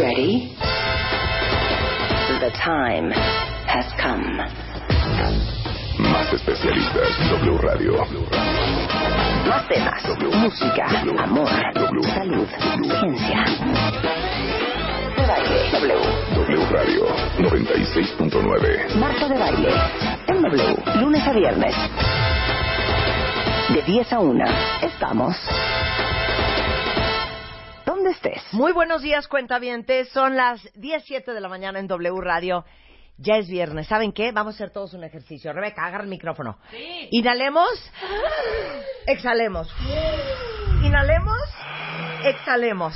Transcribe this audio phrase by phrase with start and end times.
[0.00, 0.56] Ready?
[2.40, 3.12] The time
[3.68, 4.40] has come.
[5.98, 7.92] Más especialistas, W Radio.
[9.46, 10.02] Más temas,
[10.40, 10.86] música,
[11.22, 11.48] amor,
[12.14, 12.48] salud,
[12.98, 13.44] ciencia.
[15.16, 15.94] De baile, W.
[16.34, 17.04] W Radio
[17.38, 18.94] 96.9.
[18.96, 19.70] Marta de baile,
[20.28, 21.74] en W, lunes a viernes.
[23.74, 24.44] De 10 a 1,
[24.82, 25.36] estamos.
[28.10, 28.54] ¿Dónde estés?
[28.54, 30.08] Muy buenos días, cuentavientes.
[30.08, 32.64] Son las 17 de la mañana en W Radio.
[33.18, 33.86] Ya es viernes.
[33.86, 34.32] ¿Saben qué?
[34.32, 35.52] Vamos a hacer todos un ejercicio.
[35.52, 36.58] Rebeca, agarra el micrófono.
[37.12, 37.70] Inhalemos.
[39.06, 39.72] Exhalemos.
[40.82, 41.38] Inhalemos.
[42.24, 42.94] Exhalemos.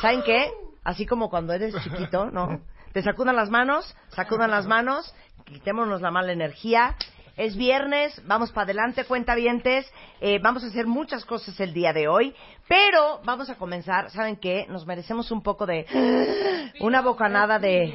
[0.00, 0.50] ¿Saben qué?
[0.82, 2.60] Así como cuando eres chiquito, ¿no?
[2.92, 6.96] Te sacudan las manos, sacudan las manos, quitémonos la mala energía.
[7.38, 9.86] Es viernes, vamos para adelante, cuentavientes.
[10.20, 12.34] Eh, vamos a hacer muchas cosas el día de hoy,
[12.68, 14.10] pero vamos a comenzar.
[14.10, 14.66] ¿Saben qué?
[14.68, 15.86] Nos merecemos un poco de.
[16.80, 17.94] Una bocanada de.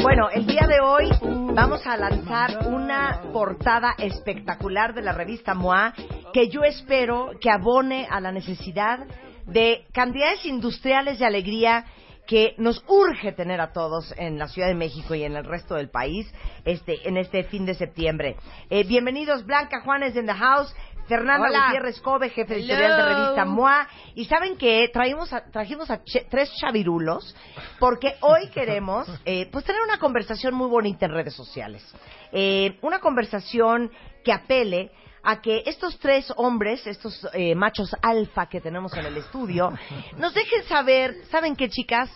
[0.00, 1.10] Bueno, el día de hoy
[1.52, 5.92] vamos a lanzar una portada espectacular de la revista MOA
[6.32, 9.08] que yo espero que abone a la necesidad
[9.46, 11.84] de cantidades industriales de alegría
[12.26, 15.74] que nos urge tener a todos en la Ciudad de México y en el resto
[15.74, 16.32] del país
[16.64, 18.36] este, en este fin de septiembre.
[18.68, 20.72] Eh, bienvenidos Blanca Juanes en the house,
[21.08, 21.64] Fernanda Hola.
[21.66, 22.64] Gutiérrez Kobe, jefe Hello.
[22.66, 23.88] editorial de revista MOA.
[24.14, 27.34] Y saben que traímos a, trajimos a che- tres chavirulos
[27.80, 31.84] porque hoy queremos eh, pues tener una conversación muy bonita en redes sociales.
[32.30, 33.90] Eh, una conversación
[34.22, 34.92] que apele
[35.22, 39.72] a que estos tres hombres, estos eh, machos alfa que tenemos en el estudio,
[40.16, 42.10] nos dejen saber, ¿saben qué chicas?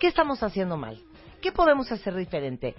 [0.00, 1.00] ¿Qué estamos haciendo mal?
[1.40, 2.74] ¿Qué podemos hacer diferente?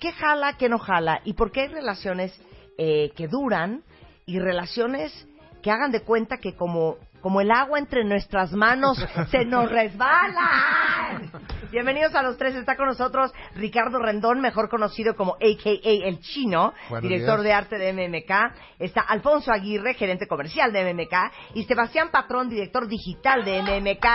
[0.00, 1.20] ¿Qué jala, qué no jala?
[1.24, 2.32] ¿Y por qué hay relaciones
[2.76, 3.82] eh, que duran
[4.26, 5.26] y relaciones
[5.62, 8.98] que hagan de cuenta que como, como el agua entre nuestras manos
[9.30, 11.30] se nos resbalan?
[11.70, 12.54] Bienvenidos a los tres.
[12.54, 17.44] Está con nosotros Ricardo Rendón, mejor conocido como AKA El Chino, Buenos director días.
[17.44, 18.54] de arte de MMK.
[18.78, 21.14] Está Alfonso Aguirre, gerente comercial de MMK.
[21.54, 24.06] Y Sebastián Patrón, director digital de MMK.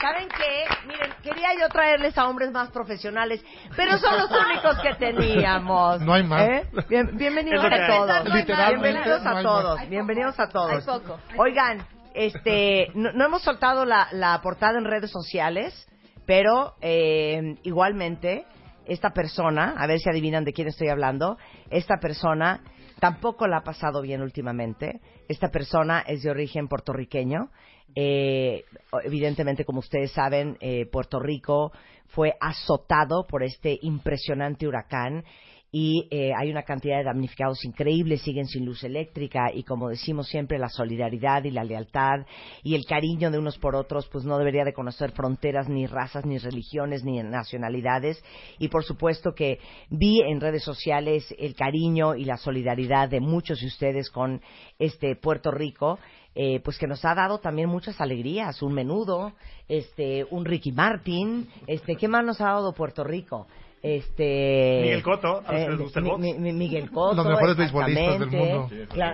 [0.00, 0.64] ¿Saben qué?
[0.86, 3.44] Miren, quería yo traerles a hombres más profesionales,
[3.76, 6.00] pero son los únicos que teníamos.
[6.02, 6.42] No hay más.
[6.42, 6.70] ¿Eh?
[6.88, 8.24] Bien- bienvenidos Es lo que a todos.
[8.68, 9.88] Bienvenidos a todos.
[9.88, 10.77] Bienvenidos a todos.
[10.84, 11.18] Poco.
[11.38, 15.86] Oigan, este, no, no hemos soltado la, la portada en redes sociales,
[16.26, 18.44] pero eh, igualmente
[18.86, 21.38] esta persona, a ver si adivinan de quién estoy hablando,
[21.70, 22.62] esta persona
[22.98, 25.00] tampoco la ha pasado bien últimamente.
[25.28, 27.50] Esta persona es de origen puertorriqueño.
[27.94, 28.64] Eh,
[29.04, 31.72] evidentemente, como ustedes saben, eh, Puerto Rico
[32.08, 35.24] fue azotado por este impresionante huracán
[35.70, 40.26] y eh, hay una cantidad de damnificados increíbles, siguen sin luz eléctrica y como decimos
[40.28, 42.26] siempre, la solidaridad y la lealtad
[42.62, 46.24] y el cariño de unos por otros, pues no debería de conocer fronteras, ni razas,
[46.24, 48.22] ni religiones, ni nacionalidades.
[48.58, 49.58] Y por supuesto que
[49.90, 54.40] vi en redes sociales el cariño y la solidaridad de muchos de ustedes con
[54.78, 55.98] este Puerto Rico.
[56.34, 59.32] eh, pues que nos ha dado también muchas alegrías, un menudo,
[59.66, 63.48] este, un Ricky Martin, este, ¿qué más nos ha dado Puerto Rico?
[63.82, 66.20] Este Miguel Cotto, a los que les gusta el Mi- box.
[66.22, 68.68] mi- mi- Miguel Cotto, Los mejores beisbolistas del mundo.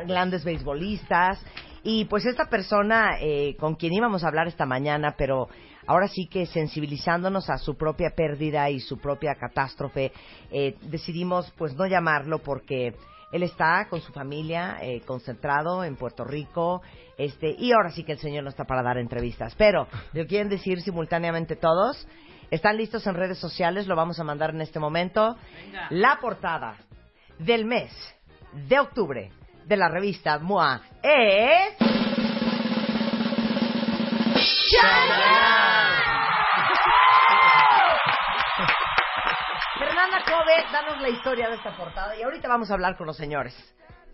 [0.07, 1.45] grandes beisbolistas
[1.83, 5.49] y pues esta persona eh, con quien íbamos a hablar esta mañana, pero
[5.87, 10.13] ahora sí que sensibilizándonos a su propia pérdida y su propia catástrofe,
[10.51, 12.95] eh, decidimos pues no llamarlo porque
[13.33, 16.81] él está con su familia eh, concentrado en Puerto Rico,
[17.19, 20.49] este y ahora sí que el señor no está para dar entrevistas, pero lo quieren
[20.49, 22.09] decir simultáneamente todos.
[22.55, 23.89] ¿Están listos en redes sociales?
[23.89, 25.37] Lo vamos a mandar en este momento.
[25.91, 26.77] La portada
[27.37, 27.91] del mes
[28.53, 29.33] de octubre
[29.65, 31.77] de la revista MOA es...
[39.77, 43.17] Fernanda Kobe, danos la historia de esta portada y ahorita vamos a hablar con los
[43.17, 43.53] señores.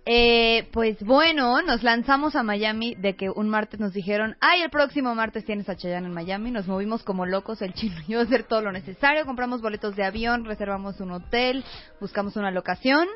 [0.06, 4.70] Eh, pues bueno, nos lanzamos a Miami de que un martes nos dijeron, ay, el
[4.70, 6.50] próximo martes tienes a Chayanne en Miami.
[6.50, 9.26] Nos movimos como locos, el chino y yo a hacer todo lo necesario.
[9.26, 11.64] Compramos boletos de avión, reservamos un hotel,
[12.00, 13.08] buscamos una locación.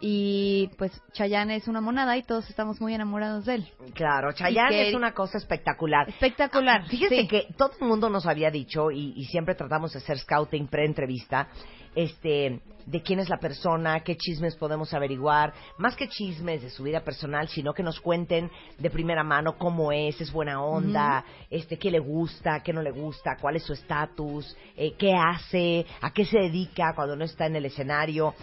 [0.00, 3.68] Y pues Chayanne es una monada y todos estamos muy enamorados de él.
[3.94, 6.08] Claro, Chayanne es una cosa espectacular.
[6.08, 6.86] Espectacular.
[6.86, 7.28] Fíjese sí.
[7.28, 11.48] que todo el mundo nos había dicho, y, y siempre tratamos de hacer scouting pre-entrevista,
[11.94, 16.82] este, de quién es la persona, qué chismes podemos averiguar, más que chismes de su
[16.82, 21.78] vida personal, sino que nos cuenten de primera mano cómo es, es buena onda, este,
[21.78, 26.12] qué le gusta, qué no le gusta, cuál es su estatus, eh, qué hace, a
[26.12, 28.34] qué se dedica cuando no está en el escenario.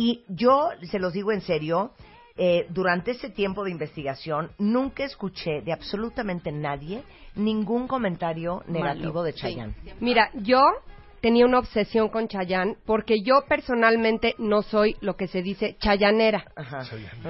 [0.00, 1.92] Y yo, se los digo en serio,
[2.34, 7.02] eh, durante ese tiempo de investigación nunca escuché de absolutamente nadie
[7.34, 9.74] ningún comentario negativo de Chayanne.
[10.00, 10.62] Mira, yo
[11.20, 16.46] tenía una obsesión con Chayanne porque yo personalmente no soy lo que se dice chayanera,
[16.56, 16.82] Ajá.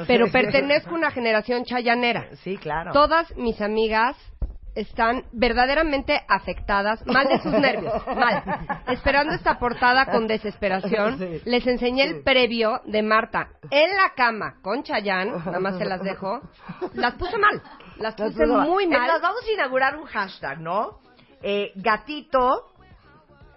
[0.07, 2.29] pero pertenezco a una generación chayanera.
[2.45, 2.93] Sí, claro.
[2.93, 4.17] Todas mis amigas
[4.75, 8.43] están verdaderamente afectadas, mal de sus nervios, mal.
[8.89, 11.43] Esperando esta portada con desesperación, Sí.
[11.45, 16.03] les enseñé el previo de Marta en la cama con Chayanne, nada más se las
[16.03, 16.41] dejo.
[16.95, 17.63] Las puse mal,
[17.99, 19.01] las puse muy mal.
[19.09, 21.01] más, vamos a inaugurar un hashtag, ¿no?
[21.43, 22.67] Eh, gatito,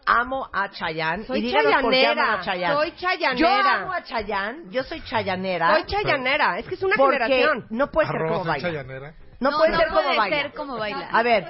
[0.06, 1.26] amo a Chayanne.
[1.26, 2.76] Soy y chayanera, a Chayanne.
[2.76, 3.36] soy chayanera.
[3.38, 5.76] Yo amo a Chayanne, yo soy chayanera.
[5.76, 7.66] Soy chayanera, es que es una porque generación.
[7.70, 8.68] no puede ser como baila.
[8.70, 9.14] chayanera.
[9.44, 10.36] No, No, puede no ser como puede baila.
[10.42, 11.10] ser como baila.
[11.12, 11.46] A ver,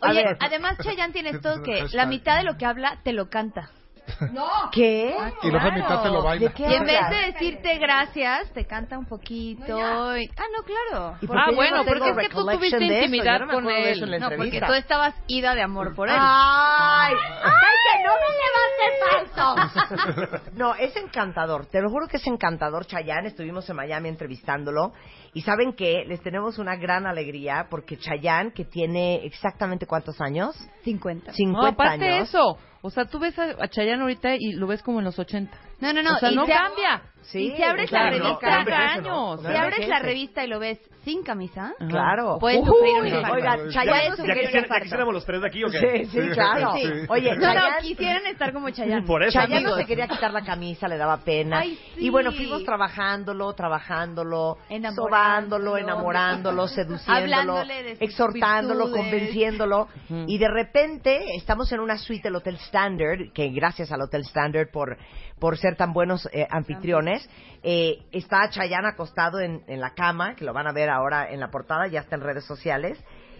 [0.00, 0.36] a Oye, ver.
[0.40, 3.70] además Chayanne tiene esto que la mitad de lo que habla te lo canta.
[4.72, 5.14] ¿Qué?
[5.42, 6.48] Y la otra mitad se lo baila.
[6.48, 10.16] ¿De qué Y en vez de decirte gracias, te canta un poquito.
[10.16, 11.16] y- Ah, no, claro.
[11.20, 14.10] ¿Y por Ah, bueno, no porque es que tú tuviste intimidad no con él.
[14.10, 16.16] la No, porque tú estabas ida de amor por él.
[16.18, 17.14] ¡Ay!
[17.44, 19.86] ¡Ay, que no me levante
[20.26, 20.50] falso!
[20.54, 21.66] No, es encantador.
[21.66, 23.28] Te lo juro que es encantador, Chayanne.
[23.28, 24.92] Estuvimos en Miami entrevistándolo.
[25.32, 26.04] Y ¿saben qué?
[26.06, 30.56] Les tenemos una gran alegría porque Chayanne, que tiene exactamente cuántos años?
[30.84, 31.32] 50.
[31.32, 32.28] 50 No, aparte años.
[32.28, 32.58] eso.
[32.82, 35.56] O sea, tú ves a, a Chayanne ahorita y lo ves como en los 80.
[35.80, 36.14] No, no, no.
[36.14, 37.02] O sea, y no se- cambia.
[37.22, 39.04] Sí, y si abres claro, la no, revista, no años.
[39.06, 39.36] ¿no?
[39.36, 39.88] si No abres envejece.
[39.88, 41.74] la revista y lo ves sin camisa.
[41.88, 42.38] Claro.
[42.40, 43.32] puedes sufrir un infarto.
[43.36, 44.82] Oiga, Ya- Chayanne no sufrir ¿Ya, un infarto.
[44.82, 46.06] quisiéramos los tres de aquí o qué?
[46.06, 46.72] Sí, sí, claro.
[46.74, 46.82] Sí.
[47.08, 49.06] Oye, No, no, Chayanne- quisieran estar como Chayanne.
[49.06, 49.78] Por eso, Chayanne no amigos.
[49.78, 51.60] se quería quitar la camisa, le daba pena.
[51.60, 52.06] Ay, sí.
[52.06, 55.08] Y bueno, fuimos trabajándolo, trabajándolo, Enamorándolo.
[55.08, 57.62] sobándolo, enamorándolo, seduciéndolo,
[58.00, 59.02] exhortándolo, virtudes.
[59.04, 59.88] convenciéndolo.
[60.26, 64.70] Y de repente estamos en una suite del Hotel Standard, que gracias al Hotel Standard
[64.72, 64.96] por,
[65.38, 67.28] por ser tan buenos eh, anfitriones,
[67.62, 71.40] eh, está Chayanne acostado en, en la cama, que lo van a ver ahora en
[71.40, 72.98] la portada, ya está en redes sociales.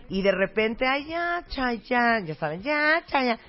[0.09, 3.41] Y de repente, ay, ya, Chayanne, ya saben, ya, Chayanne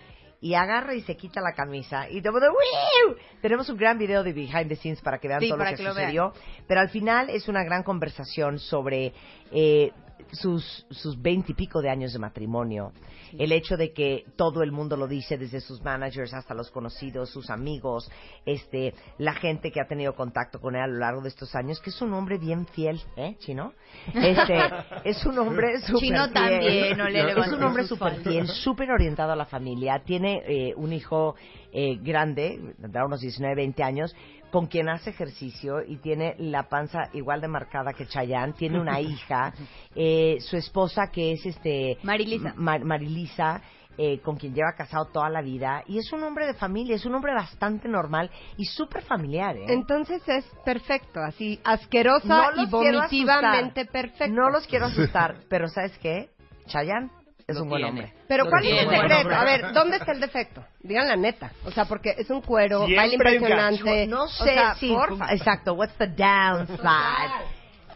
[0.41, 2.09] y agarra y se quita la camisa.
[2.09, 3.15] Y todo de ¡Wiu!
[3.41, 5.75] tenemos un gran video de behind the scenes para que vean Sí, todo lo que,
[5.75, 6.33] que lo sucedió.
[6.67, 9.13] Pero al final es una gran conversación sobre
[9.51, 9.91] eh,
[10.31, 12.93] sus sus veintipico de años de matrimonio
[13.37, 17.29] el hecho de que todo el mundo lo dice desde sus managers hasta los conocidos
[17.29, 18.09] sus amigos
[18.45, 21.79] este la gente que ha tenido contacto con él a lo largo de estos años
[21.81, 23.73] que es un hombre bien fiel eh chino
[24.13, 24.59] este
[25.03, 26.33] es un hombre súper Chino fiel.
[26.33, 30.01] también, no le es un hombre súper fiel súper orientado a la familia.
[30.05, 31.35] Tiene eh, un hijo
[31.71, 34.15] eh, grande, tendrá unos 19, 20 años,
[34.51, 38.53] con quien hace ejercicio y tiene la panza igual de marcada que Chayanne.
[38.53, 39.53] Tiene una hija,
[39.95, 42.53] eh, su esposa que es este Marilisa.
[42.57, 43.61] Ma- Marilisa,
[43.97, 45.83] eh, con quien lleva casado toda la vida.
[45.87, 49.55] Y es un hombre de familia, es un hombre bastante normal y súper familiar.
[49.57, 49.65] ¿eh?
[49.69, 54.33] Entonces es perfecto, así asquerosa No y vomitivamente perfecto.
[54.33, 56.29] No los quiero asustar, pero ¿sabes qué?
[56.67, 57.09] Chayanne
[57.51, 58.13] es un buen hombre.
[58.27, 59.29] Pero ¿cuál es el secreto?
[59.35, 60.63] A ver, ¿dónde está el defecto?
[60.81, 61.51] Digan la neta.
[61.65, 64.07] O sea, porque es un cuero, Siempre baila impresionante.
[64.07, 65.33] No O sé sea, si, porfa.
[65.33, 67.45] exacto, what's the downside?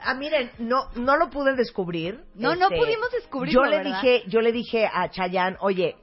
[0.07, 2.15] Ah, miren, no, no lo pude descubrir.
[2.27, 4.01] Este, No, no pudimos descubrirlo, Yo le ¿verdad?
[4.01, 5.95] dije, yo le dije a Chayanne, oye,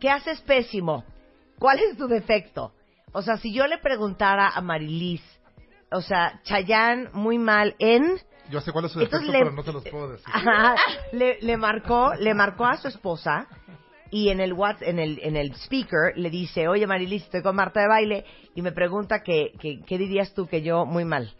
[0.00, 1.04] ¿qué haces pésimo?
[1.58, 2.72] ¿Cuál es tu defecto?
[3.12, 5.20] O sea, si yo le preguntara a Marilis,
[5.92, 8.18] o sea, Chayanne muy mal en,
[8.50, 10.26] Yo sé cuál es su Entonces defecto, le- pero no te los puedo decir.
[10.32, 10.74] Ajá,
[11.12, 13.46] le, le marcó, le marcó a su esposa
[14.10, 17.54] y en el WhatsApp, en el, en el speaker le dice, oye Marilis, estoy con
[17.56, 21.32] Marta de baile y me pregunta que, que- qué dirías tú que yo muy mal.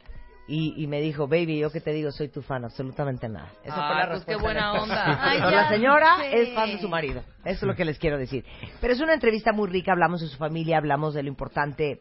[0.52, 3.50] Y, y me dijo, baby, yo que te digo, soy tu fan, absolutamente nada.
[3.62, 4.42] Esa fue la pues qué respuesta.
[4.42, 5.04] buena onda.
[5.22, 6.42] Ay, Pero ya la señora sé.
[6.42, 7.20] es fan de su marido.
[7.44, 8.44] Eso es lo que les quiero decir.
[8.80, 12.00] Pero es una entrevista muy rica, hablamos de su familia, hablamos de lo importante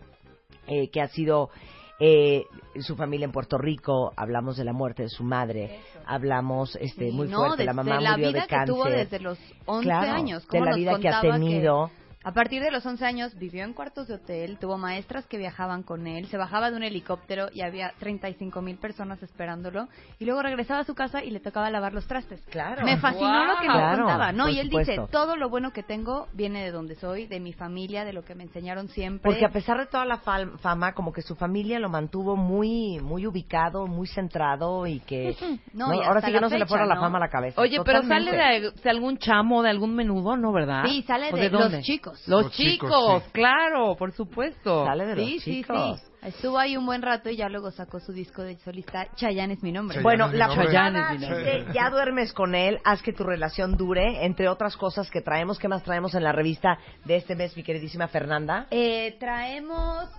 [0.65, 1.51] eh, que ha sido
[1.99, 2.45] eh,
[2.81, 7.27] su familia en Puerto Rico, hablamos de la muerte de su madre, hablamos este muy
[7.27, 8.75] no, fuerte, de- la mamá de la murió vida de que cáncer.
[8.75, 10.43] tuvo desde los 11 Claro, años.
[10.43, 13.63] de cómo la nos vida que ha tenido A partir de los 11 años vivió
[13.63, 17.47] en cuartos de hotel, tuvo maestras que viajaban con él, se bajaba de un helicóptero
[17.53, 19.87] y había 35 mil personas esperándolo
[20.19, 22.41] y luego regresaba a su casa y le tocaba lavar los trastes.
[22.49, 22.83] Claro.
[22.83, 24.49] Me fascinó lo que nos Claro, contaba, ¿no?
[24.49, 24.91] Y él supuesto.
[24.91, 28.23] dice, todo lo bueno que tengo viene de donde soy, de mi familia, de lo
[28.25, 29.23] que me enseñaron siempre.
[29.23, 33.27] Porque a pesar de toda la fama, como que su familia lo mantuvo muy muy
[33.27, 35.37] ubicado, muy centrado y que...
[35.73, 37.61] No, y ahora sí que la no se le fuera la fama a la cabeza.
[37.61, 40.83] Oye, pero sale de, de algún chamo, de algún menudo, ¿no, verdad?
[40.85, 42.08] Sí, sale ¿O de, los chicos.
[42.11, 43.29] Los, Los chicos, chicos, sí.
[43.33, 44.85] claro, por supuesto.
[44.85, 45.99] Sale de Sí, los sí, chicos.
[45.99, 46.05] sí.
[46.21, 49.07] Estuvo ahí un buen rato y ya luego sacó su disco de solista.
[49.15, 49.95] Chayanne es mi nombre.
[49.95, 50.65] Chayanne Bueno, mi la nombre.
[50.65, 54.75] Chayanne es mi dice, ya duermes con él, haz que tu relación dure, entre otras
[54.75, 55.59] cosas que traemos.
[55.59, 58.67] ¿Qué más traemos en la revista de este mes, mi queridísima Fernanda?
[58.71, 60.09] Eh, traemos...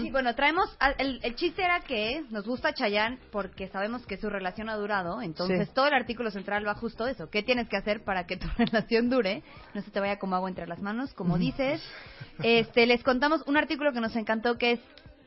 [0.00, 0.74] Sí, bueno, traemos...
[0.80, 4.76] ah, El, el chiste era que nos gusta Chayanne porque sabemos que su relación ha
[4.76, 5.22] durado.
[5.22, 5.74] Entonces, Sí.
[5.74, 7.28] todo el artículo central va justo eso.
[7.30, 9.42] ¿Qué tienes que hacer para que tu relación dure?
[9.74, 11.82] No se te vaya como agua entre las manos, como dices.
[12.42, 14.80] Este, les contamos un artículo que nos encantó que es...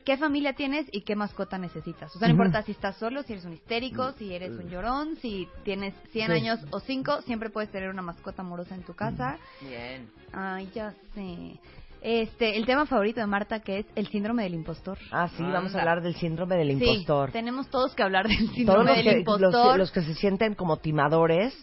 [0.04, 2.14] ¿Qué familia tienes y qué mascota necesitas?
[2.14, 5.16] O sea, no importa si estás solo, si eres un histérico, si eres un llorón,
[5.22, 6.32] si tienes 100 Sí.
[6.34, 9.38] años o 5, siempre puedes tener una mascota amorosa en tu casa.
[9.62, 10.10] Bien.
[10.34, 11.58] Ay, ya sé.
[12.06, 14.98] Este, el tema favorito de Marta que es el síndrome del impostor.
[15.10, 17.32] Ah, sí, vamos a hablar del síndrome del Sí, impostor.
[17.32, 19.72] tenemos todos que hablar del Todos síndrome los del que, los, impostor.
[19.72, 21.54] que- los que se sienten como timadores,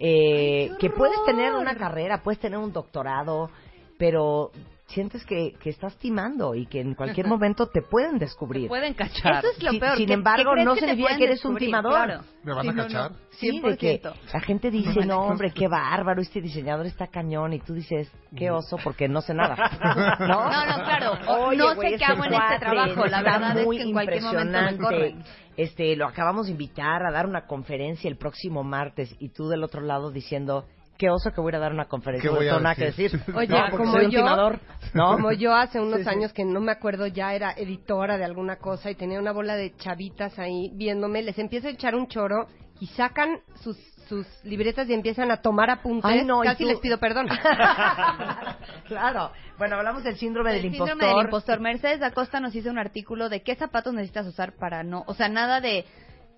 [0.00, 3.50] eh, Ay, que puedes tener una carrera, puedes tener un doctorado,
[3.96, 4.50] pero
[4.86, 8.64] sientes que, que estás timando y que en cualquier momento te pueden descubrir.
[8.64, 9.38] Te pueden cachar.
[9.44, 9.96] Eso es lo Si- peor.
[9.96, 11.92] sin embargo, no significa pueden que eres un timador.
[11.92, 12.20] claro.
[12.42, 13.10] ¿Me van Sí, a no, cachar?
[13.12, 14.14] no, Sí, de que 100%.
[14.32, 18.50] la gente dice, no, hombre, qué bárbaro, este diseñador está cañón, y tú dices, qué
[18.50, 19.56] oso, porque no sé nada.
[20.20, 20.50] ¿No?
[20.50, 21.12] No, no, claro.
[21.46, 24.22] Oye, No sé qué hago en este trabajo, la verdad es muy que en cualquier
[24.22, 24.82] momento me impresionante.
[24.82, 25.24] corren.
[25.56, 29.64] Este, lo acabamos de invitar a dar una conferencia el próximo martes, y tú del
[29.64, 30.66] otro lado diciendo,
[30.98, 32.74] qué oso que voy a ir a dar una conferencia, ¿Qué no voy a nada
[32.74, 33.10] que decir?
[33.12, 33.34] decir.
[33.36, 34.60] Oye, No, porque como soy un yo-
[34.94, 35.12] ¿no?
[35.12, 36.08] Como yo hace unos Sí, sí.
[36.10, 39.56] años que no me acuerdo ya era editora de alguna cosa y tenía una bola
[39.56, 42.46] de chavitas ahí viéndome, les empiezo a echar un choro
[42.80, 43.76] y sacan sus
[44.08, 46.04] sus libretas y empiezan a tomar apuntes.
[46.04, 47.26] Ay, no, Casi tú- les pido perdón.
[48.86, 49.30] claro.
[49.58, 50.88] Bueno, hablamos del síndrome del El impostor.
[50.90, 51.60] síndrome del impostor.
[51.60, 55.28] Mercedes Acosta nos hizo un artículo de qué zapatos necesitas usar para no, o sea,
[55.28, 55.84] nada de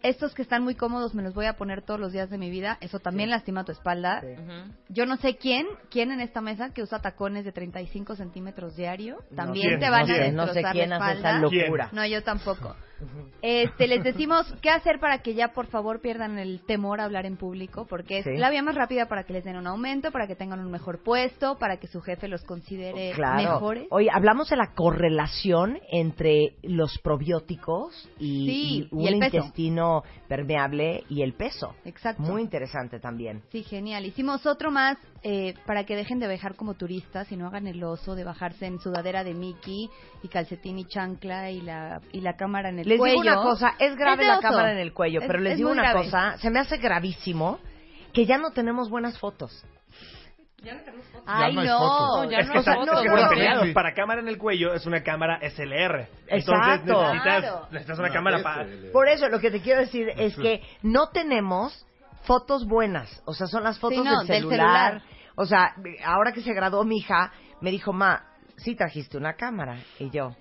[0.03, 2.51] estos que están muy cómodos me los voy a poner todos los días de mi
[2.51, 4.21] vida, eso también lastima tu espalda.
[4.21, 4.73] Sí.
[4.89, 9.19] Yo no sé quién, quién en esta mesa que usa tacones de 35 centímetros diario,
[9.35, 9.81] también ¿Quién?
[9.81, 11.31] te van No a destrozar no sé quién la hace espalda.
[11.31, 11.89] esa locura.
[11.93, 12.77] No, yo tampoco.
[13.43, 17.27] Este, les decimos qué hacer para que ya por favor pierdan el temor a hablar
[17.27, 18.37] en público, porque es Sí.
[18.37, 21.03] la vía más rápida para que les den un aumento, para que tengan un mejor
[21.03, 23.37] puesto, para que su jefe los considere Claro.
[23.55, 23.87] mejores.
[23.91, 29.37] Oye, hablamos de la correlación entre los probióticos y, Sí, y un y el peso.
[29.37, 31.75] intestino permeable y el peso.
[31.85, 32.23] Exacto.
[32.23, 33.43] Muy interesante también.
[33.51, 34.05] Sí, genial.
[34.07, 37.83] Hicimos otro más eh, para que dejen de viajar como turistas y no hagan el
[37.83, 39.89] oso de bajarse en sudadera de Mickey
[40.23, 43.21] y calcetín y chancla y la, y la cámara en el Les cuello.
[43.23, 45.71] digo una cosa, es grave la cámara en el cuello, Es- pero les es digo
[45.71, 46.05] una grave.
[46.05, 47.59] cosa, se me hace gravísimo
[48.13, 49.65] que ya no tenemos buenas fotos.
[51.27, 52.31] Ay, Ya no no, fotos.
[52.31, 53.05] ya es no que, hay está- fotos.
[53.05, 53.63] es que no.
[53.65, 53.73] Sí.
[53.73, 56.09] Para cámara en el cuello es una cámara SLR.
[56.29, 57.03] Entonces Exacto.
[57.03, 57.67] necesitas, Claro.
[57.71, 58.67] necesitas una cámara para...
[58.93, 61.87] Por eso lo que te quiero decir es que no tenemos
[62.23, 64.93] fotos buenas, o sea, son las fotos Sí, no, del, del celular.
[65.01, 65.03] celular.
[65.37, 65.75] O sea,
[66.05, 68.25] ahora que se graduó mi hija, me dijo, "Ma,
[68.57, 70.35] sí trajiste una cámara." Y yo,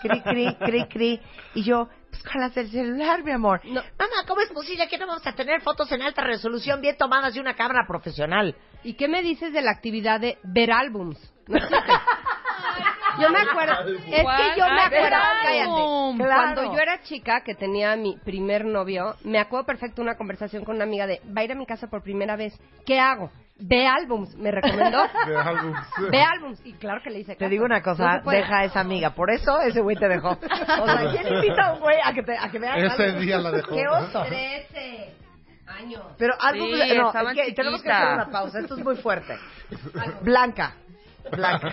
[0.00, 1.20] "Cri cri cri cri."
[1.54, 3.82] Y yo, "Pues con las del celular, mi amor." No.
[3.98, 7.34] Mamá, ¿cómo es posible que no vamos a tener fotos en alta resolución bien tomadas
[7.34, 8.54] de una cámara profesional?
[8.82, 11.18] ¿Y qué me dices de la actividad de ver álbums?
[11.48, 11.92] No existe.
[13.20, 14.16] Yo me acuerdo, es que
[14.56, 16.24] yo me Ah, acuerdo, cállate.
[16.24, 16.54] Claro.
[16.54, 20.76] Cuando yo era chica, que tenía mi primer novio, me acuerdo perfecto una conversación con
[20.76, 23.30] una amiga de, va a ir a mi casa por primera vez, ¿qué hago?
[23.60, 25.02] Ve álbums, me recomendó.
[25.26, 25.78] De álbums.
[26.10, 26.60] Ve álbums.
[26.64, 27.50] Y claro que le hice Te caso.
[27.50, 29.10] digo una cosa, deja a esa amiga.
[29.10, 30.30] Por eso ese güey te dejó.
[30.30, 33.20] O sea, ¿quién invita a un güey a que, te, a que vea Ese álbum?
[33.20, 33.74] día la dejó.
[33.74, 34.22] ¡Qué oso!
[34.24, 35.14] Trece
[35.66, 36.02] años.
[36.18, 38.60] Pero algo Sí, no, es que tenemos que hacer una pausa.
[38.60, 39.36] Esto es muy fuerte.
[40.22, 40.74] Blanca.
[41.30, 41.72] Blanca.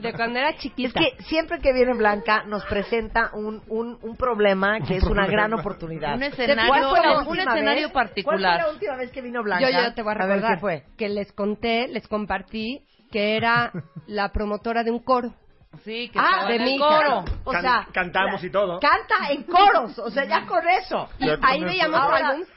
[0.00, 1.00] De cuando era Es chiquita.
[1.00, 5.52] que siempre que viene Blanca nos presenta un, un, un problema que es una gran
[5.54, 6.14] oportunidad.
[6.14, 7.92] Un ¿Cuál escenario- fue la un última escenario vez?
[7.92, 8.38] particular.
[8.40, 9.70] ¿Cuál fue la última vez que vino Blanca?
[9.70, 10.82] Yo, yo te voy a ver recordar qué fue.
[10.96, 13.70] que les conté, les compartí que era
[14.06, 15.34] la promotora de un coro.
[15.84, 17.24] Sí, que Ah, de mi coro.
[17.44, 18.78] O Can- sea, cantamos y todo.
[18.80, 21.08] Canta en coros, o sea, ya con eso.
[21.18, 22.00] Y ahí veíamos.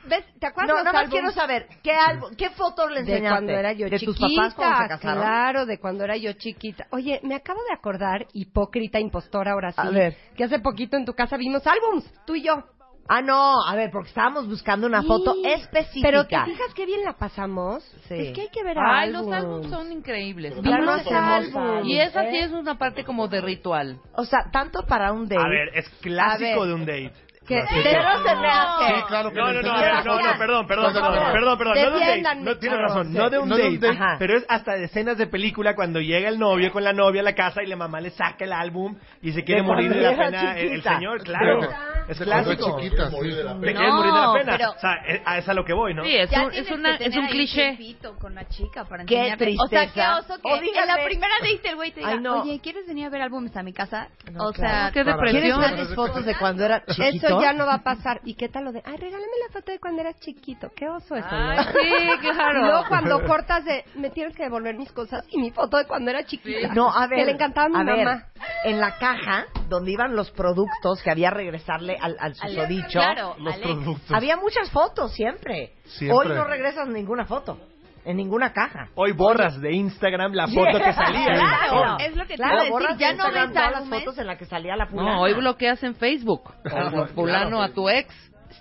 [0.06, 0.26] ¿Ves?
[0.40, 3.30] ¿Te acuerdas No, nada más quiero saber, ¿qué, álbum, qué fotos le de enseñaste?
[3.30, 4.20] cuando era yo ¿De chiquita.
[4.28, 5.24] tus papás cuando se casaron?
[5.24, 6.88] Claro, de cuando era yo chiquita.
[6.92, 10.16] Oye, me acabo de acordar, hipócrita, impostora ahora sí, A ver.
[10.36, 12.64] que hace poquito en tu casa vimos álbums, tú y yo.
[13.10, 16.08] Ah, no, a ver, porque estábamos buscando una foto Sí, específica.
[16.08, 17.84] Pero te fijas qué bien la pasamos.
[18.08, 18.16] Sí.
[18.16, 20.54] Es que hay que ver Ay, los álbumes son increíbles.
[20.62, 22.44] Claro, Vimos los álbumes, Y esa sí ¿eh?
[22.46, 24.00] es una parte como de ritual.
[24.14, 25.42] O sea, tanto para un date.
[25.42, 26.68] A ver, es clásico ver.
[26.70, 27.14] de un date.
[27.48, 28.86] que pero se me hace.
[28.96, 31.18] Sí, claro que No, no, no, a ver, no, no, perdón, perdón, Por favor.
[31.32, 32.36] perdón, perdón, perdón, no de un date.
[32.42, 32.94] No, tienes chavos.
[32.96, 34.04] razón, no de un No de un date, date.
[34.04, 34.16] Ajá.
[34.20, 37.24] pero es hasta de escenas de película cuando llega el novio con la novia a
[37.24, 39.96] la casa y la mamá le saca el álbum y se quiere De morir de
[39.96, 40.96] cuando la era pena el, el chiquita.
[40.96, 41.62] señor, claro.
[41.62, 41.68] Sí.
[42.08, 42.80] Es Cuando es clásico.
[42.82, 43.16] chiquita, sí.
[43.18, 44.58] Te quieres No, morir de la pena.
[44.58, 46.04] pero- O sea, es, a- es lo que voy, ¿no?
[46.04, 47.78] Sí, es Ya un, es, una, que es un cliché.
[48.20, 49.56] con la chica para Qué enseñarle.
[49.60, 50.18] O sea, qué tristeza.
[50.20, 52.42] oso que O en dígame- la primera date el güey te diga, Ay, no.
[52.44, 54.08] oye, ¿quieres venir a ver álbumes a mi casa?
[54.32, 54.70] No, o claro.
[54.74, 55.20] sea, Qué Claro.
[55.20, 55.60] ¿Quieres depresión.
[55.62, 57.28] ver mis fotos de cuando era chiquito?
[57.28, 58.22] Eso ya no va a pasar.
[58.24, 60.70] ¿Y qué tal lo de, ay, regálame la foto de cuando eras chiquito?
[60.76, 61.50] Qué oso eso, ¿no?
[61.50, 62.60] Ay, sí, claro.
[62.60, 65.86] Y luego cuando cortas de, me tienes que devolver mis cosas y mi foto de
[65.86, 66.74] cuando era chiquita.
[66.74, 67.20] No, a ver.
[67.20, 68.24] Que le encantaba a mi a ver, mamá.
[68.64, 73.54] en la caja donde iban los productos que había regresarle al, al susodicho, claro, Los
[73.54, 73.68] Alex.
[73.68, 74.12] productos.
[74.12, 75.74] había muchas fotos siempre.
[75.86, 76.18] Siempre.
[76.18, 77.60] Hoy no regresas ninguna foto.
[78.06, 78.88] En ninguna caja.
[78.96, 81.26] Hoy borras de Instagram la foto que salía.
[81.26, 84.18] Claro, es lo que te Claro, a decir, ya no Instagram ves todas las fotos
[84.18, 85.16] en las que salía la fulana.
[85.16, 86.54] No, hoy bloqueas en Facebook.
[86.72, 88.14] A fulano, a tu ex.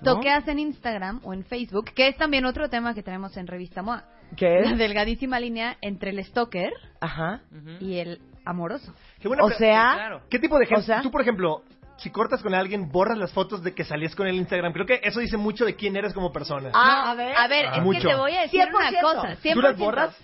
[0.02, 0.14] ¿no?
[0.14, 3.82] Toqueas en Instagram o en Facebook, que es también otro tema que tenemos en Revista
[3.82, 4.02] MOA.
[4.36, 4.62] ¿Qué?
[4.64, 7.40] La delgadísima línea entre el stalker Ajá.
[7.80, 8.92] y el amoroso.
[9.20, 10.20] Qué buena O sea.
[10.28, 10.80] ¿Qué tipo de gente?
[10.82, 11.62] O sea- Tú, por ejemplo,
[11.98, 14.72] si cortas con alguien, borras las fotos de que salías con el Instagram.
[14.72, 16.70] Creo que eso dice mucho de quién eres como persona.
[16.74, 17.36] Ah, a ver.
[17.36, 18.00] A ver, es Mucho.
[18.00, 18.74] que te voy a decir 100%.
[18.74, 19.28] una cosa.
[19.42, 19.52] 100%.
[19.54, 20.16] ¿Tú las borras?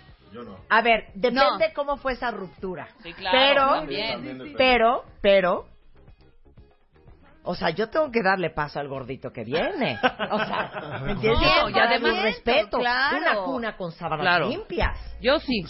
[0.69, 1.73] A ver, depende No.
[1.75, 2.87] cómo fue esa ruptura.
[3.03, 4.53] Sí, claro, pero, también.
[4.57, 5.65] pero, pero,
[7.43, 9.99] o sea, yo tengo que darle paso al gordito que viene.
[10.31, 11.41] O sea, ¿me entiendes?
[11.61, 12.77] No, y además respeto.
[12.79, 13.17] claro.
[13.17, 14.49] Una cuna con sábanas Claro.
[14.49, 14.97] limpias.
[15.21, 15.65] Yo sí.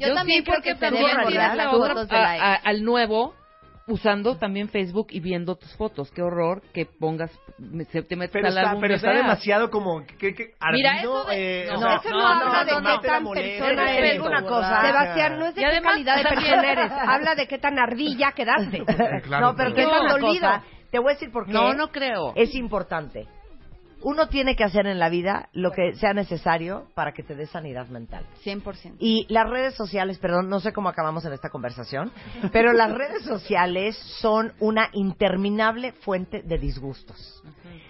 [0.00, 3.34] Yo también sí, creo porque que también borrar las a- a- al nuevo
[3.86, 6.10] usando también Facebook y viendo tus fotos.
[6.12, 9.22] Qué horror que pongas, me- se- te metes Pero al está, álbum pero está veas.
[9.22, 12.64] demasiado como que, que Mira, ardido, eso de- eh, no, o sea, eso no habla
[12.64, 14.10] de qué tan persona el eres.
[14.10, 14.28] evento.
[14.28, 14.82] una cosa.
[14.86, 16.92] Sebastián, no es de Y qué además, calidad de persona eres.
[17.08, 18.84] Habla de qué tan ardilla quedaste.
[19.22, 20.40] Claro, no, pero una olvido.
[20.48, 20.62] cosa.
[20.90, 21.52] Te voy a decir por qué.
[21.52, 22.32] No, no creo.
[22.36, 23.26] Es importante.
[24.04, 27.46] Uno tiene que hacer en la vida lo que sea necesario para que te dé
[27.46, 28.26] sanidad mental.
[28.44, 28.96] 100%.
[28.98, 32.12] Y las redes sociales, perdón, no sé cómo acabamos en esta conversación,
[32.52, 37.42] pero las redes sociales son una interminable fuente de disgustos.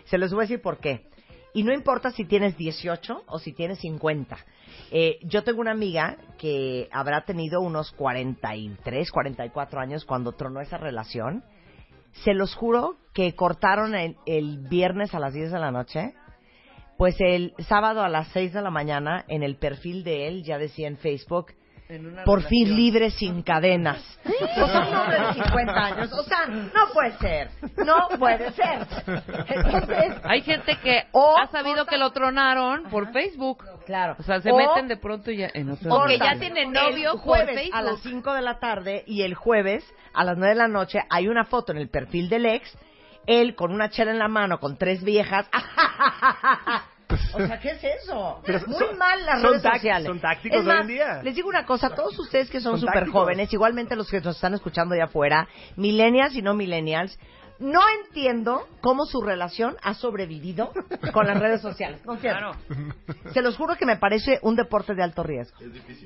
[0.05, 1.07] Se los voy a decir por qué.
[1.55, 4.39] Y no importa si tienes 18 o si tienes 50.
[4.91, 10.79] Eh, yo tengo una amiga que habrá tenido unos 43, 44 años cuando tronó esa
[10.79, 11.45] relación.
[12.25, 16.15] Se los juro que cortaron el, el viernes a las 10 de la noche.
[16.97, 20.59] Pues el sábado a las 6 de la mañana, en el perfil de él, ya
[20.59, 21.53] decía en Facebook,
[21.93, 23.99] En una por fin libre sin cadenas.
[24.25, 26.13] O sea, un hombre de 50 años.
[26.13, 27.51] O sea, no puede ser.
[27.85, 28.87] No puede ser.
[29.49, 33.65] Entonces, Hay gente que O ha sabido corta- que lo tronaron por Facebook.
[33.85, 34.17] claro.
[34.19, 36.65] O sea, se O meten de pronto y ya en otro O que ya tiene
[36.67, 40.55] novio el jueves a las 5 de la tarde y el jueves a las 9
[40.55, 42.73] de la noche hay una foto en el perfil del ex,
[43.27, 45.47] él con una chela en la mano con tres viejas.
[47.35, 48.41] O sea, ¿qué es eso?
[48.45, 50.07] Pero Muy son- mal las son redes sociales.
[50.07, 51.23] son tácticos Es hoy más, en día.
[51.23, 54.55] Les digo una cosa, todos ustedes que son súper jóvenes, igualmente los que nos están
[54.55, 57.19] escuchando de afuera, millennials y no millennials,
[57.63, 60.73] no entiendo cómo su relación ha sobrevivido
[61.13, 62.01] con las redes sociales.
[62.07, 62.53] No entiendo.
[63.33, 65.57] Se los juro que me parece un deporte de alto riesgo.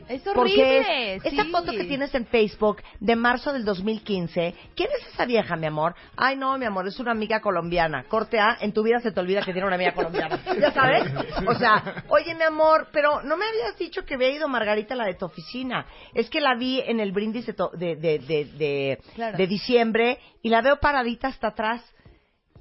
[0.08, 1.14] Es Porque horrible.
[1.16, 1.50] es- esta sí.
[1.50, 5.94] foto que tienes en Facebook de marzo del 2015, ¿quién es esa vieja, mi amor?
[6.16, 8.04] Ay, no, mi amor, es una amiga colombiana.
[8.08, 10.38] Corte A, en tu vida se te olvida que tiene una amiga colombiana.
[10.60, 11.04] ¿Ya sabes?
[11.46, 15.06] O sea, oye, mi amor, pero no me habías dicho que había ido Margarita, la
[15.06, 15.86] de tu oficina.
[16.14, 19.36] Es que la vi en el brindis de, to- de, de, de, de- Claro.
[19.38, 21.82] de diciembre y la veo paradita hasta atrás.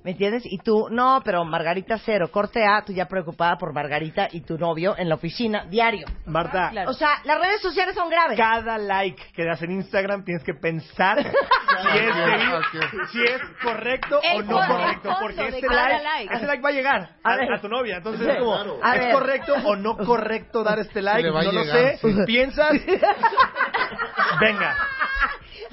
[0.06, 0.44] ¿Me entiendes?
[0.46, 2.30] Y tú, no, pero Margarita cero.
[2.32, 6.06] Corte A, tú ya preocupada por Margarita y tu novio en la oficina, diario.
[6.28, 6.92] Marta, Claro.
[6.92, 8.38] O sea, las redes sociales son graves.
[8.38, 14.42] cada like que das en Instagram tienes que pensar si, es, si es correcto o
[14.44, 16.34] no correcto, porque este cada like, like.
[16.36, 17.98] ese like va a llegar a, A a tu novia.
[17.98, 21.28] Entonces es como, A ¿es correcto o no correcto dar este like?
[21.28, 21.98] No lo llegar, sé.
[21.98, 22.16] sí.
[22.28, 22.74] ¿Piensas?
[24.40, 24.76] Venga.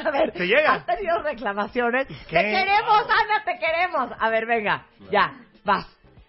[0.04, 0.72] A ver, ¿Te llega?
[0.72, 2.06] has tenido reclamaciones.
[2.06, 2.14] ¿Qué?
[2.36, 4.10] Te queremos, Ana, te queremos.
[4.24, 5.32] A ver, venga, ya,
[5.64, 5.84] vas.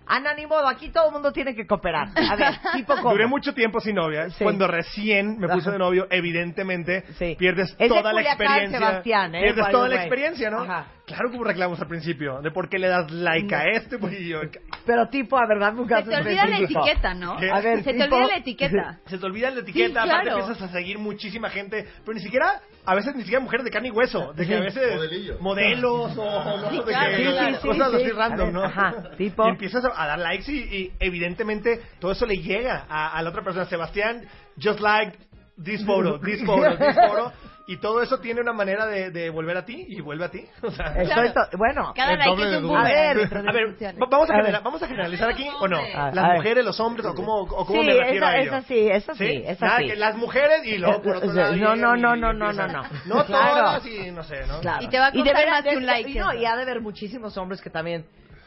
[0.08, 2.08] Ana, ni modo, aquí todo el mundo tiene que cooperar.
[2.16, 3.12] A ver, tipo cómo.
[3.12, 4.30] Duré mucho tiempo sin novia.
[4.32, 4.44] Sí.
[4.44, 7.36] Cuando recién me puse de novio, evidentemente Sí.
[7.38, 8.80] pierdes Es de toda la Culiacán, experiencia.
[8.80, 9.42] Sebastián, ¿eh?
[9.44, 10.06] Pierdes By toda la way.
[10.06, 10.62] experiencia, ¿no?
[10.64, 10.88] Ajá.
[11.06, 14.30] Claro que hubo reclamos al principio, de por qué le das like a este, y
[14.30, 14.40] yo,
[14.86, 17.36] Pero tipo, a verdad, un Se te olvida la etiqueta, ¿no?
[17.38, 17.52] ¿Qué?
[17.52, 19.00] A ver, Se te olvida la etiqueta.
[19.06, 20.40] se te olvida la etiqueta, Sí, aparte claro.
[20.40, 23.90] empiezas a seguir muchísima gente, pero ni siquiera, a veces ni siquiera mujeres de carne
[23.90, 27.60] y hueso, de que a veces modelos o Sí, de que- claro.
[27.62, 28.12] cosas Sí, así sí.
[28.12, 28.64] random, ver, ¿no?
[28.64, 29.46] ajá, tipo.
[29.46, 33.22] Y empiezas a, a dar likes y, y evidentemente todo eso le llega a, a
[33.22, 33.66] la otra persona.
[33.66, 34.22] Sebastián,
[34.62, 35.18] just like
[35.62, 37.34] this photo, this photo, this photo.
[37.66, 40.46] Y todo eso tiene una manera de, de volver a ti y vuelve a ti.
[40.64, 44.30] O sea, to- bueno, Cada like es de un A ver, de a ver, vamos
[44.30, 44.46] a, A ver.
[44.48, 45.78] genera- vamos a generalizar aquí o no.
[45.82, 46.36] Las ver.
[46.36, 48.52] mujeres, los hombres o cómo, o cómo Sí, me refiero esa- a ello.
[48.58, 49.88] esa sí, esa sí, Nada, sí.
[49.88, 51.56] que las mujeres y luego por otro Eh, lado.
[51.56, 52.84] no, no, no, no, no, no, no.
[53.06, 53.56] No Claro.
[53.56, 54.60] todas y no sé, ¿no?
[54.60, 54.84] Claro.
[54.84, 56.42] Y te va a costar debería- más que un de- like Y, no, eso.
[56.42, 58.06] y ha de haber muchísimos hombres que también...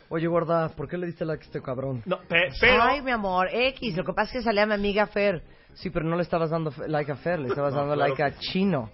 [0.08, 2.02] Oye, gorda, ¿por qué le diste like a este cabrón?
[2.04, 2.80] No, pe- pero.
[2.82, 3.96] Ay, mi amor, X.
[3.96, 5.42] Lo que pasa es que salía mi amiga Fer.
[5.76, 8.22] Sí, pero no le estabas dando like a Fer, le estabas No, dando claro like
[8.22, 8.90] a Chino.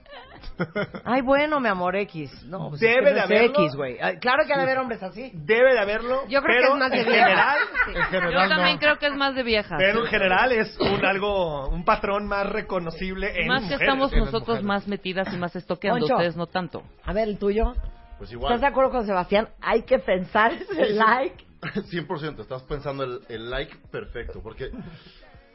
[1.04, 2.44] Ay, bueno, mi amor, X.
[2.46, 3.60] No, pues Debe es que no de es haberlo.
[3.62, 3.98] X, güey.
[4.00, 5.30] Ay, Claro que ha de haber hombres así.
[5.34, 6.22] Debe de haberlo.
[6.28, 7.28] Yo creo que pero es más de en viejas.
[7.28, 7.58] general.
[7.86, 8.80] En Yo general también no.
[8.80, 9.78] creo que es más de viejas.
[9.78, 13.80] Pero en general es un algo, un patrón más reconocible en más que mujeres.
[13.82, 14.66] estamos en las nosotros mujeres.
[14.66, 16.14] más metidas y más estoqueando, Poncho.
[16.16, 16.82] ustedes no tanto.
[17.04, 17.74] A ver, el tuyo.
[18.18, 18.52] Pues igual.
[18.52, 19.48] ¿Estás de acuerdo con Sebastián?
[19.60, 21.44] Hay que pensar ese like.
[21.62, 24.70] 100%, estás pensando el, el like perfecto, porque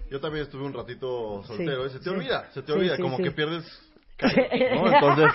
[0.10, 2.10] yo también estuve un ratito soltero Sí, y se te sí.
[2.10, 3.24] olvida, se te Sí, olvida, sí, como sí.
[3.24, 3.64] que pierdes
[4.20, 4.88] ¿no?
[4.94, 5.32] Entonces,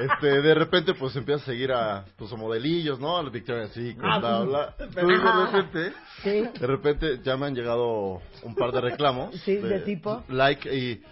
[0.00, 3.18] este, de repente, pues empiezas a seguir a tus modelillos, ¿no?
[3.18, 4.60] A los Victoria's Secret, Ah, bla, bla.
[4.78, 4.84] Ajá.
[4.86, 6.58] Entonces, de repente, Sí.
[6.60, 9.34] de repente ya me han llegado un par de reclamos.
[9.42, 10.24] Sí, ¿de tipo?
[10.28, 11.02] Like y...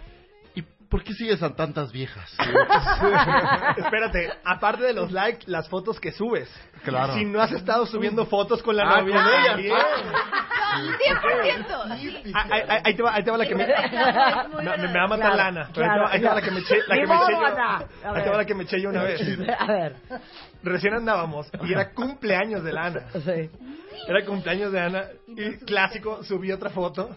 [0.87, 2.33] ¿Y por qué sigues a tantas viejas?
[3.77, 6.49] Espérate, aparte de los likes, las fotos que subes.
[6.83, 7.13] Claro.
[7.13, 9.51] Si no has estado subiendo fotos con la Ah, novia de ella.
[9.53, 9.75] alguien.
[9.75, 11.65] 100%.
[12.33, 13.65] Ah, Ahí, ahí- ahí te va, ahí te va la que me...
[13.67, 15.69] Me, me va a matar Claro, Lana.
[15.73, 17.31] Pero ahí te va- ahí te va la que me eché, la que me eché
[17.33, 18.09] yo.
[18.13, 19.21] Ahí te va la que me eché yo una vez.
[19.59, 19.95] A ver.
[20.63, 23.01] Recién andábamos y era cumpleaños de Lana.
[23.13, 23.49] Sí.
[24.07, 27.09] Era cumpleaños de Ana y clásico, subí otra foto.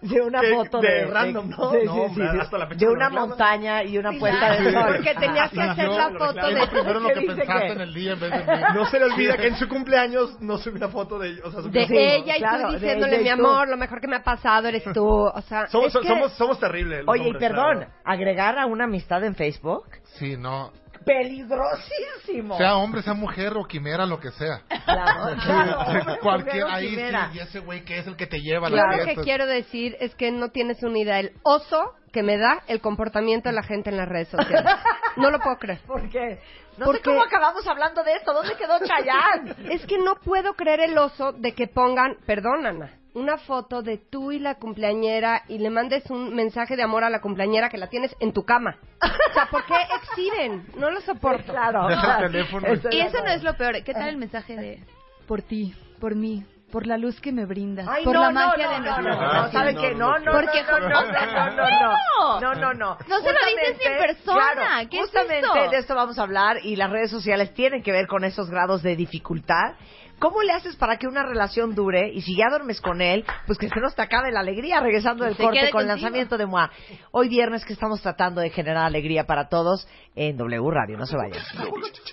[0.00, 1.70] De una Que- foto de de, random, ¿no?
[1.70, 4.72] Sí, No, sí, sí, hasta la fecha de me una montaña y una puesta de
[4.72, 4.84] sol.
[4.96, 6.66] porque tenías que hacer yo la foto de...
[6.68, 7.72] Primero lo ¿Qué que pensaste qué?
[7.72, 8.60] en el día en vez de mí.
[8.74, 11.62] No se le olvida que en su cumpleaños no subí una foto de o sea,
[11.62, 13.32] subí De una ella y claro, tú diciéndole, y mi tú".
[13.46, 15.06] amor, lo mejor que me ha pasado eres tú.
[15.06, 17.04] O sea, Somos, es que- somos, somos terribles.
[17.06, 17.92] Oye, y hombres, perdón, claro.
[18.04, 19.84] agregar a una amistad en Facebook,
[20.18, 20.72] Sí, no.
[21.04, 22.56] Peligrosísimo.
[22.56, 24.62] Sea hombre, sea mujer o quimera, lo que sea.
[24.84, 28.38] Claro, claro, hombre, Cualquier, mujer ahí sí, y ese güey que es el que te
[28.40, 31.32] lleva a Yo las lo que quiero decir es que no tienes una idea el
[31.42, 34.64] oso que me da el comportamiento de la gente en las redes sociales.
[35.16, 35.80] No lo puedo creer.
[35.86, 36.40] ¿Por qué?
[36.76, 38.32] No Porque- sé cómo acabamos hablando de esto.
[38.34, 39.54] ¿Dónde quedó Chayanne?
[39.72, 43.98] Es que no puedo creer el oso de que pongan, perdón Ana, una foto de
[43.98, 47.78] tú y la cumpleañera y le mandes un mensaje de amor a la cumpleañera que
[47.78, 48.76] la tienes en tu cama.
[49.02, 50.66] O sea, ¿por qué exhiben?
[50.76, 51.52] No lo soporto.
[51.52, 51.86] Claro.
[51.86, 52.28] claro.
[52.28, 53.82] Eso y eso no es lo peor.
[53.82, 54.84] ¿Qué tal el mensaje de
[55.26, 58.66] por ti, por mí, por la luz que me brindas, Ay, por no, la magia
[58.66, 62.54] no, de no, no, no, saben que no, no, porque no, no, no, no, no,
[62.54, 66.22] no, no, se lo dices en persona, claro, ¿qué justamente es de esto vamos a
[66.22, 69.76] hablar y las redes sociales tienen que ver con esos grados de dificultad
[70.24, 73.58] ¿Cómo le haces para que una relación dure y si ya duermes con él, pues
[73.58, 76.06] que se nos te acabe la alegría regresando del Se corte quede con el contigo.
[76.06, 76.70] lanzamiento de MOA?
[77.10, 81.18] Hoy viernes que estamos tratando de generar alegría para todos en W Radio, no se
[81.18, 81.44] vayan.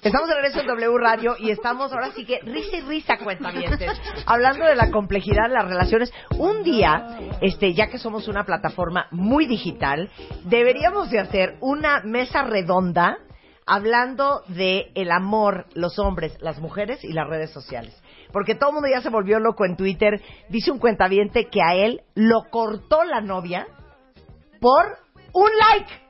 [0.04, 3.80] Estamos de regreso en W Radio y estamos ahora sí que risa y risa cuentamientos,
[4.26, 6.12] hablando de la complejidad de las relaciones.
[6.38, 10.10] Un día, este, ya que somos una plataforma muy digital,
[10.44, 13.20] deberíamos de hacer una mesa redonda
[13.72, 17.96] hablando de el amor, los hombres, las mujeres y las redes sociales.
[18.34, 20.22] Porque todo el mundo ya se volvió loco en Twitter.
[20.50, 23.68] Dice un cuentaviente que a él lo cortó la novia
[24.60, 24.98] por
[25.32, 26.01] un like.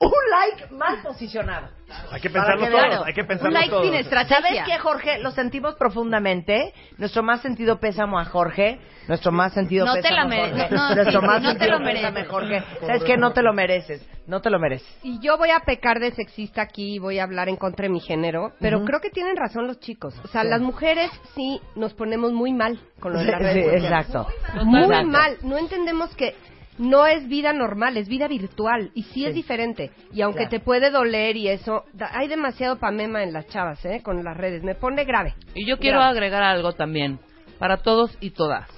[0.00, 1.68] Un like mal posicionado.
[2.12, 3.02] Hay que pensarlo que vean.
[3.04, 3.84] hay que Un pensarlo like todos.
[3.84, 4.40] sin estrategia.
[4.42, 5.18] ¿Sabes qué, Jorge?
[5.18, 6.72] Lo sentimos profundamente.
[6.98, 8.78] Nuestro más sentido pésamo a Jorge.
[9.08, 10.68] Nuestro más sentido No te la a mere- Jorge.
[10.70, 12.28] no, no, Nuestro sí, más no te lo mereces.
[12.28, 12.62] Jorge.
[12.86, 13.16] ¿Sabes qué?
[13.16, 14.08] No te lo mereces.
[14.28, 14.86] No te lo mereces.
[15.02, 17.88] Y yo voy a pecar de sexista aquí y voy a hablar en contra de
[17.88, 20.14] mi género, pero creo que tienen razón los chicos.
[20.22, 20.48] O sea, Sí.
[20.48, 24.28] las mujeres sí nos ponemos muy mal con lo de Sí, redes exacto.
[24.64, 25.08] Muy Exacto.
[25.08, 25.36] mal.
[25.42, 26.36] No entendemos que
[26.78, 29.90] no es vida normal, es vida virtual y sí, es diferente.
[30.12, 30.50] Y aunque Claro.
[30.50, 34.00] te puede doler y eso, da- hay demasiado pamema en las chavas, ¿eh?
[34.02, 34.62] Con las redes.
[34.62, 35.34] Me pone grave.
[35.54, 36.12] Y yo quiero Grave.
[36.12, 37.18] agregar algo también,
[37.58, 38.68] para todos y todas.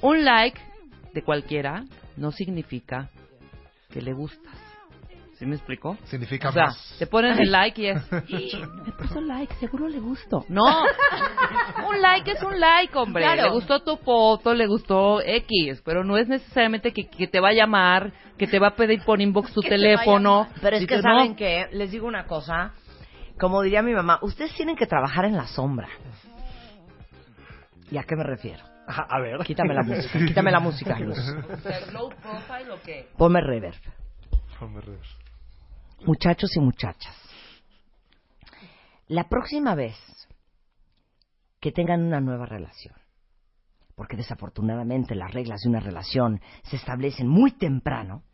[0.00, 0.60] Un like
[1.14, 1.84] de cualquiera
[2.16, 3.08] no significa
[3.92, 4.56] que le gustas.
[5.42, 5.96] ¿Sí me explico?
[6.04, 6.94] Significa O sea, más.
[7.00, 8.52] te ponen el like y es, "Y,
[8.86, 10.44] me puso like, seguro le gustó.
[10.48, 10.62] No,
[11.88, 13.24] un like es un like, hombre.
[13.24, 13.42] Claro.
[13.42, 17.48] Le gustó tu foto, le gustó X, pero no es necesariamente que, que te va
[17.48, 20.46] a llamar, que te va a pedir por inbox tu Que te teléfono.
[20.60, 22.74] Pero es que saben no, que les digo una cosa.
[23.36, 25.88] como diría mi mamá, ustedes tienen que trabajar en la sombra.
[27.90, 28.62] ¿Y a qué me refiero?
[28.86, 29.40] Ajá, a ver.
[29.40, 31.18] Quítame la música, quítame la música, Luz.
[31.92, 33.08] ¿Low profile o qué?
[33.18, 33.74] Ponme reverb.
[36.04, 37.14] Muchachos y muchachas,
[39.06, 39.94] la próxima vez
[41.60, 42.96] que tengan una nueva relación,
[43.94, 48.24] porque desafortunadamente las reglas de una relación se establecen muy temprano,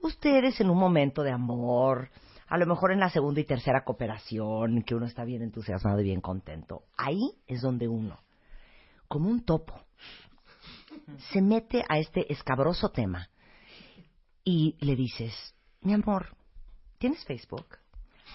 [0.00, 2.10] ustedes en un momento de amor,
[2.46, 6.04] a lo mejor en la segunda y tercera cooperación, que uno está bien entusiasmado y
[6.04, 8.20] bien contento, ahí es donde uno,
[9.08, 9.80] como un topo,
[11.32, 13.30] se mete a este escabroso tema
[14.44, 15.34] y le dices,
[15.80, 16.35] mi amor,
[16.98, 17.66] ¿tienes Facebook?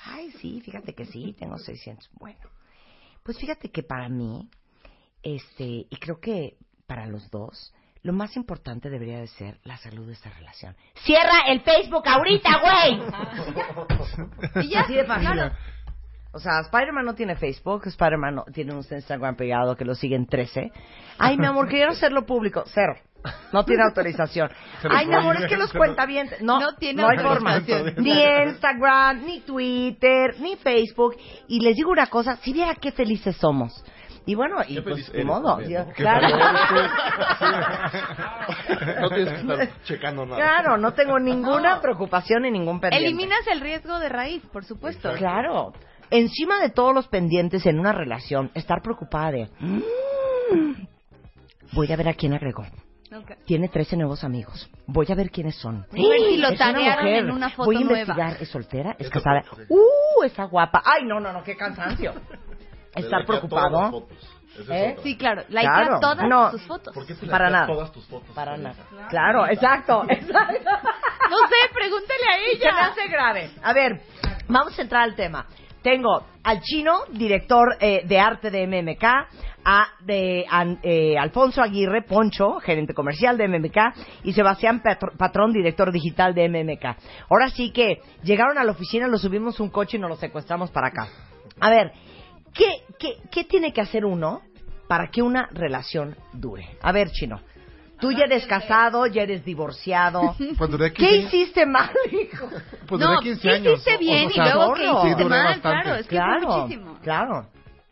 [0.05, 2.09] Ay, sí, fíjate que sí, tengo 600.
[2.13, 2.39] Bueno,
[3.23, 4.49] pues fíjate que para mí,
[5.23, 10.07] este, y creo que para los dos, lo más importante debería de ser la salud
[10.07, 10.75] de esta relación.
[11.03, 12.99] ¡Cierra el Facebook ahorita, güey!
[14.65, 15.51] y ya, así de fácil.
[16.33, 20.25] O sea, Spider-Man no tiene Facebook, Spider-Man no, tiene un Instagram pegado que lo siguen
[20.25, 20.71] 13.
[21.19, 22.63] Ay, mi amor, quiero hacerlo público.
[22.73, 22.95] Cero.
[23.51, 24.49] No tiene autorización.
[24.89, 26.29] Ay, mi amor, es que los cuenta bien.
[26.41, 27.59] No, No tiene no hay forma.
[27.97, 31.15] Ni Instagram, ni Twitter, ni Facebook.
[31.47, 33.83] Y les digo una cosa, si viera qué felices somos.
[34.25, 35.59] Y bueno, y Qué pues, modo.
[35.95, 36.27] claro.
[39.01, 40.37] No tienes que estar checando nada.
[40.37, 43.07] Claro, no tengo ninguna preocupación ni ningún pendiente.
[43.07, 45.13] Eliminas el riesgo de raíz, por supuesto.
[45.15, 45.73] Claro.
[46.09, 49.49] Encima de todos los pendientes en una relación, estar preocupada de...
[49.59, 49.81] "Mm,
[51.73, 52.65] voy a ver a quién agregó.
[53.13, 53.31] Ok.
[53.45, 54.69] Tiene 13 nuevos amigos.
[54.87, 55.85] Voy a ver quiénes son.
[55.91, 57.15] Si lo Es una mujer.
[57.15, 57.99] en una foto Voy a nueva.
[57.99, 58.37] investigar.
[58.41, 58.95] ¿Es soltera?
[58.97, 59.43] ¿Es casada?
[59.43, 59.63] sí.
[59.69, 60.23] ¡Uh!
[60.23, 60.81] Está guapa.
[60.85, 61.43] ¡Ay, no, no, no!
[61.43, 62.13] ¡Qué cansancio!
[62.95, 64.07] Estar preocupado.
[64.69, 64.97] ¿Eh?
[65.03, 65.43] Sí, claro.
[65.49, 65.99] Likea Claro.
[66.01, 66.51] todas No.
[66.51, 66.93] tus fotos.
[66.93, 67.67] ¿Por qué te Para nada.
[67.67, 68.29] todas tus fotos?
[68.35, 68.75] Para nada.
[69.09, 70.03] Claro, exacto.
[70.09, 70.69] exacto.
[71.29, 72.85] No sé, pregúntale a Se me ella.
[72.87, 73.51] hace grave.
[73.63, 74.01] A ver,
[74.49, 75.45] vamos a entrar al tema.
[75.81, 82.01] Tengo al chino, director eh, de arte de MMK, a de an- eh, Alfonso Aguirre,
[82.03, 83.77] Poncho, gerente comercial de MMK,
[84.23, 86.95] y Sebastián Patr- Patrón, director digital de MMK.
[87.29, 90.71] Ahora sí que llegaron a la oficina, los subimos un coche y nos los secuestramos
[90.71, 91.07] para acá.
[91.59, 91.91] A ver,
[92.53, 92.69] ¿qué,
[92.99, 94.41] qué, qué tiene que hacer uno
[94.87, 96.67] para que una relación dure?
[96.81, 97.39] A ver, chino.
[97.99, 100.35] Tú ya eres casado, ya eres divorciado.
[100.57, 102.49] Pues duré ¿Qué 15, hiciiste mal, hijo?
[102.87, 105.43] pues no, duré 15 ¿qué hiciste bien O y sea, luego qué hiciste mal?
[105.61, 105.61] bastante.
[105.61, 106.99] Claro, es que fue Claro, muchísimo.
[107.03, 107.47] claro.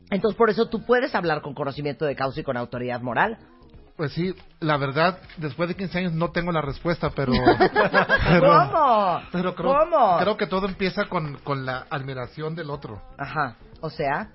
[0.09, 3.37] Entonces, por eso tú puedes hablar con conocimiento de causa y con autoridad moral.
[3.95, 7.33] Pues sí, la verdad, después de 15 años no tengo la respuesta, pero...
[8.29, 9.21] pero ¿Cómo?
[9.31, 10.17] Pero creo, ¿Cómo?
[10.19, 13.01] creo que todo empieza con, con la admiración del otro.
[13.17, 13.57] Ajá.
[13.81, 14.31] O sea,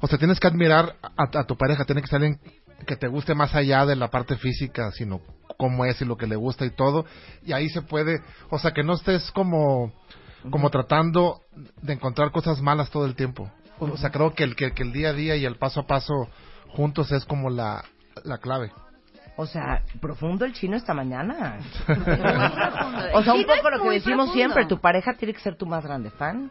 [0.00, 2.40] O sea, tienes que admirar a, a tu pareja, tiene que ser alguien
[2.84, 5.20] que te guste más allá de la parte física, sino
[5.56, 7.06] cómo es y lo que le gusta y todo.
[7.44, 9.92] Y ahí se puede, o sea, que no estés como,
[10.50, 11.40] como tratando
[11.80, 13.50] de encontrar cosas malas todo el tiempo.
[13.78, 15.86] O sea, creo que el, que, que el día a día y el paso a
[15.86, 16.28] paso
[16.68, 17.84] juntos es como la,
[18.24, 18.72] la clave.
[19.36, 21.58] o sea, profundo el chino esta mañana.
[23.14, 24.32] O sea, un poco lo que decimos profundo.
[24.32, 26.50] siempre, tu pareja tiene que ser tu más grande fan.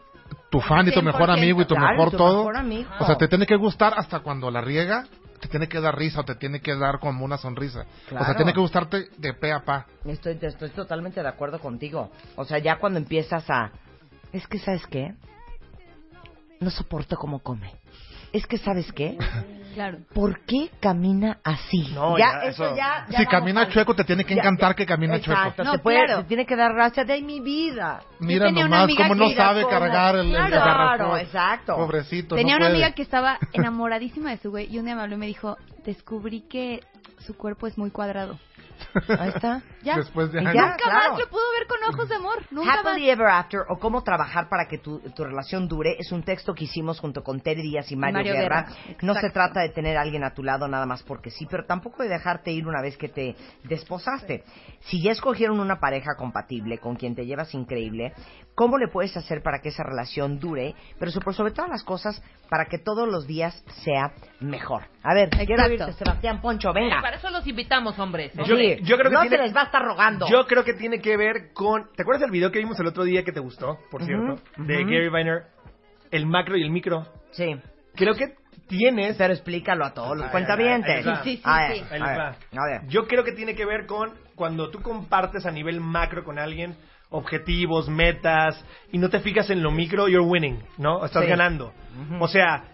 [0.50, 2.38] Tu fan y tu mejor 100%, amigo y tu claro, y mejor tu todo.
[2.38, 2.90] mejor amigo.
[2.98, 5.04] O sea, te tiene que gustar hasta cuando la riega,
[5.40, 7.84] te tiene que dar risa o te tiene que dar como una sonrisa.
[8.10, 9.86] O sea, tiene que gustarte de pe a pa.
[10.04, 12.10] Estoy, estoy totalmente de acuerdo contigo.
[12.36, 13.70] O sea, ya cuando empiezas a...
[14.32, 15.14] Es que, ¿sabes qué?
[16.60, 17.72] No soporto cómo come.
[18.32, 19.16] Es que, ¿sabes qué?
[19.76, 19.98] Claro.
[20.14, 21.90] ¿Por qué camina así?
[21.92, 24.74] No, ya, ya, eso, eso- ya, ya Si camina chueco, te tiene que encantar ya.
[24.74, 25.64] que camina Exacto, chueco.
[25.64, 26.22] No, te, puede, claro.
[26.22, 28.00] te tiene que dar gracias de mi vida.
[28.18, 31.20] Mira nomás cómo no sabe cargar el, el Claro, garrafón.
[31.20, 31.76] exacto.
[31.76, 32.76] Pobrecito, Tenía no una puede.
[32.84, 35.58] amiga que estaba enamoradísima de su güey y un día me habló y me dijo,
[35.84, 36.80] descubrí que
[37.18, 38.38] su cuerpo es muy cuadrado.
[39.18, 39.62] Ahí está.
[39.82, 39.96] Ya.
[39.96, 40.54] Después de años.
[40.54, 40.62] ya.
[40.62, 41.10] Nunca claro.
[41.10, 42.42] más lo pudo ver con ojos de amor.
[42.50, 42.86] Nunca más.
[42.86, 46.54] Happily Ever After o cómo trabajar para que tu, tu relación dure es un texto
[46.54, 48.62] que hicimos junto con Ted Díaz y Mario, Mario Guerra.
[48.62, 51.46] Guerra, No se trata de tener a alguien a tu lado nada más porque sí,
[51.50, 54.44] pero tampoco de dejarte ir una vez que te desposaste.
[54.80, 58.12] Si ya escogieron una pareja compatible con quien te llevas increíble,
[58.54, 60.74] ¿cómo le puedes hacer para que esa relación dure?
[60.98, 64.84] Pero sobre, sobre todas las cosas, para que todos los días sea mejor.
[65.02, 65.84] A ver, quiero Exacto.
[65.84, 67.00] oírte, Sebastián Poncho, venga.
[67.00, 68.32] Para eso los invitamos, hombres.
[68.34, 70.26] Yo- Sí, yo creo que no tiene- se les va a estar rogando.
[70.28, 71.90] Yo creo que tiene que ver con.
[71.94, 74.40] ¿Te acuerdas del video que vimos el otro día que te gustó, por cierto?
[74.56, 74.84] De.
[74.84, 75.44] Gary Vayner.
[76.10, 77.06] El macro y el micro.
[77.32, 77.56] Sí.
[77.94, 78.34] Creo que
[78.68, 79.16] tienes.
[79.16, 81.06] Pero explícalo a todos los cuentavientes.
[81.06, 81.22] va.
[81.22, 81.84] Sí, sí, a ver, sí.
[81.90, 82.28] A ver, va.
[82.28, 82.88] a ver.
[82.88, 86.76] Yo creo que tiene que ver con cuando tú compartes a nivel macro con alguien
[87.10, 91.04] objetivos, metas, y no te fijas en lo micro, you're winning, ¿no?
[91.04, 91.28] Estás Sí.
[91.30, 91.72] ganando.
[92.20, 92.64] O sea,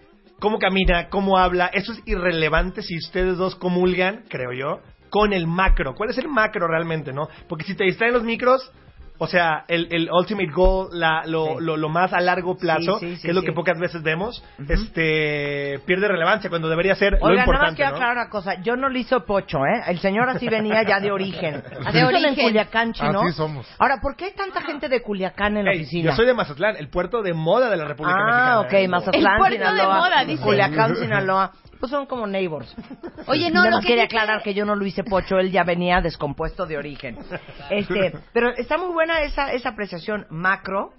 [0.40, 4.80] cómo camina, cómo habla, eso es irrelevante si ustedes dos comulgan, creo yo,
[5.12, 5.94] con el macro.
[5.94, 7.28] ¿Cuál es el macro realmente, no?
[7.48, 8.72] Porque si te distraen los micros,
[9.18, 11.52] O sea, el, el ultimate goal, la, lo, Sí.
[11.60, 13.46] lo, lo más a largo plazo, Sí, sí, sí, que es lo sí.
[13.46, 14.42] que pocas veces vemos,
[14.86, 17.96] este pierde relevancia cuando debería ser lo Oiga, nada más importante, quiero ¿no?
[17.98, 18.54] aclarar una cosa.
[18.62, 19.82] Yo no le hizo pocho, ¿eh?
[19.86, 21.62] El señor así venía ya de origen.
[21.86, 22.46] Así De son en origen.
[22.46, 23.20] Culiacán, chino.
[23.20, 23.66] Así somos.
[23.78, 26.10] Ahora, ¿por qué hay tanta gente de Culiacán en la Ey, oficina?
[26.10, 28.52] yo soy de Mazatlán, el puerto de moda de la República Mexicana.
[28.54, 28.88] Ah, ok, ¿eh?
[28.88, 30.42] Mazatlán, El puerto de Sinaloa, moda, dice.
[30.42, 31.52] Culiacán, Sinaloa.
[31.82, 32.72] Pues son como neighbors.
[33.26, 35.40] Oye, no, Nada lo más que quería dice- aclarar que yo no lo hice pocho,
[35.40, 37.18] él ya venía descompuesto de origen.
[37.70, 40.92] Este, pero está muy buena esa, esa apreciación macro,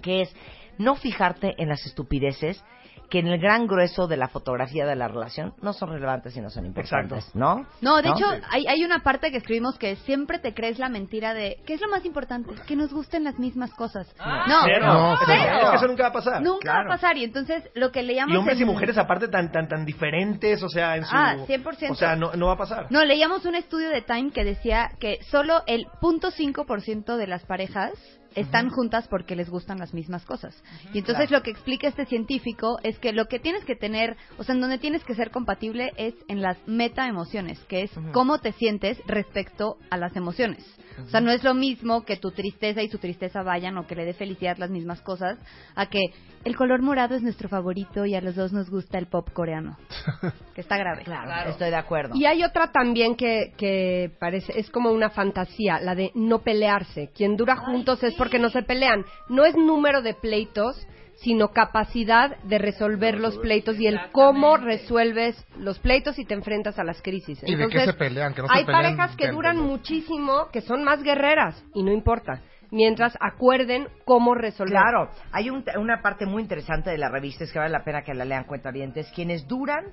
[0.00, 0.34] que es
[0.78, 2.64] no fijarte en las estupideces
[3.10, 6.40] que en el gran grueso de la fotografía de la relación no son relevantes y
[6.40, 7.38] no son importantes, Exacto.
[7.38, 7.66] ¿no?
[7.80, 11.34] No, de hecho, hay, hay una parte que escribimos que siempre te crees la mentira
[11.34, 12.50] de ¿qué es lo más importante?
[12.66, 14.06] Que nos gusten las mismas cosas.
[14.18, 14.86] no, Cero.
[14.86, 15.38] No, Cero.
[15.42, 15.58] cero.
[15.62, 16.42] Es que eso nunca va a pasar.
[16.42, 16.88] nunca Claro.
[16.88, 17.16] va a pasar.
[17.16, 20.68] Y entonces lo que leíamos Y hombres y mujeres aparte tan tan tan diferentes, o
[20.68, 21.90] sea, en su Ah, 100%.
[21.90, 22.86] O sea, no, no va a pasar.
[22.90, 27.92] No, leíamos un estudio de Time que decía que solo el 0.5% de las parejas
[28.36, 30.54] están juntas porque les gustan las mismas cosas.
[30.92, 34.44] Y entonces lo que explica este científico es que lo que tienes que tener, o
[34.44, 38.38] sea, en donde tienes que ser compatible es en las meta emociones, que es cómo
[38.38, 40.64] te sientes respecto a las emociones.
[41.04, 43.94] O sea, no es lo mismo que tu tristeza y su tristeza vayan o que
[43.94, 45.38] le dé felicidad las mismas cosas,
[45.74, 46.00] a que
[46.44, 49.76] el color morado es nuestro favorito y a los dos nos gusta el pop coreano.
[50.54, 51.02] Que está grave.
[51.04, 52.14] Claro, estoy de acuerdo.
[52.16, 57.10] Y hay otra también que, que parece, es como una fantasía, la de no pelearse.
[57.14, 59.04] Quien dura juntos es porque no se pelean.
[59.28, 65.42] No es número de pleitos, sino capacidad de resolver los pleitos y el cómo resuelves
[65.58, 67.40] los pleitos y te enfrentas a las crisis.
[67.46, 68.34] ¿Y de qué se pelean?
[68.34, 71.90] Que no se hay pelean parejas que duran muchísimo, que son más guerreras y no
[71.92, 74.72] importa, mientras acuerden cómo resolver.
[74.74, 78.02] Claro, hay un- una parte muy interesante de la revista, es que vale la pena
[78.02, 79.10] que la lean cuentavientes.
[79.14, 79.84] Quienes duran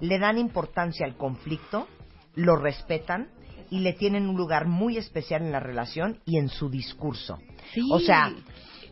[0.00, 1.86] le dan importancia al conflicto,
[2.36, 3.28] lo respetan
[3.70, 7.38] y le tienen un lugar muy especial en la relación y en su discurso.
[7.72, 7.88] Sí.
[7.92, 8.32] O sea,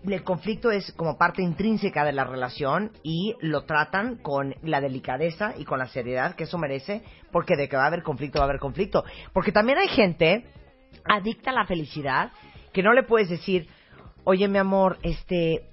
[0.07, 5.55] el conflicto es como parte intrínseca de la relación y lo tratan con la delicadeza
[5.57, 8.45] y con la seriedad que eso merece, porque de que va a haber conflicto, va
[8.45, 9.05] a haber conflicto.
[9.33, 10.47] Porque también hay gente
[11.05, 12.33] adicta a la felicidad
[12.73, 13.69] que no le puedes decir,
[14.25, 15.69] oye mi amor, este,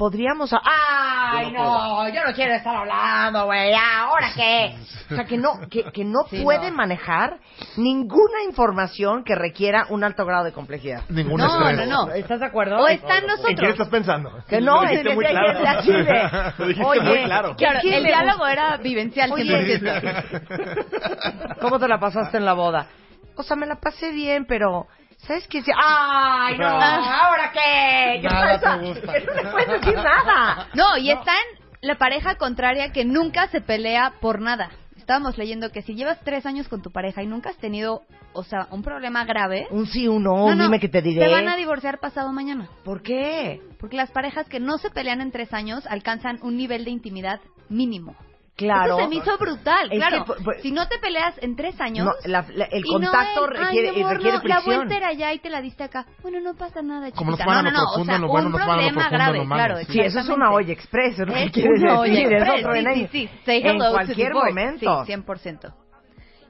[0.00, 0.50] podríamos...
[0.64, 2.08] ¡Ay, no!
[2.08, 3.74] Yo no quiero estar hablando, güey.
[3.74, 4.74] ¿Ahora qué?
[5.10, 6.76] O sea, que no, que, que no Sí, puede no.
[6.76, 7.38] manejar
[7.76, 11.02] ninguna información que requiera un alto grado de complejidad.
[11.08, 11.88] Ningún No, estrés.
[11.88, 12.12] no, no.
[12.12, 12.76] ¿Estás de acuerdo?
[12.78, 13.70] O están ¿En quién nosotros.
[13.70, 14.30] estás pensando?
[14.48, 16.52] Que no, Lo es dijiste que claro.
[16.58, 17.56] Lo dijiste oye, claro.
[17.56, 19.32] Claro, ¿quién el diálogo era vivencial.
[19.32, 21.56] Oye, 100%.
[21.60, 22.86] ¿Cómo te la pasaste en la boda?
[23.34, 24.86] O sea, me la pasé bien, pero
[25.26, 25.62] ¿sabes qué?
[25.76, 26.66] ¡Ay, no!
[26.66, 28.20] ¿Ahora qué?
[28.20, 28.76] ¿Qué Nada pasa?
[28.76, 30.68] no le puedes decir nada.
[30.74, 34.70] No, y está en la pareja contraria que nunca se pelea por nada.
[34.96, 38.02] Estábamos leyendo que si llevas tres años con tu pareja y nunca has tenido,
[38.32, 41.26] o sea, un problema grave, Un sí, un no, dime que te diré.
[41.26, 42.68] Te van a divorciar pasado mañana.
[42.84, 43.60] ¿Por qué?
[43.80, 47.40] Porque las parejas que no se pelean en tres años alcanzan un nivel de intimidad
[47.68, 48.14] mínimo.
[48.60, 48.98] Claro.
[48.98, 50.24] Eso se me hizo brutal, Es claro.
[50.24, 52.04] que, pues, si no te peleas en tres años...
[52.06, 54.60] No, la- la- el y no contacto es, "Ay, requiere, mi amor, requiere no, La
[54.60, 56.04] vuelta era allá y te la diste acá.
[56.22, 57.54] Bueno, no pasa nada, Como nos chiquita.
[57.54, 59.46] van a No, lo no, no, o profundo, nos van a lo problema profundo, grave,
[59.46, 59.76] claro.
[59.90, 62.84] Sí, eso es una olla express, es lo que quieres decir, es express, otro sí,
[62.94, 63.30] sí, sí.
[63.46, 64.48] Say En hello to cualquier divorce.
[64.50, 65.04] momento.
[65.06, 65.74] Sí, 100%.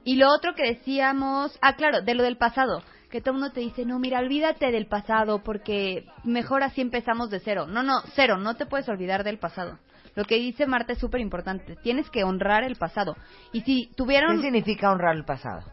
[0.03, 3.53] Y lo otro que decíamos, ah, claro, de lo del pasado, que todo el mundo
[3.53, 7.67] te dice, no, mira, olvídate del pasado porque mejor así empezamos de cero.
[7.67, 9.77] No, no, cero, no te puedes olvidar del pasado.
[10.15, 13.15] Lo que dice Marta es súper importante, tienes que honrar el pasado.
[13.53, 15.63] Y si ¿Qué tuvieron, significa honrar el pasado?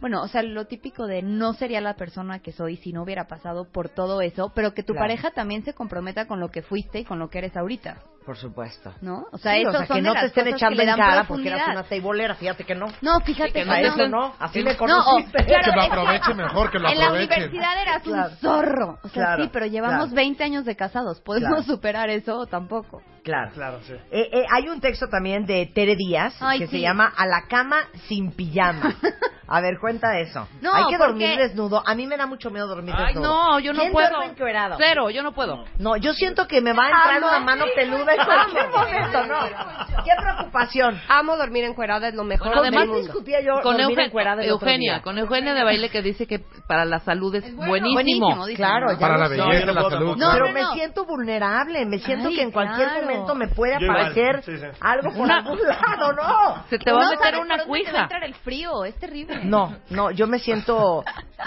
[0.00, 3.28] bueno, o sea, lo típico de no sería la persona que soy si no hubiera
[3.28, 5.04] pasado por todo eso, pero que tu Claro.
[5.04, 8.36] pareja también se comprometa con lo que fuiste y con lo que eres ahorita, Por
[8.36, 8.92] supuesto.
[9.00, 9.24] ¿no?
[9.32, 11.48] O sea, Sí, esos son que de no las te estén echando en cara porque
[11.48, 12.86] eras una teibolera, fíjate que no.
[13.00, 13.78] No, fíjate que que no no.
[13.94, 15.42] eso no, así me No, conociste.
[15.42, 17.34] o- claro, Que lo aproveche mejor, que lo en la aproveche.
[17.34, 18.30] universidad eras Claro.
[18.30, 18.98] un zorro.
[19.02, 20.14] O sea, Claro, sí, pero llevamos claro.
[20.16, 21.20] 20 años de casados.
[21.20, 21.62] ¿Podemos Claro.
[21.64, 23.02] superar eso o tampoco?
[23.24, 23.52] Claro.
[23.54, 23.92] Claro, sí.
[24.10, 26.76] Eh, eh, hay un texto también de Tere Díaz Ay, que sí.
[26.76, 27.76] se llama A la cama
[28.08, 28.82] sin pijama.
[29.48, 30.48] A ver, cuenta eso.
[30.62, 31.82] No, Hay que porque- dormir desnudo.
[31.86, 33.28] A mí me da mucho miedo dormir Ay, desnudo.
[33.52, 34.08] no, yo no ¿Quién puedo.
[34.08, 34.76] duerme encuerado?
[34.78, 35.64] Cero, yo no puedo.
[35.78, 37.28] No, yo siento que me va a entrar Amo.
[37.28, 40.02] una mano peluda en cualquier momento, ¿no?
[40.04, 41.00] Qué preocupación.
[41.08, 43.02] Amo dormir encuerada, es lo mejor Bueno, del además mundo.
[43.04, 45.02] discutía yo Con dormir Eugen- encuerada el otro Eugenia, día.
[45.02, 47.68] con Eugenia de baile que dice que para la salud es, bueno.
[47.70, 47.94] buenísimo.
[47.94, 48.92] Buenísimo, dice, Claro, ¿no?
[48.94, 49.36] ya Para lo la sé.
[49.36, 50.16] No, belleza, yo no la puedo salud.
[50.16, 53.02] No, Pero no, me siento vulnerable, me siento Ay, que en cualquier claro.
[53.06, 54.66] momento me puede Yo igual, aparecer sí, sí.
[54.80, 56.64] algo por Una- algún lado, ¿no?
[56.68, 58.02] Se te va a No meter sabes una por dónde te va a cuija.
[58.02, 59.40] entrar el frío, es terrible.
[59.44, 61.04] No, no, yo me siento...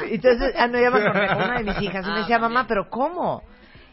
[0.10, 2.40] Entonces, ah, no, ya me acordé con una de mis hijas y me Ah, decía,
[2.40, 3.42] muy mamá, ¿pero cómo?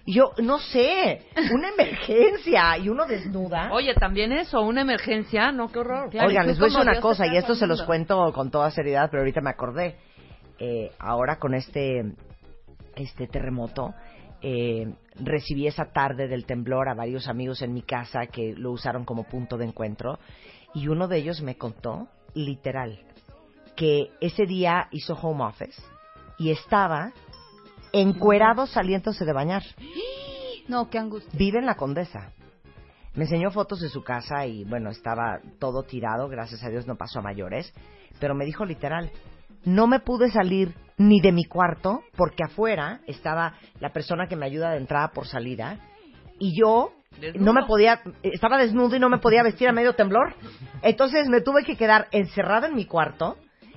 [0.06, 3.70] Yo, no sé, una emergencia y uno desnuda.
[3.72, 6.10] Oye, también eso, una emergencia, no, qué horror.
[6.12, 8.70] Oigan, les voy a decir una Dios cosa, y esto se los cuento con toda
[8.70, 9.96] seriedad, pero ahorita me acordé.
[10.58, 12.14] Eh, ahora con este
[12.96, 13.94] este terremoto,
[14.40, 19.04] eh, recibí esa tarde del temblor a varios amigos en mi casa que lo usaron
[19.04, 20.18] como punto de encuentro
[20.74, 22.98] y uno de ellos me contó, literal,
[23.76, 25.80] que ese día hizo home office
[26.38, 27.12] y estaba
[27.92, 29.62] encuerado saliéndose de bañar.
[30.68, 31.38] No, qué angustia.
[31.38, 32.32] Vive en la Condesa.
[33.14, 36.96] Me enseñó fotos de su casa y bueno, estaba todo tirado, gracias a Dios no
[36.96, 37.72] pasó a mayores,
[38.18, 39.10] pero me dijo literal,
[39.64, 44.46] no me pude salir ni de mi cuarto porque afuera estaba la persona que me
[44.46, 45.78] ayuda de entrada por salida
[46.38, 47.44] y yo Desnudo.
[47.44, 50.34] no me podía, estaba desnudo y no me podía vestir a medio temblor.
[50.82, 53.36] Entonces me tuve que quedar encerrada en mi cuarto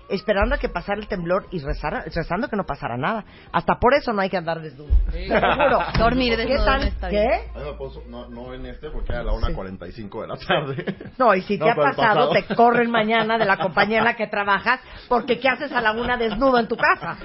[0.10, 3.26] esperando a que pasara el temblor y rezar, rezando que no pasara nada.
[3.52, 4.90] Hasta por eso no hay que andar desnudo.
[5.12, 5.80] Te lo juro.
[5.98, 6.94] Dormir ¿Qué desnudo tal?
[7.02, 7.30] no ¿Qué?
[7.78, 10.96] puso- no, no en este porque era a la 1.45 de la tarde.
[11.18, 12.30] No, y si te ha pasado, pasado.
[12.32, 14.80] te corren mañana de la compañía en la que trabajas,
[15.10, 17.18] porque ¿qué haces a la una desnudo en tu casa?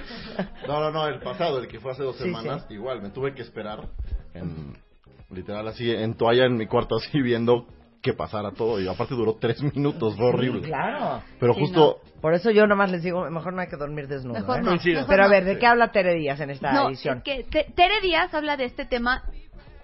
[0.66, 3.34] No, no, no, el pasado, el que fue hace dos Sí, semanas, igual, me tuve
[3.34, 3.88] que esperar
[4.34, 4.76] en,
[5.30, 7.66] literal así, en toalla en mi cuarto así viendo
[8.03, 10.62] que pasara todo y aparte duró tres minutos, fue horrible.
[10.62, 11.22] Claro.
[11.38, 14.38] Pero Sí, justo, Por eso yo nomás les digo, mejor no hay que dormir desnudo.
[14.38, 14.62] Mejor ¿eh?
[14.62, 14.68] no.
[14.68, 14.96] Coincido.
[15.01, 17.18] mejor Pero a ver, ¿de qué habla Tere Díaz en esta No, edición?
[17.18, 19.22] es que Te- Tere Díaz habla de este tema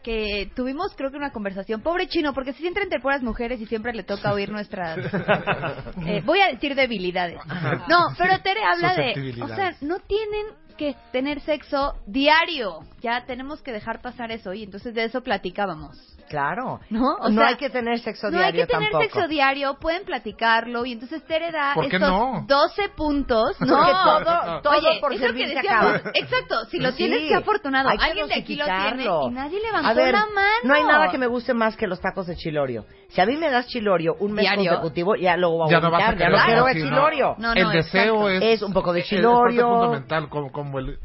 [0.03, 1.81] que tuvimos creo que una conversación.
[1.83, 4.99] Pobre chino, porque se siente entre puras mujeres y siempre le toca oír nuestras...
[6.07, 7.41] eh, voy a decir debilidades.
[7.89, 9.43] No, pero Tere habla de...
[9.43, 10.47] O sea, no tienen
[10.77, 12.81] que tener sexo diario.
[13.01, 15.97] Ya tenemos que dejar pasar eso y entonces de eso platicábamos.
[16.29, 16.81] Claro.
[16.91, 17.15] ¿No?
[17.21, 19.05] O no sea, hay que tener sexo No hay diario que tener tampoco.
[19.05, 22.45] sexo diario, pueden platicarlo y entonces Tere da ¿Por qué estos no?
[22.49, 23.57] 12 puntos.
[23.61, 23.77] No,
[24.25, 26.01] todo, todo Oye, por es lo que decíamos.
[26.15, 26.97] Exacto, si lo Sí.
[26.97, 27.91] tienes, qué afortunado.
[27.91, 30.49] Hay que Alguien de aquí lo tiene y nadie levantó A ver, la mano.
[30.65, 32.87] No hay nada que me guste más que los tacos de chilorio.
[33.11, 34.65] Si a mí me das chilorio un mes Diario.
[34.73, 36.73] consecutivo, ya lo voy a Ya no vas a vomitar, ya no quiero no.
[36.73, 37.35] chilorio.
[37.39, 39.69] No, el no, deseo es, Es un poco de es chilorio.
[39.69, 40.99] fundamental, como, como el...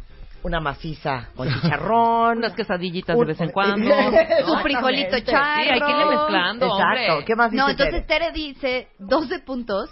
[0.43, 2.37] Una maciza con chicharrón.
[2.39, 3.89] Unas quesadillitas Un- de vez en cuando.
[4.45, 5.61] Su frijolito charro.
[5.63, 7.11] Sí, hay que irle mezclando, Exacto.
[7.11, 7.25] hombre.
[7.25, 8.19] ¿Qué más dice No, entonces Tere?
[8.25, 9.89] Tere dice 12 puntos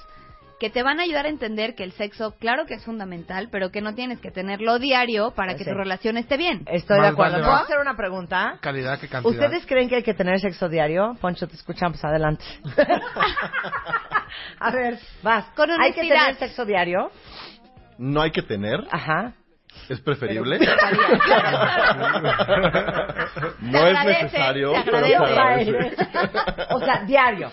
[0.59, 3.69] que te van a ayudar a entender que el sexo, claro que es fundamental, pero
[3.69, 5.69] que no tienes que tenerlo diario para que Sí.
[5.69, 6.63] tu relación esté bien.
[6.65, 7.31] Estoy de Más acuerdo.
[7.33, 7.63] vale ¿Puedo más.
[7.65, 8.57] hacer una pregunta?
[8.59, 9.31] Calidad que cantidad.
[9.31, 11.15] ¿Ustedes creen que hay que tener sexo diario?
[11.21, 12.03] Poncho, te escuchamos.
[12.03, 12.43] Adelante.
[14.59, 15.45] a ver, vas.
[15.55, 17.11] Con ¿Hay que tener sexo diario?
[17.99, 19.33] no hay que tener, Ajá.
[19.93, 20.59] Es preferible.
[20.59, 20.71] Pero,
[23.61, 25.71] no es necesario, pero se agradece.
[25.71, 26.05] agradece.
[26.71, 27.51] o sea, diario.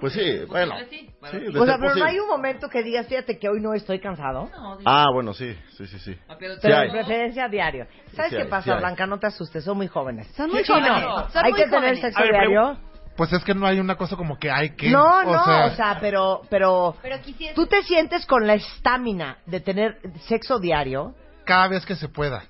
[0.00, 0.74] Pues sí, bueno.
[0.90, 1.08] sí.
[1.30, 3.72] sí, de O sea, pero no hay un momento que digas, fíjate que hoy no
[3.72, 4.50] estoy cansado.
[4.84, 6.18] Ah, bueno, sí, sí, sí, sí.
[6.40, 7.86] Pero Sí de preferencia diario.
[8.12, 8.78] ¿Sabes Sí qué hay, pasa.
[8.78, 9.06] Blanca?
[9.06, 10.26] No te asustes, son muy jóvenes.
[10.34, 11.04] Son muy jóvenes.
[11.34, 12.78] Hay que tener sexo diario.
[13.16, 14.88] Pues es que no hay una cosa como que hay que...
[14.90, 17.54] No, no, o sea, pero, pero, Pero quisiera...
[17.54, 21.14] tú te sientes con la estamina de tener sexo diario.
[21.44, 22.44] cada vez que se pueda.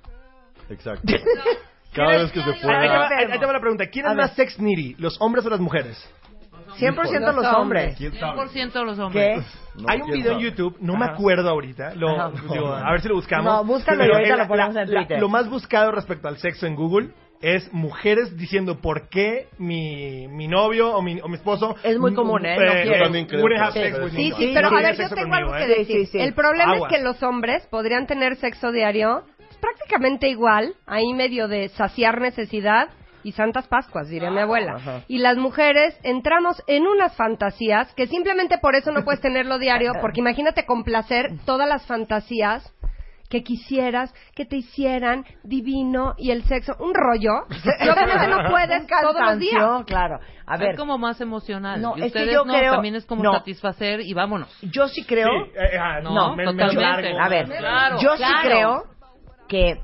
[0.69, 1.03] Exacto.
[1.95, 3.19] Cada vez que se Ahí te va- pueda.
[3.19, 3.87] ahí- te va la pregunta.
[3.89, 4.27] ¿Quién A es ver.
[4.27, 5.99] más sex needy, los hombres o las mujeres?
[6.79, 7.97] 100% los hombres.
[7.99, 8.41] ¿Quién sabe?
[8.49, 9.03] 100% los ¿Qué?
[9.03, 9.47] hombres.
[9.75, 10.51] No, Hay un ¿quién video en sabe?
[10.51, 11.15] YouTube, no me Ajá.
[11.15, 12.31] acuerdo ahorita, lo, Ajá.
[12.51, 13.45] digo, a ver si lo buscamos.
[13.45, 15.21] No, búscalo y ahorita lo ponemos en la- Twitter.
[15.21, 17.11] lo más buscado respecto al sexo en Google
[17.43, 21.75] es mujeres diciendo por qué mi, mi novio o mi, o mi esposo...
[21.83, 22.57] Es muy común, ¿eh?
[22.57, 22.97] No quiero.
[22.97, 23.81] Yo también creo que sí.
[23.83, 24.11] Sí, me.
[24.11, 25.59] sí, Sí, pero a ver, yo tengo conmigo, algo ¿eh?
[25.59, 26.07] que Sí, decir.
[26.07, 26.19] sí, sí.
[26.21, 26.93] El problema Aguas.
[26.93, 32.21] es que los hombres podrían tener sexo diario pues, prácticamente igual, ahí medio de saciar
[32.21, 32.89] necesidad
[33.25, 34.77] y santas pascuas, diría mi abuela.
[34.77, 35.03] Ajá.
[35.09, 39.93] Y las mujeres entramos en unas fantasías que simplemente por eso no puedes tenerlo diario,
[40.01, 42.73] porque imagínate complacer todas las fantasías
[43.33, 47.33] que quisieras que te hicieran divino y el sexo, un rollo.
[47.81, 49.85] Y obviamente no puedes todos los días.
[49.87, 50.21] Claro.
[50.45, 51.81] A ver, es como más emocional.
[51.81, 53.33] No, y es que ustedes yo no, creo- también es como no.
[53.33, 54.55] satisfacer y vámonos.
[54.61, 55.31] yo sí creo...
[55.47, 56.67] Sí, eh, ah, No, me- totalmente.
[56.67, 57.21] menos largo.
[57.21, 58.43] A ver, Claro, yo sí claro.
[58.43, 58.85] creo
[59.49, 59.81] que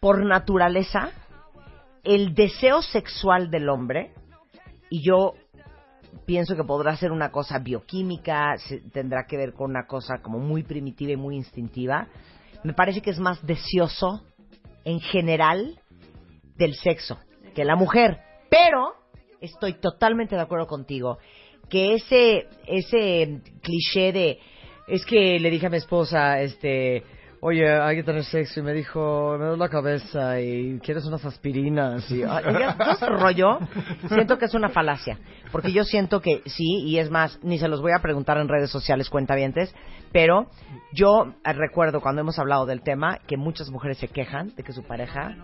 [0.00, 1.10] por naturaleza
[2.02, 4.12] el deseo sexual del hombre
[4.90, 5.34] y yo
[6.26, 10.38] pienso que podrá ser una cosa bioquímica, se- tendrá que ver con una cosa como
[10.38, 12.08] muy primitiva y muy instintiva.
[12.64, 14.22] Me parece que es más deseoso
[14.84, 15.80] en general
[16.56, 17.18] del sexo
[17.54, 18.94] que la mujer, pero
[19.40, 21.18] estoy totalmente de acuerdo contigo
[21.68, 24.38] que ese ese cliché de
[24.88, 27.02] es que le dije a mi esposa este
[27.44, 31.24] oye hay que tener sexo y me dijo me duele la cabeza y quieres unas
[31.24, 33.58] aspirinas y oiga, todo ese rollo
[34.08, 35.18] siento que es una falacia
[35.50, 38.48] porque yo siento que sí y es más ni se los voy a preguntar en
[38.48, 39.74] redes sociales cuentavientes
[40.12, 40.46] pero
[40.92, 44.84] yo recuerdo cuando hemos hablado del tema que muchas mujeres se quejan de que su
[44.84, 45.34] pareja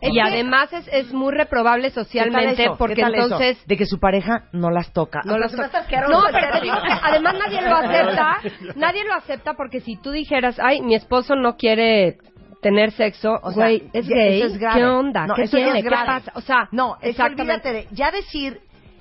[0.00, 2.78] Y además es, es muy reprobable socialmente ¿Qué tal eso?
[2.78, 3.22] porque ¿Qué tal eso?
[3.24, 6.12] entonces de que su pareja no las toca No, las se me to- hace asqueroso
[6.12, 8.36] no, pero te digo que además nadie lo acepta.
[8.76, 12.18] Nadie lo acepta porque si tú dijeras, ay, mi esposo esposo no quiere
[12.62, 14.80] tener sexo, O sea, güey, es ya- gay, eso es grave.
[14.80, 15.26] ¿qué onda?
[15.26, 15.78] No, ¿Qué eso tiene?
[15.78, 16.06] es ¿Qué grave.
[16.06, 16.32] pasa?
[16.36, 17.68] O sea, no, es que exactamente.
[17.68, 18.60] olvídate de ya decir,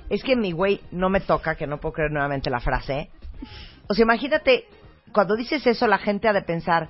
[0.09, 3.09] es que mi güey no me toca, que no puedo creer nuevamente la frase.
[3.87, 4.63] O sea, imagínate,
[5.13, 6.89] cuando dices eso, la gente ha de pensar,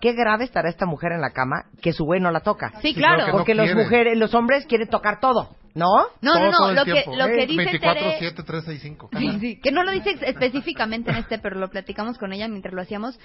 [0.00, 2.70] qué grave estará esta mujer en la cama que su güey no la toca.
[2.80, 3.16] Sí, Sí, claro.
[3.16, 5.86] claro que no Porque los mujeres, los hombres quieren tocar todo, ¿no?
[6.22, 8.80] No, Todo, no, no, todo lo que, lo que dice 24, Tere- 7, 3, 6,
[8.82, 9.10] 5.
[9.18, 12.74] Sí, sí, que no lo dice específicamente en este, pero lo platicamos con ella mientras
[12.74, 13.18] lo hacíamos.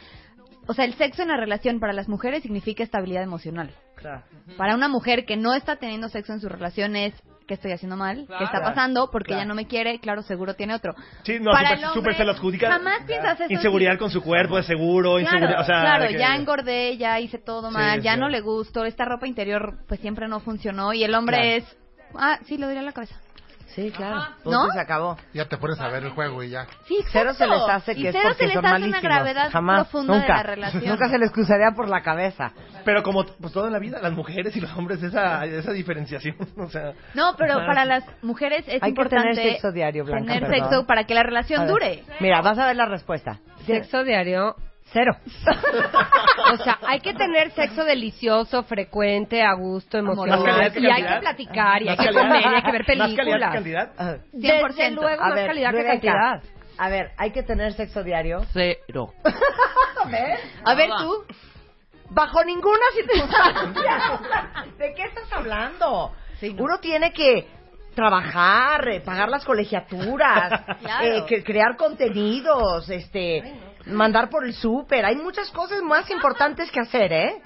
[0.67, 3.71] O sea, el sexo en la relación para las mujeres significa estabilidad emocional.
[4.57, 7.13] Para una mujer que no está teniendo sexo en su relación es
[7.47, 8.25] ¿qué estoy haciendo mal?
[8.37, 9.09] ¿Qué está pasando?
[9.11, 9.41] Porque Claro.
[9.41, 10.93] ella no me quiere, claro, seguro tiene otro.
[11.23, 12.71] Sí, no, Para súper- el hombre, se lo adjudica.
[12.71, 13.51] Jamás piensas eso.
[13.53, 13.97] Inseguridad sí.
[13.99, 15.61] con su cuerpo, de seguro, Claro, inseguridad.
[15.61, 18.19] O sea, claro, de que- ya engordé, ya hice todo Sí, mal, ya sí.
[18.19, 21.57] no le gustó, esta ropa interior pues siempre no funcionó y el hombre Claro.
[21.57, 21.77] es,
[22.15, 23.19] ah, sí, lo diré a la cabeza.
[23.75, 24.21] Sí, claro.
[24.45, 24.67] ¿No?
[24.73, 25.17] Se acabó.
[25.33, 26.65] Ya te pones a ver el juego y ya.
[26.85, 28.99] Sí, Cero se les hace Y que es cero porque se les son hace malísimos.
[29.03, 30.27] una gravedad Jamás, profunda nunca.
[30.27, 30.85] de la relación.
[30.87, 32.51] Nunca se les cruzaría por la cabeza.
[32.83, 36.35] Pero como pues todo en la vida, las mujeres y los hombres, esa, esa diferenciación.
[36.57, 40.33] O sea, No, pero para las mujeres es Hay que importante tener sexo diario, Blanca,
[40.33, 40.69] tener perdón.
[40.69, 42.03] sexo para que la relación dure.
[42.19, 43.39] Mira, vas a ver la respuesta.
[43.65, 44.55] Sexo diario,
[44.93, 45.13] cero.
[46.53, 50.39] o sea, hay que tener sexo delicioso, frecuente, a gusto, emocional.
[50.39, 52.81] Más calidad que Y hay que platicar, y hay que comer, y hay que ver
[52.81, 53.53] Más calidad que películas.
[53.53, 53.91] cantidad.
[53.97, 54.95] Ah, Desde 100%.
[54.95, 56.41] luego, A más ver, calidad que cantidad.
[56.77, 58.45] A ver, hay que tener sexo diario.
[58.53, 59.13] Cero.
[60.65, 61.25] A ver tú,
[62.13, 64.19] Bajo ninguna circunstancia.
[64.77, 66.11] ¿De qué estás hablando?
[66.41, 66.63] Sí, no.
[66.65, 67.47] Uno tiene que
[67.95, 71.05] trabajar, eh, pagar las colegiaturas, Claro.
[71.05, 73.53] eh, que- crear contenidos, este,
[73.85, 75.05] mandar por el súper.
[75.05, 77.41] Hay muchas cosas más importantes que hacer, ¿eh?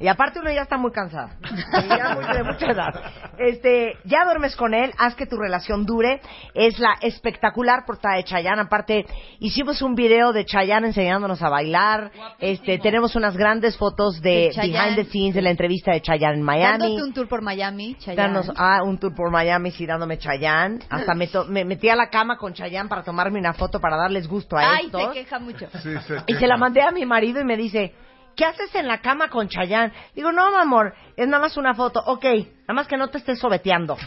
[0.00, 1.30] Y aparte uno ya está muy cansado.
[1.44, 2.92] Y ya muy de mucha edad.
[3.38, 6.20] Este, ya duermes con él, haz que tu relación dure.
[6.54, 8.62] Es la espectacular portada de Chayanne.
[8.62, 9.06] Aparte,
[9.38, 12.10] hicimos un video de Chayanne enseñándonos a bailar.
[12.40, 16.42] Este, tenemos unas grandes fotos de, behind the scenes de la entrevista de Chayanne en
[16.42, 16.78] Miami.
[16.78, 18.16] dándote un tour por Miami, Chayanne.
[18.16, 20.80] Danos ah, un tour por Miami, sí, dándome Chayanne.
[20.90, 23.96] Hasta me, to- me metí a la cama con Chayanne para tomarme una foto para
[23.96, 25.00] darles gusto a Ay, estos.
[25.00, 25.68] se queja mucho.
[25.80, 27.94] Sí, se Y se la mandé a mi marido y me dice,
[28.36, 29.92] ¿qué haces en la cama con Chayanne?
[30.14, 32.02] Digo, no, mi amor, es nada más una foto.
[32.06, 33.96] Ok, nada más que no te estés sobeteando.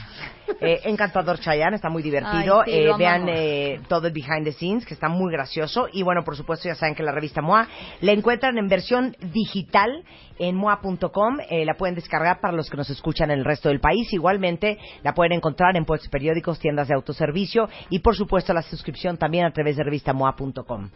[0.62, 2.62] Eh, encantador Chayanne, está muy divertido.
[2.62, 5.88] Ay, sí, Eh, vean eh, todo el behind the scenes, que está muy gracioso.
[5.92, 7.68] Y bueno, por supuesto, ya saben que la revista MOA
[8.02, 10.04] la encuentran en versión digital
[10.38, 11.40] en moa.com.
[11.50, 14.14] Eh, la pueden descargar para los que nos escuchan en el resto del país.
[14.14, 19.18] Igualmente, la pueden encontrar en puestos periódicos, tiendas de autoservicio y, por supuesto, la suscripción
[19.18, 20.92] también a través de revistamoa.com.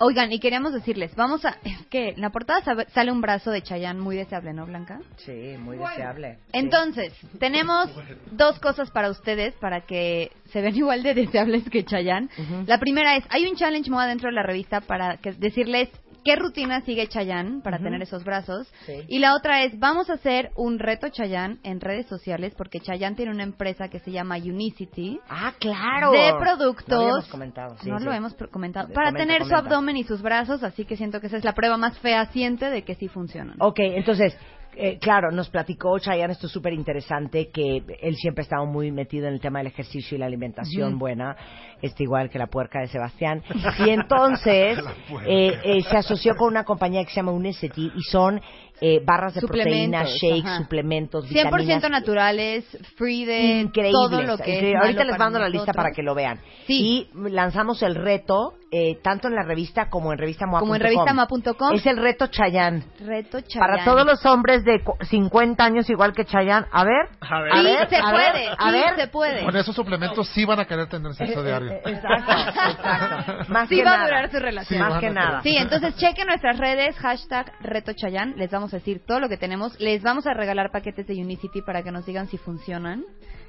[0.00, 1.56] Oigan, y queríamos decirles, vamos a...
[1.64, 5.00] Es que en la portada sale un brazo de Chayanne muy deseable, ¿no, Blanca?
[5.16, 6.38] Sí, muy deseable.
[6.52, 7.90] Entonces, tenemos
[8.30, 12.28] dos cosas para ustedes para que se vean igual de deseables que Chayanne.
[12.66, 15.88] La primera es, hay un challenge moda dentro de la revista para que, decirles
[16.28, 18.70] qué rutina sigue Chayanne para tener esos brazos.
[18.84, 19.02] Sí.
[19.08, 23.16] Y la otra es, vamos a hacer un reto Chayanne en redes sociales porque Chayanne
[23.16, 25.18] tiene una empresa que se llama Unicity.
[25.26, 26.10] Ah, claro.
[26.10, 26.92] De Lo productos.
[26.92, 28.04] habíamos comentado, sí, no sí.
[28.04, 28.88] lo hemos comentado.
[28.92, 31.54] Para comenta, tener su abdomen y sus brazos, así que siento que esa es la
[31.54, 33.56] prueba más fehaciente de que sí funcionan.
[33.60, 34.36] Ok, entonces,
[34.76, 38.92] eh, claro, nos platicó Chayanne, esto es súper interesante, que él siempre ha estado muy
[38.92, 41.36] metido en el tema del ejercicio y la alimentación buena,
[41.82, 43.42] este igual que la puerca de Sebastián.
[43.84, 44.78] Y entonces
[45.26, 48.40] eh, eh, se asoció con una compañía que se llama Unicity y son
[48.80, 50.58] eh, barras de proteína, shakes, ajá.
[50.58, 51.90] suplementos, 100% vitaminas.
[51.90, 52.64] naturales,
[52.96, 53.92] free de increíbles.
[53.92, 54.70] todo lo que increíble.
[54.78, 56.40] es Ahorita les mando la lista para que lo vean.
[56.66, 57.08] Sí.
[57.14, 60.60] Y lanzamos el reto eh, tanto en la revista como en revistamoa.com.
[60.60, 61.72] Como en revistamoa.com.
[61.74, 62.84] Es el reto Chayanne.
[63.00, 63.60] Reto Chayanne.
[63.72, 66.66] Para todos los hombres de cu- 50 años igual que Chayanne.
[66.70, 67.08] A ver.
[67.20, 67.52] A ver.
[67.52, 68.96] A se a puede, ver, a ver.
[68.96, 69.42] se puede.
[69.44, 71.70] Con esos suplementos sí van a querer tener sexo diario.
[71.72, 73.32] Eh, eh, Exacto, exacto.
[73.52, 74.06] Más Sí que va a nada.
[74.06, 74.78] durar su relación.
[74.78, 75.40] Sí, Más que a nada.
[75.42, 79.38] Sí, entonces chequen nuestras redes, hashtag Reto Chayanne, les vamos a decir todo lo que
[79.38, 83.02] tenemos, les vamos a regalar paquetes de Unicity para que nos digan si funcionan,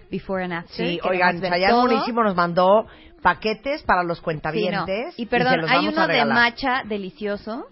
[0.10, 0.88] before and after.
[0.88, 2.86] Sí, oigan, Chayanne buenísimo nos mandó
[3.22, 4.24] paquetes para los Sí, no.
[4.24, 5.20] cuentavientes.
[5.20, 7.66] Y perdón, se los hay uno de matcha delicioso,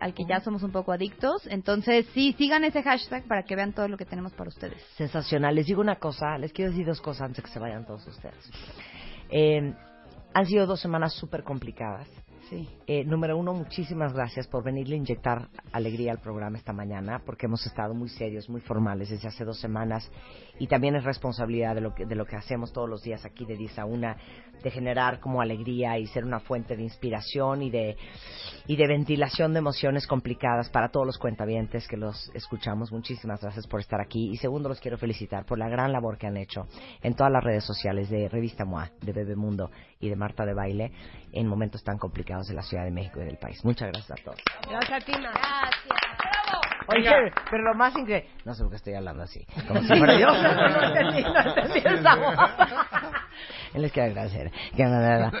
[0.00, 3.74] al que ya somos un poco adictos, entonces sí, sigan ese hashtag para que vean
[3.74, 4.82] todo lo que tenemos para ustedes.
[4.96, 5.54] Sensacional.
[5.54, 8.06] Les digo una cosa, les quiero decir dos cosas antes de que se vayan todos
[8.06, 8.50] ustedes.
[9.28, 9.74] Eh,
[10.32, 12.08] han sido dos semanas súper complicadas.
[12.86, 17.46] Eh, número uno, muchísimas gracias por venirle a inyectar alegría al programa esta mañana, porque
[17.46, 20.10] hemos estado muy serios, muy formales desde hace dos semanas
[20.58, 23.44] y también es responsabilidad de lo que, de lo que hacemos todos los días aquí
[23.44, 24.16] de 10 a 1,
[24.62, 27.96] de generar como alegría y ser una fuente de inspiración y de,
[28.66, 32.92] y de ventilación de emociones complicadas para todos los cuentavientes que los escuchamos.
[32.92, 36.26] Muchísimas gracias por estar aquí y segundo, los quiero felicitar por la gran labor que
[36.26, 36.66] han hecho
[37.02, 40.92] en todas las redes sociales de Revista MOA, de Bebemundo y de Marta de Baile
[41.32, 43.64] en momentos tan complicados mexicanos de la Ciudad de México y del país.
[43.64, 44.38] Muchas gracias a todos.
[44.68, 45.30] Gracias a ti, Ma.
[46.86, 47.10] Oye,
[47.50, 48.28] pero lo más increíble...
[48.44, 49.44] No sé por qué estoy hablando así.
[49.66, 50.26] Como si fuera yo.
[50.26, 52.36] No entendí, no entendí esa voz.
[53.74, 54.50] Él les quiere agradecer.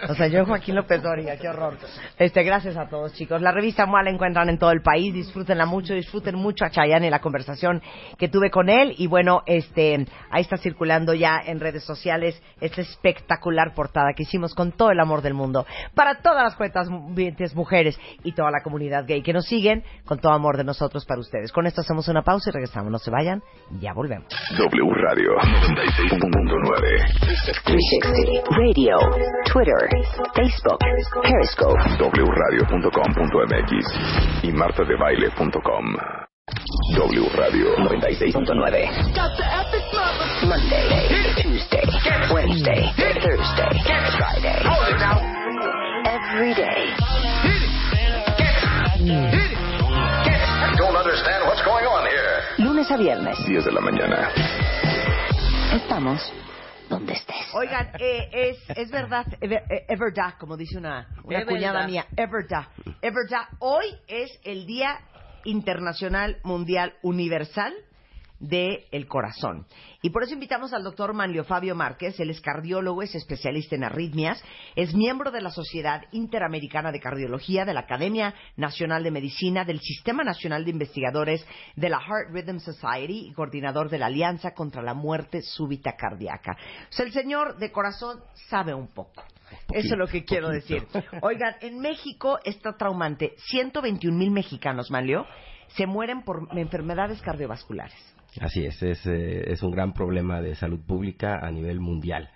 [0.08, 1.78] O sea, yo Joaquín López Dóriga, qué horror.
[2.18, 3.40] Este, gracias a todos, chicos.
[3.40, 5.14] La revista MOA la encuentran en todo el país.
[5.14, 7.80] Disfrútenla mucho, disfruten mucho a Chayanne y la conversación
[8.18, 8.94] que tuve con él.
[8.98, 14.52] Y bueno, este, ahí está circulando ya en redes sociales esta espectacular portada que hicimos
[14.54, 15.64] con todo el amor del mundo
[15.94, 16.88] para todas las cuentas
[17.54, 21.20] mujeres y toda la comunidad gay que nos siguen con todo amor de nosotros para
[21.20, 21.52] ustedes.
[21.52, 22.90] Con esto hacemos una pausa y regresamos.
[22.90, 23.42] No se vayan,
[23.80, 24.26] ya volvemos.
[24.56, 28.23] W Radio 96.9.
[28.24, 28.96] 360 Radio,
[29.44, 29.88] Twitter,
[30.34, 30.80] Facebook,
[31.22, 31.76] Periscope.
[32.00, 33.70] wradio.com.mx
[34.42, 35.96] y martadebaile.com.
[36.96, 38.88] W Radio 96.9.
[40.48, 41.08] Monday,
[41.42, 41.84] Tuesday,
[42.32, 43.82] Wednesday, Thursday,
[44.16, 44.64] Friday.
[46.06, 46.94] Every day.
[50.78, 52.42] Don't understand what's going on here.
[52.58, 53.36] Lunes a viernes.
[53.46, 54.30] 10 de la mañana.
[55.74, 56.32] Estamos
[56.88, 57.54] donde estés.
[57.54, 62.30] Oigan, eh, es, es verdad, eh, es verdad, como dice una, una cuñada mía, es
[62.30, 63.48] verdad.
[63.58, 65.00] Hoy es el Día
[65.44, 67.74] Internacional Mundial Universal
[68.48, 69.66] de el corazón.
[70.02, 73.84] Y por eso invitamos al doctor Manlio Fabio Márquez, él es cardiólogo, es especialista en
[73.84, 74.42] arritmias,
[74.76, 79.80] es miembro de la Sociedad Interamericana de Cardiología, de la Academia Nacional de Medicina, del
[79.80, 84.82] Sistema Nacional de Investigadores de la Heart Rhythm Society y coordinador de la Alianza contra
[84.82, 86.56] la Muerte Súbita Cardíaca.
[86.90, 89.24] O sea, el señor de corazón sabe un poco.
[89.72, 90.86] Eso es lo que quiero decir.
[91.22, 93.34] Oigan, en México está traumante.
[93.50, 95.26] 121 mil mexicanos, Manlio,
[95.68, 98.13] se mueren por enfermedades cardiovasculares.
[98.40, 102.30] Así es, es, eh, es un gran problema de salud pública a nivel mundial.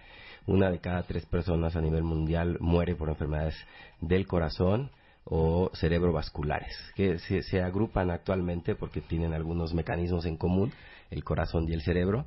[0.46, 3.57] Una de cada tres personas a nivel mundial muere por enfermedades
[4.01, 4.90] del corazón
[5.24, 10.72] o cerebrovasculares, que se, se agrupan actualmente porque tienen algunos mecanismos en común,
[11.11, 12.24] el corazón y el cerebro,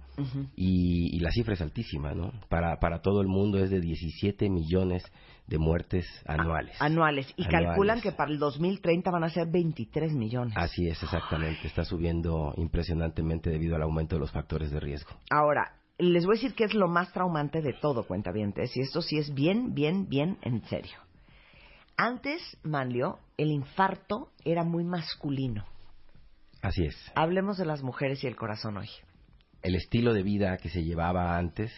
[0.56, 2.32] y, y la cifra es altísima, ¿no?
[2.48, 5.04] Para, para todo el mundo es de 17 millones
[5.52, 6.82] de muertes anuales.
[6.82, 7.28] Anuales.
[7.36, 7.68] Y Anuales.
[7.68, 10.54] calculan que para el 2030 van a ser 23 millones.
[10.56, 11.68] Así es, exactamente.
[11.68, 15.12] Está subiendo impresionantemente debido al aumento de los factores de riesgo.
[15.30, 19.02] Ahora, les voy a decir que es lo más traumante de todo, cuentavientes, y esto
[19.02, 20.98] sí es bien, bien, bien en serio.
[21.98, 25.66] Antes, Manlio, el infarto era muy masculino.
[26.62, 26.96] Así es.
[27.14, 28.88] Hablemos de las mujeres y el corazón hoy.
[29.62, 31.72] El estilo de vida que se llevaba antes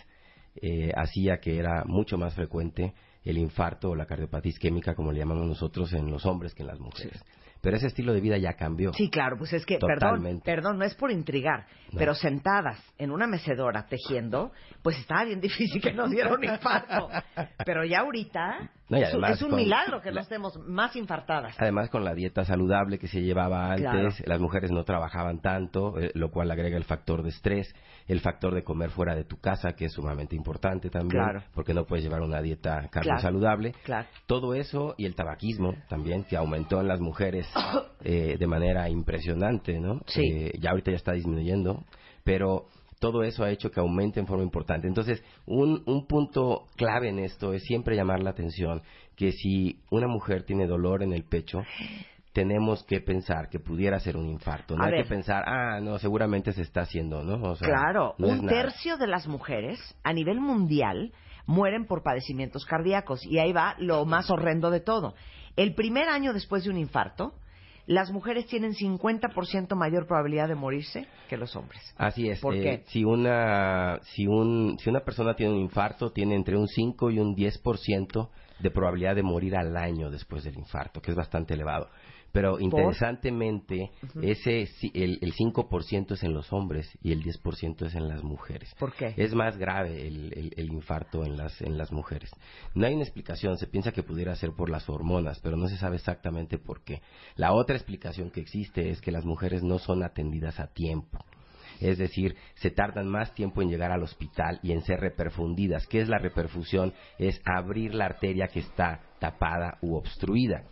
[0.62, 2.94] eh, hacía que era mucho más frecuente
[3.24, 6.68] el infarto o la cardiopatía isquémica, como le llamamos nosotros, en los hombres que en
[6.68, 7.24] las mujeres.
[7.62, 8.92] Pero ese estilo de vida ya cambió.
[8.92, 10.44] Sí, claro, pues es que, perdón, Totalmente.
[10.44, 11.98] perdón, no es por intrigar, No.
[11.98, 14.52] pero sentadas en una mecedora tejiendo,
[14.82, 17.08] pues estaba bien difícil que nos diera un infarto.
[17.66, 21.56] Pero ya ahorita No, y además es un con milagro que no estemos más infartadas.
[21.60, 24.10] Además, con la dieta saludable que se llevaba antes, Claro.
[24.26, 27.74] las mujeres no trabajaban tanto, eh, lo cual agrega el factor de estrés,
[28.08, 31.44] el factor de comer fuera de tu casa, que es sumamente importante también, Claro.
[31.54, 33.20] porque no puedes llevar una dieta Claro.
[33.20, 33.74] saludable.
[34.28, 37.48] Todo eso y el tabaquismo también, que aumentó en las mujeres
[38.04, 40.02] eh, de manera impresionante, ¿no?
[40.08, 40.22] Sí.
[40.24, 41.84] Eh, ya ahorita ya está disminuyendo,
[42.24, 42.68] pero
[43.04, 44.88] todo eso ha hecho que aumente en forma importante.
[44.88, 48.82] Entonces, un, un punto clave en esto es siempre llamar la atención
[49.18, 51.64] que si una mujer tiene dolor en el pecho,
[52.32, 54.78] tenemos que pensar que pudiera ser un infarto.
[54.78, 55.04] No A hay ver.
[55.04, 57.44] que pensar, ah, no, seguramente se está haciendo, ¿no?
[57.52, 61.12] O sea, Claro, no un tercio de las mujeres a nivel mundial
[61.46, 65.14] mueren por padecimientos cardíacos y ahí va lo más horrendo de todo.
[65.58, 67.34] El primer año después de un infarto,
[67.86, 71.82] las mujeres tienen 50% mayor probabilidad de morirse que los hombres.
[71.98, 72.40] Así es.
[72.40, 72.84] ¿Por eh, qué?
[72.88, 77.20] Si una, si, un, si una persona tiene un infarto, tiene entre un 5 y
[77.20, 78.30] un 10%
[78.60, 81.90] de probabilidad de morir al año después del infarto, que es bastante elevado.
[82.34, 83.92] Pero interesantemente,
[84.24, 88.74] ese el, el 5% es en los hombres y el 10% es en las mujeres.
[88.80, 89.14] ¿Por qué?
[89.18, 92.32] Es más grave el, el- el infarto en las, en las mujeres.
[92.74, 95.78] No hay una explicación, se piensa que pudiera ser por las hormonas, pero no se
[95.78, 97.02] sabe exactamente por qué.
[97.36, 101.20] La otra explicación que existe es que las mujeres no son atendidas a tiempo.
[101.80, 105.86] Es decir, se tardan más tiempo en llegar al hospital y en ser reperfundidas.
[105.88, 106.94] ¿Qué es la reperfusión?
[107.20, 110.64] Es abrir la arteria que está tapada u obstruida.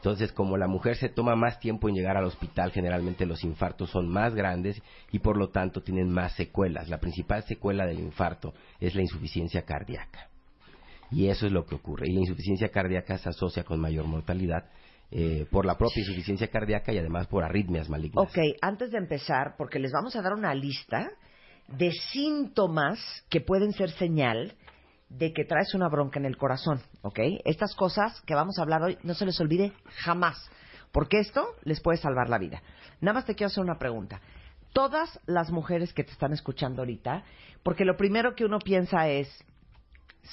[0.00, 3.90] Entonces, como la mujer se toma más tiempo en llegar al hospital, generalmente los infartos
[3.90, 4.80] son más grandes
[5.12, 6.88] y por lo tanto tienen más secuelas.
[6.88, 10.30] La principal secuela del infarto es la insuficiencia cardíaca.
[11.10, 12.08] Y eso es lo que ocurre.
[12.08, 14.70] Y la insuficiencia cardíaca se asocia con mayor mortalidad
[15.10, 18.26] eh, por la propia insuficiencia cardíaca y además por arritmias malignas.
[18.26, 21.10] Ok, antes de empezar, porque les vamos a dar una lista
[21.68, 22.98] de síntomas
[23.28, 24.54] que pueden ser señal
[25.10, 27.18] de que traes una bronca en el corazón, ¿ok?
[27.44, 29.72] Estas cosas que vamos a hablar hoy no se les olvide
[30.04, 30.50] jamás,
[30.92, 32.62] porque esto les puede salvar la vida.
[33.00, 34.20] Nada más te quiero hacer una pregunta.
[34.72, 37.24] Todas las mujeres que te están escuchando ahorita,
[37.64, 39.28] porque lo primero que uno piensa es,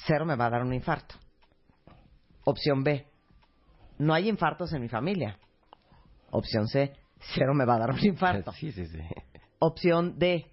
[0.06, 1.16] cero me va a dar un infarto.
[2.44, 3.04] Opción B,
[3.98, 5.36] no hay infartos en mi familia.
[6.30, 6.94] Opción C,
[7.34, 8.52] cero me va a dar un infarto.
[8.52, 9.00] Sí, sí, sí.
[9.58, 10.46] Opción D,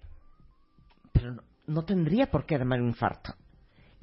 [1.12, 3.32] pero no, no tendría por qué darme un infarto.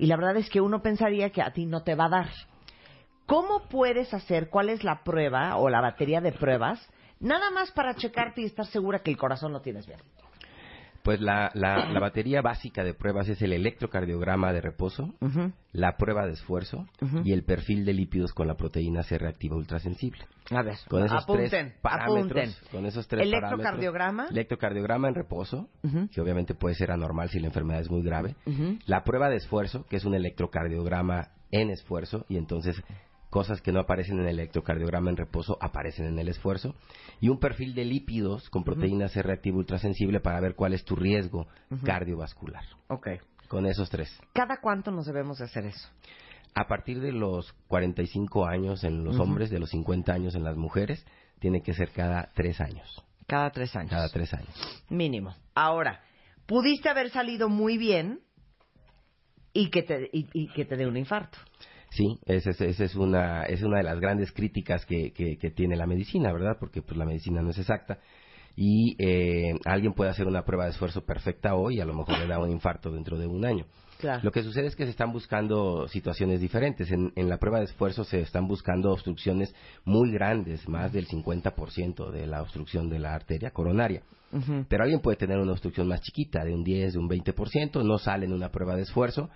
[0.03, 2.29] Y la verdad es que uno pensaría que a ti no te va a dar.
[3.25, 6.85] ¿Cómo puedes hacer, cuál es la prueba o la batería de pruebas,
[7.21, 10.01] nada más para checarte y estar segura que el corazón lo tienes bien?
[11.03, 15.13] Pues la, la, la batería básica de pruebas es el electrocardiograma de reposo,
[15.73, 16.87] la prueba de esfuerzo
[17.25, 20.23] y el perfil de lípidos con la proteína C reactiva ultrasensible.
[20.51, 22.69] A ver, Con esos apunten, tres parámetros, apunten.
[22.71, 24.27] con esos tres Electrocardiograma.
[24.29, 25.67] electrocardiograma en reposo,
[26.11, 28.35] que obviamente puede ser anormal si la enfermedad es muy grave,
[28.85, 32.81] la prueba de esfuerzo, que es un electrocardiograma en esfuerzo, y entonces
[33.33, 36.75] cosas que no aparecen en el electrocardiograma en reposo aparecen en el esfuerzo,
[37.19, 40.95] y un perfil de lípidos con proteína C reactiva ultrasensible para ver cuál es tu
[40.95, 41.47] riesgo
[41.83, 42.63] cardiovascular.
[42.89, 43.07] Ok.
[43.47, 44.15] Con esos tres.
[44.33, 45.89] ¿Cada cuánto nos debemos de hacer eso?
[46.53, 50.55] A partir de los 45 años en los hombres, de los 50 años en las
[50.55, 51.03] mujeres,
[51.39, 53.03] tiene que ser cada tres años.
[53.25, 53.89] Cada tres años.
[53.89, 54.83] Cada tres años.
[54.89, 55.33] Mínimo.
[55.55, 56.03] Ahora,
[56.45, 58.19] pudiste haber salido muy bien
[59.53, 61.39] y que te, y, y que te dé un infarto.
[61.95, 65.51] Sí, esa es, esa es, una, es una de las grandes críticas que, que, que
[65.51, 66.57] tiene la medicina, ¿verdad?
[66.59, 67.99] Porque pues la medicina no es exacta.
[68.55, 72.17] Y eh, alguien puede hacer una prueba de esfuerzo perfecta hoy y a lo mejor
[72.19, 73.65] le da un infarto dentro de un año.
[73.99, 74.21] Claro.
[74.23, 76.91] Lo que sucede es que se están buscando situaciones diferentes.
[76.91, 79.53] En, en la prueba de esfuerzo se están buscando obstrucciones
[79.85, 84.03] muy grandes, más del 50% de la obstrucción de la arteria coronaria.
[84.67, 87.99] Pero alguien puede tener una obstrucción más chiquita, de un 10, de un 20%, no
[87.99, 89.29] sale en una prueba de esfuerzo,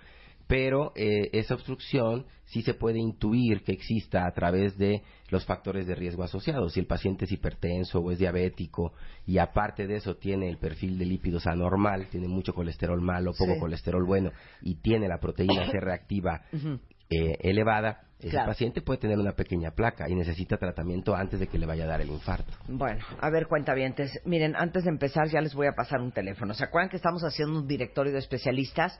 [0.48, 5.86] pero eh, esa obstrucción sí se puede intuir que exista a través de los factores
[5.86, 6.72] de riesgo asociados.
[6.72, 8.94] Si el paciente es hipertenso o es diabético
[9.26, 13.52] y aparte de eso tiene el perfil de lípidos anormal, tiene mucho colesterol malo, poco
[13.54, 13.60] Sí.
[13.60, 14.32] colesterol bueno
[14.62, 16.40] y tiene la proteína C reactiva
[17.10, 18.48] eh, elevada, ese Claro.
[18.48, 21.86] paciente puede tener una pequeña placa y necesita tratamiento antes de que le vaya a
[21.86, 22.52] dar el infarto.
[22.66, 24.20] Bueno, a ver, cuentavientes.
[24.24, 26.52] Miren, antes de empezar ya les voy a pasar un teléfono.
[26.54, 28.98] ¿Se acuerdan que estamos haciendo un directorio de especialistas?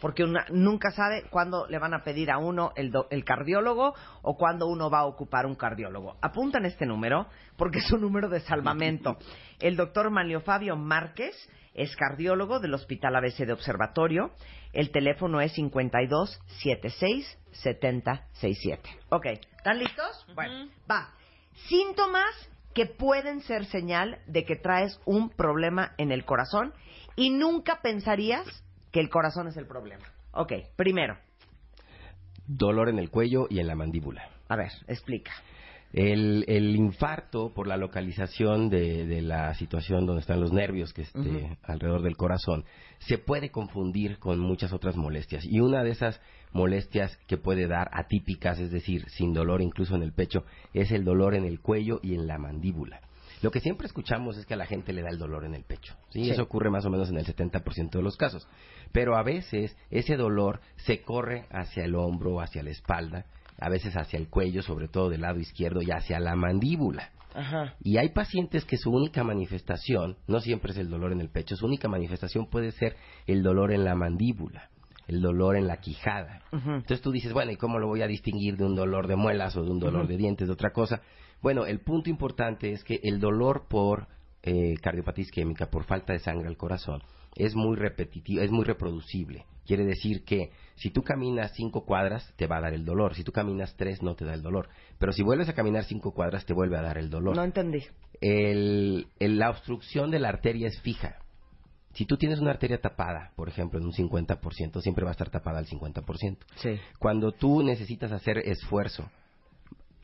[0.00, 3.94] Porque una, nunca sabe cuándo le van a pedir a uno el, do- el cardiólogo
[4.22, 6.16] o cuándo uno va a ocupar un cardiólogo.
[6.22, 7.26] Apuntan este número
[7.56, 9.16] porque es un número de salvamento.
[9.60, 11.34] El doctor Manlio Fabio Márquez
[11.74, 14.30] es cardiólogo del Hospital ABC de Observatorio.
[14.72, 18.88] El teléfono es 52 76 70 67.
[19.10, 19.26] Ok,
[19.56, 20.26] ¿están listos?
[20.34, 21.08] Bueno, va.
[21.68, 22.30] Síntomas
[22.74, 26.72] que pueden ser señal de que traes un problema en el corazón
[27.16, 28.46] y nunca pensarías
[28.92, 30.04] que el corazón es el problema.
[30.32, 31.16] Ok, primero,
[32.46, 34.28] Dolor en el cuello y en la mandíbula.
[34.48, 35.32] a ver, explica.
[35.92, 41.02] El, el infarto por la localización de, de la situación donde están los nervios que
[41.02, 42.66] esté alrededor del corazón
[42.98, 46.20] se puede confundir con muchas otras molestias y una de esas
[46.52, 51.04] molestias que puede dar atípicas, es decir, sin dolor incluso en el pecho, es el
[51.04, 53.00] dolor en el cuello y en la mandíbula.
[53.42, 55.64] Lo que siempre escuchamos es que a la gente le da el dolor en el
[55.64, 55.94] pecho.
[56.10, 56.24] ¿sí?
[56.24, 56.30] Sí.
[56.30, 58.46] Eso ocurre más o menos en el 70% de los casos.
[58.92, 63.26] Pero a veces ese dolor se corre hacia el hombro, hacia la espalda,
[63.60, 67.10] a veces hacia el cuello, sobre todo del lado izquierdo, y hacia la mandíbula.
[67.34, 67.74] Ajá.
[67.82, 71.56] Y hay pacientes que su única manifestación, no siempre es el dolor en el pecho,
[71.56, 74.70] su única manifestación puede ser el dolor en la mandíbula,
[75.06, 76.42] el dolor en la quijada.
[76.52, 79.56] Entonces tú dices, bueno, ¿y cómo lo voy a distinguir de un dolor de muelas
[79.56, 81.02] o de un dolor de dientes, de otra cosa?
[81.42, 84.06] Bueno, el punto importante es que el dolor por
[84.42, 87.02] eh, cardiopatía isquémica, por falta de sangre al corazón,
[87.36, 89.44] es muy repetitivo, es muy reproducible.
[89.66, 93.14] Quiere decir que si tú caminas cinco cuadras, te va a dar el dolor.
[93.14, 94.68] Si tú caminas tres, no te da el dolor.
[94.98, 97.84] Pero si vuelves a caminar cinco cuadras, te vuelve a dar el dolor No entendí.
[98.20, 101.16] el, el- la obstrucción de la arteria es fija.
[101.92, 105.30] Si tú tienes una arteria tapada, por ejemplo, en un 50%, siempre va a estar
[105.30, 106.38] tapada al 50%.
[106.56, 106.70] Sí.
[106.98, 109.10] Cuando tú necesitas hacer esfuerzo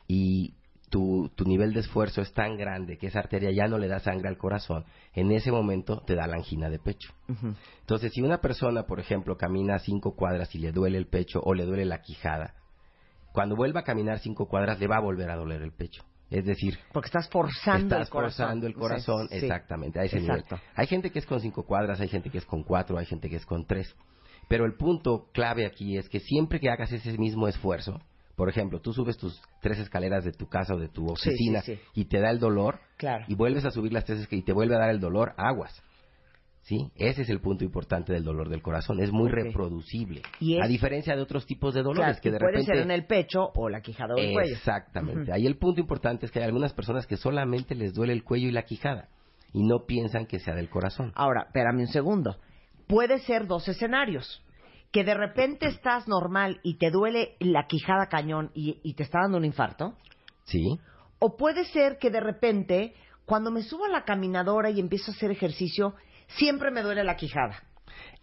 [0.07, 0.53] y
[0.89, 3.99] tu, tu nivel de esfuerzo es tan grande que esa arteria ya no le da
[3.99, 7.13] sangre al corazón, en ese momento te da la angina de pecho.
[7.81, 11.53] Entonces, si una persona, por ejemplo, camina cinco cuadras y le duele el pecho o
[11.53, 12.55] le duele la quijada,
[13.33, 16.03] cuando vuelva a caminar cinco cuadras le va a volver a doler el pecho.
[16.29, 18.45] Es decir, Porque estás forzando Estás el corazón.
[18.45, 19.35] forzando el corazón, sí.
[19.35, 20.55] exactamente, a ese Exacto.
[20.55, 20.69] nivel.
[20.75, 23.29] Hay gente que es con cinco cuadras, hay gente que es con cuatro, hay gente
[23.29, 23.95] que es con tres.
[24.47, 28.01] Pero el punto clave aquí es que siempre que hagas ese mismo esfuerzo,
[28.35, 31.75] por ejemplo, tú subes tus tres escaleras de tu casa o de tu oficina sí,
[31.75, 31.81] sí.
[31.93, 33.25] y te da el dolor, Claro.
[33.27, 35.81] y vuelves a subir las tres escaleras y te vuelve a dar el dolor, aguas.
[36.61, 36.89] ¿Sí?
[36.95, 38.99] Ese es el punto importante del dolor del corazón.
[38.99, 40.23] Es muy reproducible.
[40.39, 42.71] Y es- A diferencia de otros tipos de dolores Claro, que de puede repente...
[42.73, 44.51] ser en el pecho o la quijada o el cuello.
[44.55, 45.31] Exactamente.
[45.31, 48.47] Ahí el punto importante es que hay algunas personas que solamente les duele el cuello
[48.47, 49.09] y la quijada
[49.53, 51.11] y no piensan que sea del corazón.
[51.15, 52.37] Ahora, espérame un segundo.
[52.87, 54.41] Puede ser dos escenarios.
[54.95, 59.19] Que de repente estás normal y te duele la quijada cañón y, y te está
[59.23, 59.93] dando un infarto.
[60.45, 60.79] Sí.
[61.19, 62.93] O puede ser que de repente,
[63.25, 65.95] cuando me subo a la caminadora y empiezo a hacer ejercicio,
[66.37, 67.61] siempre me duele la quijada.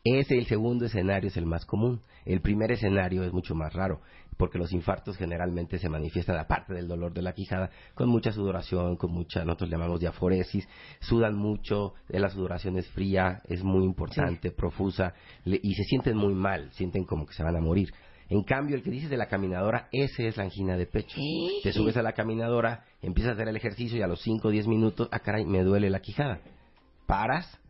[0.03, 2.01] Ese, el segundo escenario, es el más común.
[2.25, 4.01] El primer escenario es mucho más raro,
[4.43, 8.97] porque los infartos generalmente se manifiestan, aparte del dolor de la quijada, con mucha sudoración,
[8.97, 10.69] con mucha, nosotros le llamamos diaforesis,
[10.99, 15.15] sudan mucho, eh, la sudoración es fría, es muy importante, profusa,
[15.45, 17.95] y se sienten muy mal, sienten como que se van a morir.
[18.31, 21.21] En cambio, el que dices de la caminadora, ese es la angina de pecho.
[21.63, 24.51] Te subes a la caminadora, empiezas a hacer el ejercicio y a los 5 o
[24.51, 26.41] 10 minutos, ah, caray, me duele la quijada.
[27.07, 27.61] Paras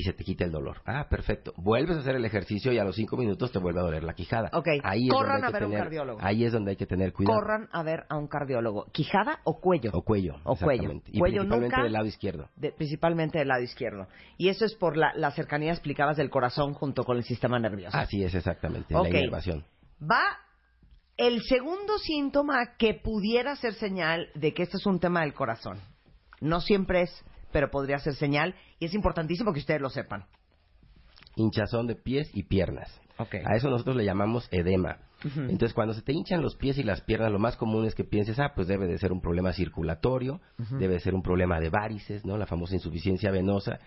[0.00, 0.82] y se te quita el dolor.
[0.86, 1.52] Ah, perfecto.
[1.56, 4.14] Vuelves a hacer el ejercicio y a los 5 minutos te vuelve a doler la
[4.14, 4.50] quijada.
[4.52, 6.18] Ok, Ahí corran a ver a un cardiólogo.
[6.22, 7.38] Ahí es donde hay que tener cuidado.
[7.38, 8.86] Corran a ver a un cardiólogo.
[8.92, 9.90] ¿Quijada o cuello?
[9.94, 10.36] O cuello.
[10.44, 10.92] O cuello.
[11.06, 11.82] Y Cuello principalmente nunca.
[11.82, 12.48] del lado izquierdo.
[12.56, 14.08] de- principalmente del lado izquierdo.
[14.38, 17.96] Y eso es por la, la cercanía, explicabas, del corazón junto con el sistema nervioso.
[17.96, 18.94] Así es, exactamente.
[18.96, 19.04] Ok.
[19.04, 19.64] La inervación.
[20.02, 20.22] Va
[21.16, 25.78] el segundo síntoma que pudiera ser señal de que este es un tema del corazón.
[26.40, 28.54] No siempre es, pero podría ser señal.
[28.80, 30.24] Y es importantísimo que ustedes lo sepan.
[31.36, 33.00] Hinchazón de pies y piernas.
[33.18, 34.96] A eso nosotros le llamamos edema.
[35.22, 38.04] Entonces, cuando se te hinchan los pies y las piernas, lo más común es que
[38.04, 40.40] pienses, ah, pues debe de ser un problema circulatorio,
[40.78, 42.38] debe de ser un problema de varices, ¿no?
[42.38, 43.78] La famosa insuficiencia venosa.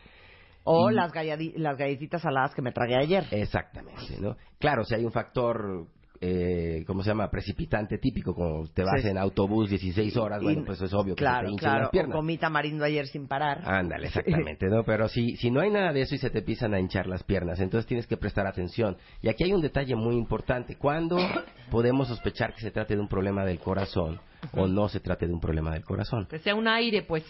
[0.63, 1.11] O Y- las,
[1.55, 3.25] las galletitas saladas que me tragué ayer.
[3.31, 4.37] Exactamente, ¿no?
[4.59, 5.87] Claro, si hay un factor,
[6.25, 7.29] eh, ¿cómo se llama?
[7.29, 9.09] Precipitante típico, como te vas Sí.
[9.09, 11.81] en autobús 16 horas, Y- bueno, pues es obvio que Claro, te hinchan claro.
[11.81, 12.15] las piernas.
[12.15, 13.61] comí tamarindo ayer sin parar.
[13.65, 14.85] Ándale, exactamente, ¿no?
[14.85, 17.23] Pero si, si no hay nada de eso y se te empiezan a hinchar las
[17.23, 18.95] piernas, entonces tienes que prestar atención.
[19.21, 20.77] Y aquí hay un detalle muy importante.
[20.77, 21.17] ¿Cuándo
[21.69, 24.21] podemos sospechar que se trate de un problema del corazón
[24.53, 26.27] o no se trate de un problema del corazón?
[26.29, 27.25] Que sea un aire, pues.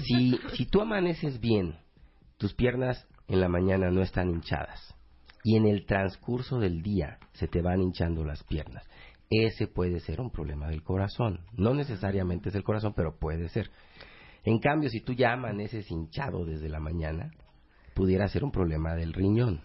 [0.00, 1.76] Si, si tú amaneces bien,
[2.38, 4.94] tus piernas en la mañana no están hinchadas
[5.44, 8.82] y en el transcurso del día se te van hinchando las piernas,
[9.30, 11.40] ese puede ser un problema del corazón.
[11.52, 13.70] No necesariamente es el corazón, pero puede ser.
[14.42, 17.30] En cambio, si tú ya amaneces hinchado desde la mañana,
[17.94, 19.62] pudiera ser un problema del riñón.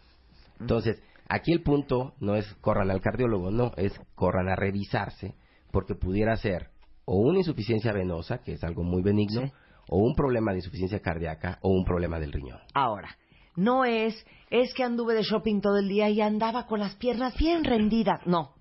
[0.59, 5.35] Entonces, aquí el punto no es corran al cardiólogo, no, es corran a revisarse,
[5.71, 6.69] porque pudiera ser
[7.05, 9.51] o una insuficiencia venosa, que es algo muy benigno, Sí.
[9.89, 12.59] o un problema de insuficiencia cardíaca, o un problema del riñón.
[12.75, 13.09] Ahora,
[13.59, 14.15] no es,
[14.49, 18.25] es que anduve de shopping todo el día y andaba con las piernas bien rendidas.
[18.25, 18.55] No.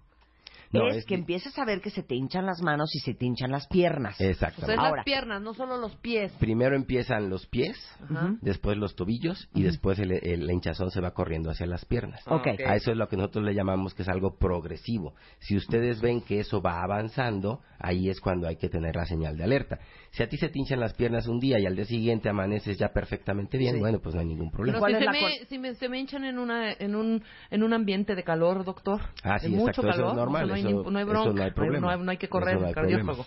[0.73, 3.14] No, es, es que empiezas a ver que se te hinchan las manos y se
[3.14, 4.16] te hinchan las piernas.
[4.21, 6.33] O sea, las piernas, no solo los pies.
[6.39, 8.35] Primero empiezan los pies, Ajá.
[8.43, 12.21] después los tobillos, y después el, hinchazón se va corriendo hacia las piernas.
[12.27, 12.47] Ok.
[12.66, 15.14] A eso es lo que nosotros le llamamos que es algo progresivo.
[15.39, 19.37] Si ustedes ven que eso va avanzando, ahí es cuando hay que tener la señal
[19.37, 19.79] de alerta.
[20.11, 22.79] Si a ti se te hinchan las piernas un día y al día siguiente amaneces
[22.79, 23.81] ya perfectamente bien, Sí.
[23.81, 24.79] bueno, pues no hay ningún problema.
[24.79, 26.73] Pero ¿Cuál si, es se la me, con- si me- se me hinchan en, una,
[26.73, 29.01] en, un, en un ambiente de calor, doctor.
[29.23, 30.11] Ah, sí, de mucho exacto, eso calor.
[30.11, 31.33] es normal, no, hay, no hay bronca.
[31.33, 31.87] no hay problema.
[31.87, 33.27] No hay, no hay que correr cardiólogo.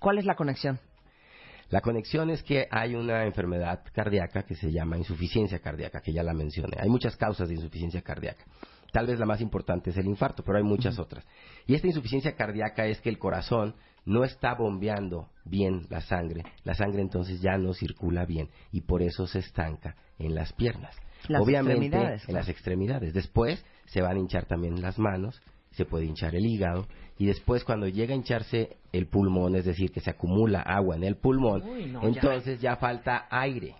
[0.00, 0.78] ¿Cuál es la conexión?
[1.70, 6.22] La conexión es que hay una enfermedad cardíaca que se llama insuficiencia cardíaca, que ya
[6.22, 6.76] la mencioné.
[6.78, 8.44] Hay muchas causas de insuficiencia cardíaca.
[8.92, 11.26] Tal vez la más importante es el infarto, pero hay muchas otras.
[11.66, 13.74] Y esta insuficiencia cardíaca es que el corazón
[14.04, 16.44] no está bombeando bien la sangre.
[16.62, 20.94] La sangre entonces ya no circula bien y por eso se estanca en las piernas.
[21.26, 23.14] Las Obviamente en las extremidades.
[23.14, 25.40] Después se van a hinchar también las manos,
[25.74, 26.86] se puede hinchar el hígado
[27.18, 31.04] y después cuando llega a hincharse el pulmón, es decir, que se acumula agua en
[31.04, 32.08] el pulmón, Uy, no, ya.
[32.08, 32.76] entonces ya.
[32.76, 33.74] falta aire.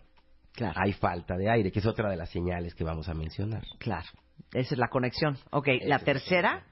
[0.53, 0.75] Claro.
[0.85, 3.63] Hay falta de aire, que es otra de las señales que vamos a mencionar.
[3.79, 4.07] Claro.
[4.53, 5.37] Esa es la conexión.
[5.51, 6.65] Ok, Esa la tercera.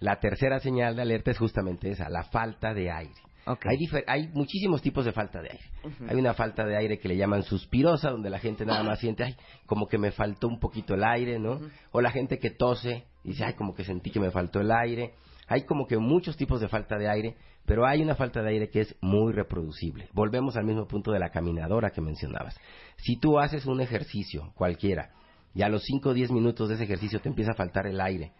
[0.00, 3.14] La tercera señal de alerta es justamente esa, la falta de aire.
[3.46, 3.66] Ok.
[3.66, 5.64] Hay, hay muchísimos tipos de falta de aire.
[6.08, 9.24] Hay una falta de aire que le llaman suspirosa, donde la gente nada más siente,
[9.24, 9.36] ay,
[9.66, 11.60] como que me faltó un poquito el aire, ¿no?
[11.92, 15.14] O la gente que tose, dice, ay, como que sentí que me faltó el aire.
[15.46, 17.36] Hay como que muchos tipos de falta de aire,
[17.66, 20.08] pero hay una falta de aire que es muy reproducible.
[20.12, 22.58] Volvemos al mismo punto de la caminadora que mencionabas.
[22.96, 25.10] Si tú haces un ejercicio cualquiera
[25.54, 28.00] y a los 5 o 10 minutos de ese ejercicio te empieza a faltar el
[28.00, 28.32] aire,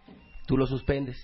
[0.46, 1.16] tú lo suspendes,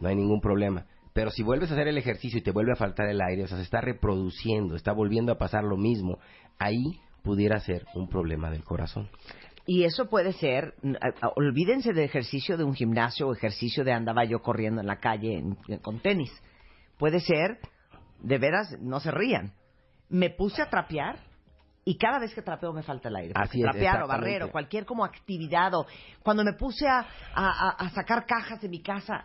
[0.00, 0.86] no hay ningún problema.
[1.16, 3.46] Pero si vuelves a hacer el ejercicio y te vuelve a faltar el aire, o
[3.48, 6.18] sea, se está reproduciendo, está volviendo a pasar lo mismo,
[6.58, 9.08] ahí pudiera ser un problema del corazón.
[9.66, 10.74] Y eso puede ser,
[11.34, 15.38] olvídense de ejercicio de un gimnasio o ejercicio de andaba yo corriendo en la calle
[15.38, 16.30] en- con tenis.
[16.98, 17.60] Puede ser,
[18.20, 19.54] de veras, no se rían.
[20.10, 21.16] Me puse a trapear
[21.86, 23.32] y cada vez que trapeo me falta el aire.
[23.34, 25.86] Así es, trapear o barrer o cualquier como actividad o
[26.22, 29.24] cuando me puse a, a- a- a sacar cajas de mi casa,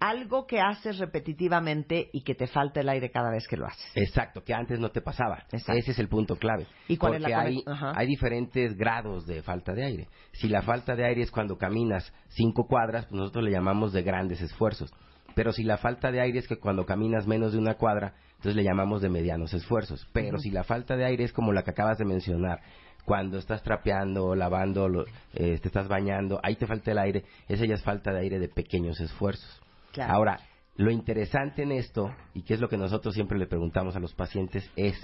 [0.00, 3.90] algo que haces repetitivamente y que te falta el aire cada vez que lo haces.
[3.94, 5.44] Exacto, que antes no te pasaba.
[5.52, 6.66] Ese es el punto clave.
[6.88, 7.56] ¿Y cuál es Porque la hay,
[7.96, 10.08] hay diferentes grados de falta de aire.
[10.32, 14.02] Si la falta de aire es cuando caminas cinco cuadras, pues nosotros le llamamos de
[14.02, 14.92] grandes esfuerzos.
[15.34, 18.56] Pero si la falta de aire es que cuando caminas menos de una cuadra, entonces
[18.56, 20.06] le llamamos de medianos esfuerzos.
[20.12, 22.60] Pero si la falta de aire es como la que acabas de mencionar,
[23.04, 27.64] cuando estás trapeando, lavando, lo- eh, te estás bañando, ahí te falta el aire, esa
[27.64, 29.60] ya es falta de aire de pequeños esfuerzos.
[29.96, 30.38] Ahora,
[30.76, 34.14] lo interesante en esto, y que es lo que nosotros siempre le preguntamos a los
[34.14, 34.96] pacientes, es,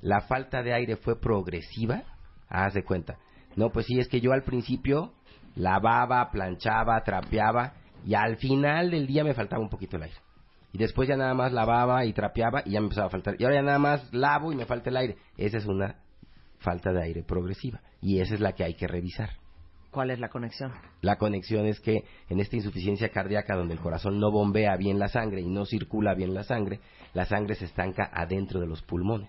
[0.00, 2.02] ¿la falta de aire fue progresiva?
[2.48, 3.18] Haz de cuenta.
[3.56, 5.12] No, pues sí, es que yo al principio
[5.54, 10.16] lavaba, planchaba, trapeaba, y al final del día me faltaba un poquito el aire.
[10.72, 13.36] Y después ya nada más lavaba y trapeaba y ya me empezaba a faltar.
[13.38, 15.16] Y ahora ya nada más lavo y me falta el aire.
[15.36, 16.00] Esa es una
[16.58, 17.80] falta de aire progresiva.
[18.00, 19.30] Y esa es la que hay que revisar.
[19.94, 20.72] ¿Cuál es la conexión?
[21.02, 25.06] La conexión es que en esta insuficiencia cardíaca donde el corazón no bombea bien la
[25.06, 26.80] sangre y no circula bien la sangre,
[27.12, 29.28] la sangre se estanca adentro de los pulmones.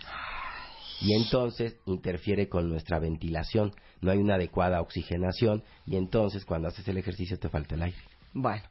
[1.02, 6.88] Y entonces interfiere con nuestra ventilación, no hay una adecuada oxigenación y entonces cuando haces
[6.88, 7.98] el ejercicio te falta el aire.
[8.34, 8.64] Bueno,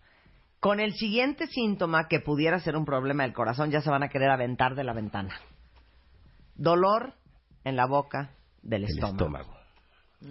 [0.59, 4.09] con el siguiente síntoma que pudiera ser un problema del corazón ya se van a
[4.09, 5.33] querer aventar de la ventana.
[6.57, 7.15] Dolor
[7.63, 8.33] en la boca
[8.63, 9.13] del El estómago.
[9.13, 9.54] estómago.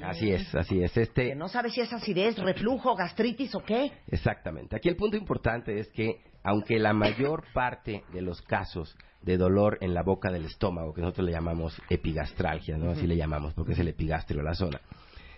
[0.02, 0.96] Así es, así es.
[0.98, 3.91] Este, Que no sabes si es acidez, reflujo, gastritis o qué.
[4.08, 4.76] Exactamente.
[4.76, 9.78] Aquí el punto importante es que, aunque la mayor parte de los casos de dolor
[9.82, 12.91] en la boca del estómago, que nosotros le llamamos epigastralgia, ¿no?
[12.91, 14.82] Así le llamamos, porque es el epigastrio la zona.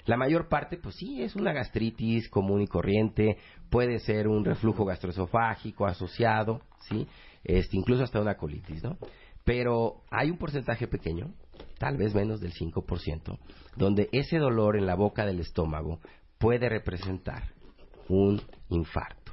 [0.05, 3.37] La mayor parte, pues sí, es una gastritis común y corriente,
[3.69, 7.07] puede ser un reflujo gastroesofágico asociado, ¿sí?
[7.43, 8.97] Este, incluso hasta una colitis, ¿no?
[9.43, 11.31] Pero hay un porcentaje pequeño,
[11.77, 13.37] tal vez menos del 5%,
[13.75, 15.99] donde ese dolor en la boca del estómago
[16.37, 17.43] puede representar
[18.07, 19.31] un infarto.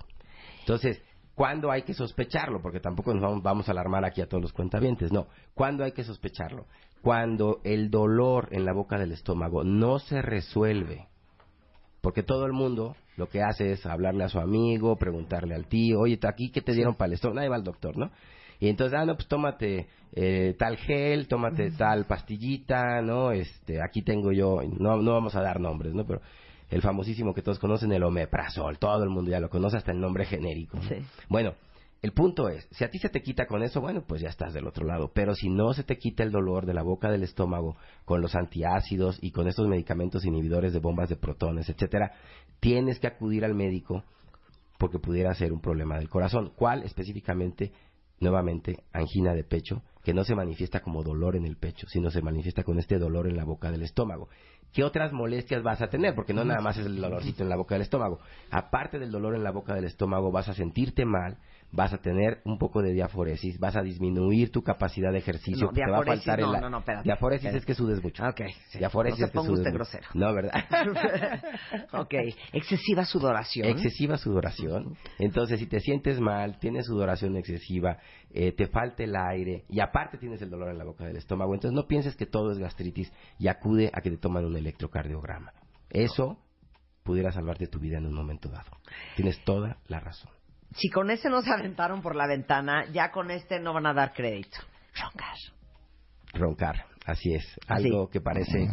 [0.60, 1.02] Entonces,
[1.34, 2.60] ¿cuándo hay que sospecharlo?
[2.62, 5.12] Porque tampoco nos vamos, vamos a alarmar aquí a todos los cuentavientes.
[5.12, 6.66] No, ¿cuándo hay que sospecharlo?
[7.02, 11.08] Cuando el dolor en la boca del estómago no se resuelve.
[12.00, 16.00] Porque todo el mundo lo que hace es hablarle a su amigo, preguntarle al tío,
[16.00, 17.36] oye, ¿aquí qué te dieron para el estómago?
[17.36, 18.10] Nadie va al doctor, ¿no?
[18.62, 23.32] Y entonces, ah, no, pues tómate eh, tal gel, tómate tal pastillita, ¿no?
[23.32, 26.06] Este, aquí tengo yo, no, no vamos a dar nombres, ¿no?
[26.06, 26.20] Pero
[26.70, 29.98] el famosísimo que todos conocen, el omeprazol, todo el mundo ya lo conoce, hasta el
[29.98, 30.76] nombre genérico.
[30.76, 30.84] ¿no?
[31.28, 31.54] Bueno,
[32.02, 34.54] el punto es, si a ti se te quita con eso, bueno, pues ya estás
[34.54, 35.10] del otro lado.
[35.12, 38.36] Pero si no se te quita el dolor de la boca del estómago con los
[38.36, 42.12] antiácidos y con estos medicamentos inhibidores de bombas de protones, etcétera,
[42.60, 44.04] tienes que acudir al médico
[44.78, 46.52] porque pudiera ser un problema del corazón.
[46.54, 47.72] ¿Cuál específicamente?
[48.22, 52.22] Nuevamente, angina de pecho, que no se manifiesta como dolor en el pecho, sino se
[52.22, 54.28] manifiesta con este dolor en la boca del estómago.
[54.72, 56.14] ¿Qué otras molestias vas a tener?
[56.14, 58.20] Porque no nada más es el dolorcito en la boca del estómago.
[58.52, 61.38] Aparte del dolor en la boca del estómago, vas a sentirte mal,
[61.72, 65.72] vas a tener un poco de diaforesis, vas a disminuir tu capacidad de ejercicio, No,
[65.72, 66.60] te va a faltar no, el...
[66.60, 67.04] no, no, espérate.
[67.04, 67.58] diaforesis Espérate.
[67.58, 68.22] es que sudes mucho.
[68.24, 68.78] Ok, sí.
[68.78, 69.78] Diaforesis No se es que ponga sudes usted mucho.
[69.78, 70.06] grosero.
[70.14, 70.64] No, ¿verdad?
[71.92, 72.14] ok,
[72.52, 73.66] excesiva sudoración.
[73.68, 74.96] Excesiva sudoración.
[75.18, 77.98] Entonces, si te sientes mal, tienes sudoración excesiva,
[78.30, 81.54] eh, te falta el aire y aparte tienes el dolor en la boca del estómago,
[81.54, 85.52] entonces no pienses que todo es gastritis y acude a que te toman un electrocardiograma.
[85.90, 86.38] Eso
[87.02, 88.70] pudiera salvarte tu vida en un momento dado.
[89.16, 90.30] Tienes toda la razón.
[90.74, 93.94] Si con ese no se aventaron por la ventana, ya con este no van a
[93.94, 94.58] dar crédito.
[94.94, 95.36] Roncar.
[96.34, 97.44] Roncar, así es.
[97.68, 97.86] Así.
[97.86, 98.68] Algo que parece...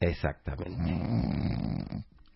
[0.00, 0.98] Exactamente.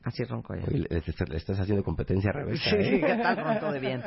[0.05, 0.65] Así ronco yo.
[0.69, 2.71] Oye, le, estás haciendo competencia reversa.
[2.71, 3.01] Sí, ¿eh?
[3.01, 4.03] ¿qué tal ronco de bien?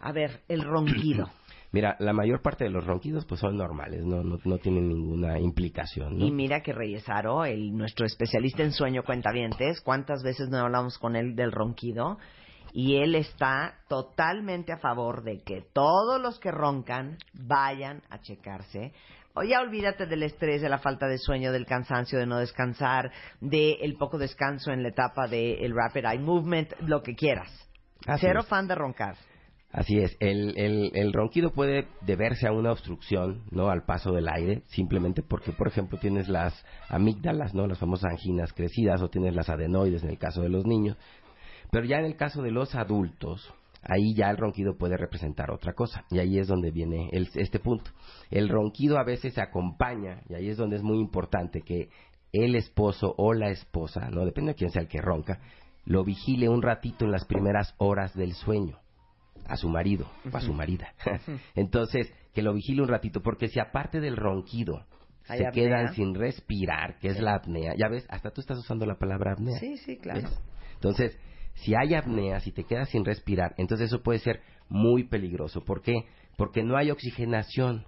[0.00, 1.30] A ver, el ronquido.
[1.70, 5.38] Mira, la mayor parte de los ronquidos pues son normales, no, no, no tienen ninguna
[5.38, 6.18] implicación.
[6.18, 6.24] ¿no?
[6.24, 10.98] Y mira que Reyes Aro, el, nuestro especialista en sueño cuentavientes, ¿cuántas veces no hablamos
[10.98, 12.18] con él del ronquido?
[12.72, 18.92] Y él está totalmente a favor de que todos los que roncan vayan a checarse.
[19.34, 23.10] O ya olvídate del estrés, de la falta de sueño, del cansancio, de no descansar,
[23.40, 27.50] del poco descanso en la etapa del rapid eye movement, lo que quieras.
[28.06, 28.46] Así Cero es.
[28.46, 29.16] fan de roncar.
[29.78, 33.70] Así es, el, el, el ronquido puede deberse a una obstrucción, ¿no?
[33.70, 36.52] Al paso del aire, simplemente porque, por ejemplo, tienes las
[36.88, 37.64] amígdalas, ¿no?
[37.68, 40.96] Las famosas anginas crecidas o tienes las adenoides en el caso de los niños.
[41.70, 43.54] Pero ya en el caso de los adultos,
[43.84, 46.04] ahí ya el ronquido puede representar otra cosa.
[46.10, 47.92] Y ahí es donde viene el- este punto.
[48.32, 51.88] El ronquido a veces se acompaña, y ahí es donde es muy importante que
[52.32, 55.38] el esposo o la esposa, no depende de quién sea el que ronca,
[55.84, 58.80] lo vigile un ratito en las primeras horas del sueño.
[59.48, 60.92] A su marido o a su marida.
[61.54, 64.84] Entonces, que lo vigile un ratito, porque si aparte del ronquido
[65.24, 65.50] se apnea.
[65.50, 69.32] quedan sin respirar, que es la apnea, ya ves, hasta tú estás usando la palabra
[69.32, 69.58] apnea.
[69.58, 70.22] Sí, sí, claro.
[70.22, 70.40] ¿Ves?
[70.74, 71.18] Entonces,
[71.54, 75.64] si hay apnea, si te quedas sin respirar, entonces eso puede ser muy peligroso.
[75.64, 76.04] ¿Por qué?
[76.36, 77.86] Porque no hay oxigenación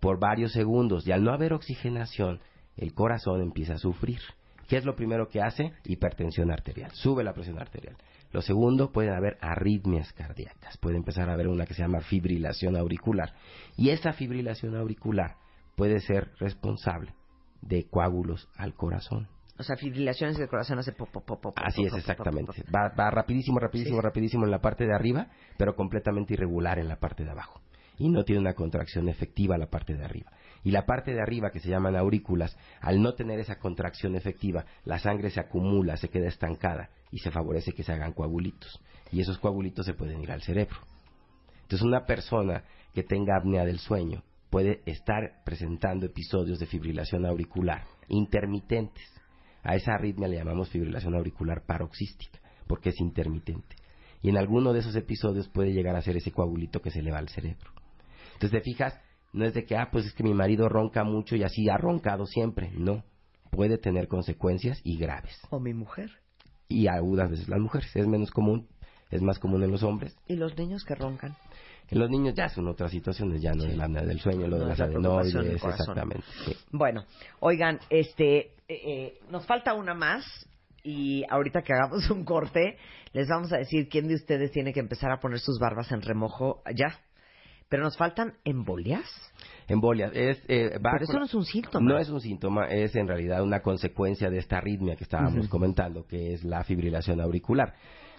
[0.00, 2.40] por varios segundos y al no haber oxigenación,
[2.76, 4.20] el corazón empieza a sufrir.
[4.68, 5.72] ¿Qué es lo primero que hace?
[5.84, 6.90] Hipertensión arterial.
[6.92, 7.96] Sube la presión arterial.
[8.34, 10.76] Lo segundo, pueden haber arritmias cardíacas.
[10.78, 13.32] Puede empezar a haber una que se llama fibrilación auricular.
[13.76, 15.36] Y esa fibrilación auricular
[15.76, 17.14] puede ser responsable
[17.62, 19.28] de coágulos al corazón.
[19.56, 22.64] O sea, fibrilaciones del corazón hace pop, pop, pop, pop, Así es, exactamente.
[22.74, 24.02] Va, va rapidísimo, rapidísimo, Sí.
[24.02, 27.60] rapidísimo en la parte de arriba, pero completamente irregular en la parte de abajo.
[27.98, 30.32] Y no tiene una contracción efectiva la parte de arriba.
[30.64, 34.64] Y la parte de arriba, que se llaman aurículas, al no tener esa contracción efectiva,
[34.84, 38.80] la sangre se acumula, se queda estancada y se favorece que se hagan coagulitos.
[39.12, 40.78] Y esos coagulitos se pueden ir al cerebro.
[41.62, 47.84] Entonces, una persona que tenga apnea del sueño puede estar presentando episodios de fibrilación auricular
[48.08, 49.04] intermitentes.
[49.62, 53.76] A esa arritmia le llamamos fibrilación auricular paroxística, porque es intermitente.
[54.22, 57.10] Y en alguno de esos episodios puede llegar a ser ese coagulito que se le
[57.10, 57.70] va al cerebro.
[58.34, 58.98] Entonces, te fijas,
[59.34, 61.76] no es de que, ah, pues es que mi marido ronca mucho y así ha
[61.76, 62.70] roncado siempre.
[62.76, 63.02] No,
[63.50, 65.36] puede tener consecuencias y graves.
[65.50, 66.10] O mi mujer.
[66.68, 67.90] Y agudas veces las mujeres.
[67.94, 68.68] Es menos común,
[69.10, 70.16] es más común en los hombres.
[70.28, 71.34] ¿Y los niños que roncan?
[71.90, 74.62] En los niños ya son otras situaciones, ya no es la del sueño, lo No
[74.62, 76.24] de las la adenoides, exactamente.
[76.46, 76.56] sí.
[76.70, 77.04] Bueno,
[77.40, 80.24] oigan, este, eh, eh, nos falta una más
[80.84, 82.78] y ahorita que hagamos un corte,
[83.12, 86.02] les vamos a decir quién de ustedes tiene que empezar a poner sus barbas en
[86.02, 87.00] remojo ya.
[87.74, 89.04] Pero nos faltan embolias.
[89.66, 90.06] Embolia.
[90.14, 91.84] Es, eh, va Pero eso no es un síntoma.
[91.84, 96.06] No es un síntoma, es en realidad una consecuencia de esta arritmia que estábamos comentando,
[96.06, 97.74] que es la fibrilación auricular.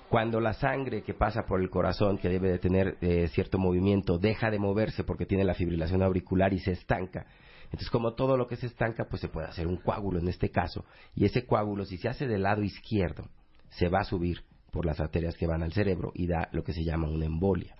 [0.09, 4.17] Cuando la sangre que pasa por el corazón, que debe de tener eh, cierto movimiento,
[4.17, 7.25] deja de moverse porque tiene la fibrilación auricular y se estanca.
[7.63, 10.49] Entonces, como todo lo que se estanca, pues se puede hacer un coágulo en este
[10.49, 10.83] caso.
[11.15, 13.29] Y ese coágulo, si se hace del lado izquierdo,
[13.69, 16.73] se va a subir por las arterias que van al cerebro y da lo que
[16.73, 17.73] se llama una embolia.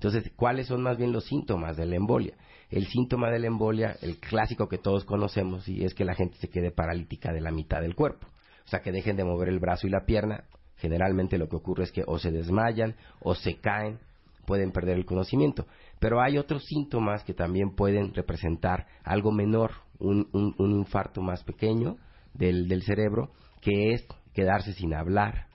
[0.00, 2.32] Entonces, ¿cuáles son más bien los síntomas de la embolia?
[2.70, 6.38] El síntoma de la embolia, el clásico que todos conocemos, y es que la gente
[6.38, 8.26] se quede paralítica de la mitad del cuerpo.
[8.64, 10.44] O sea, que dejen de mover el brazo y la pierna.
[10.76, 13.98] Generalmente lo que ocurre es que o se desmayan o se caen,
[14.46, 15.66] pueden perder el conocimiento.
[15.98, 21.98] Pero hay otros síntomas que también pueden representar algo menor, un, un- infarto más pequeño
[22.32, 25.48] del, del cerebro, que es quedarse sin hablar,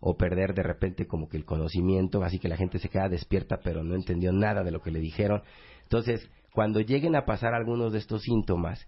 [0.00, 3.60] o perder de repente como que el conocimiento, así que la gente se queda despierta
[3.62, 5.42] pero no entendió nada de lo que le dijeron.
[5.82, 8.86] Entonces, cuando lleguen a pasar algunos de estos síntomas,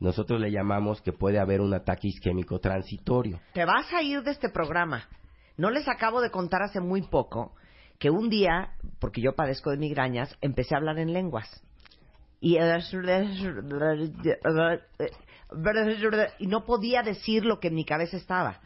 [0.00, 3.40] nosotros le llamamos que puede haber un ataque isquémico transitorio.
[3.52, 5.08] Te vas a ir de este programa.
[5.56, 7.54] No les acabo de contar hace muy poco
[7.98, 11.48] que un día, porque yo padezco de migrañas, empecé a hablar en lenguas.
[12.40, 12.58] Y,
[16.40, 18.60] no podía decir lo que en mi cabeza estaba.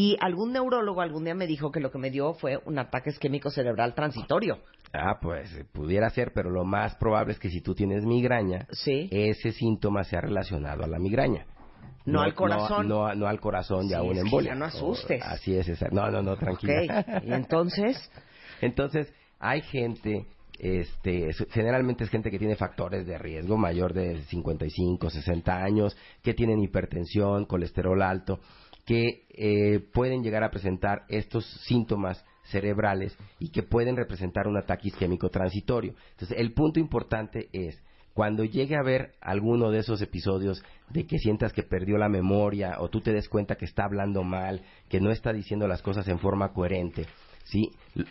[0.00, 3.10] Y algún neurólogo algún día me dijo que lo que me dio fue un ataque
[3.10, 4.58] isquémico cerebral transitorio.
[4.92, 9.50] Ah, pues pudiera ser, pero lo más probable es que si tú tienes migraña, ese
[9.50, 11.46] síntoma sea relacionado a la migraña.
[12.04, 12.86] No al corazón.
[12.86, 14.50] No, no al corazón Sí, una es que embolia.
[14.52, 15.20] ya no asustes.
[15.20, 17.04] O- así es, esa- no, no, no, tranquila.
[17.16, 18.10] Ok, y entonces...
[18.60, 20.26] Entonces, hay gente,
[20.60, 26.34] este, generalmente es gente que tiene factores de riesgo mayor de 55, 60 años, que
[26.34, 28.38] tienen hipertensión, colesterol alto,
[28.88, 34.88] que eh, pueden llegar a presentar estos síntomas cerebrales y que pueden representar un ataque
[34.88, 35.94] isquémico transitorio.
[36.12, 37.78] Entonces, el punto importante es
[38.14, 42.76] cuando llegue a haber alguno de esos episodios de que sientas que perdió la memoria
[42.78, 46.08] o tú te des cuenta que está hablando mal, que no está diciendo las cosas
[46.08, 47.04] en forma coherente,
[47.48, 47.70] ¿sí?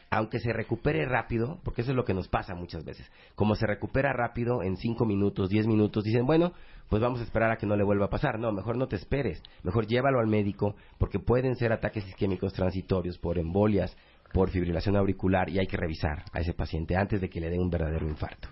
[0.09, 3.67] Aunque se recupere rápido, porque eso es lo que nos pasa muchas veces, como se
[3.67, 6.53] recupera rápido en 5 minutos, 10 minutos, dicen, bueno,
[6.89, 8.39] pues vamos a esperar a que no le vuelva a pasar.
[8.39, 13.17] No, mejor no te esperes, mejor llévalo al médico, porque pueden ser ataques isquémicos transitorios
[13.17, 13.95] por embolias,
[14.33, 17.59] por fibrilación auricular, y hay que revisar a ese paciente antes de que le dé
[17.59, 18.49] un verdadero infarto.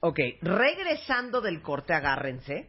[0.00, 2.68] Ok, regresando del corte, agárrense,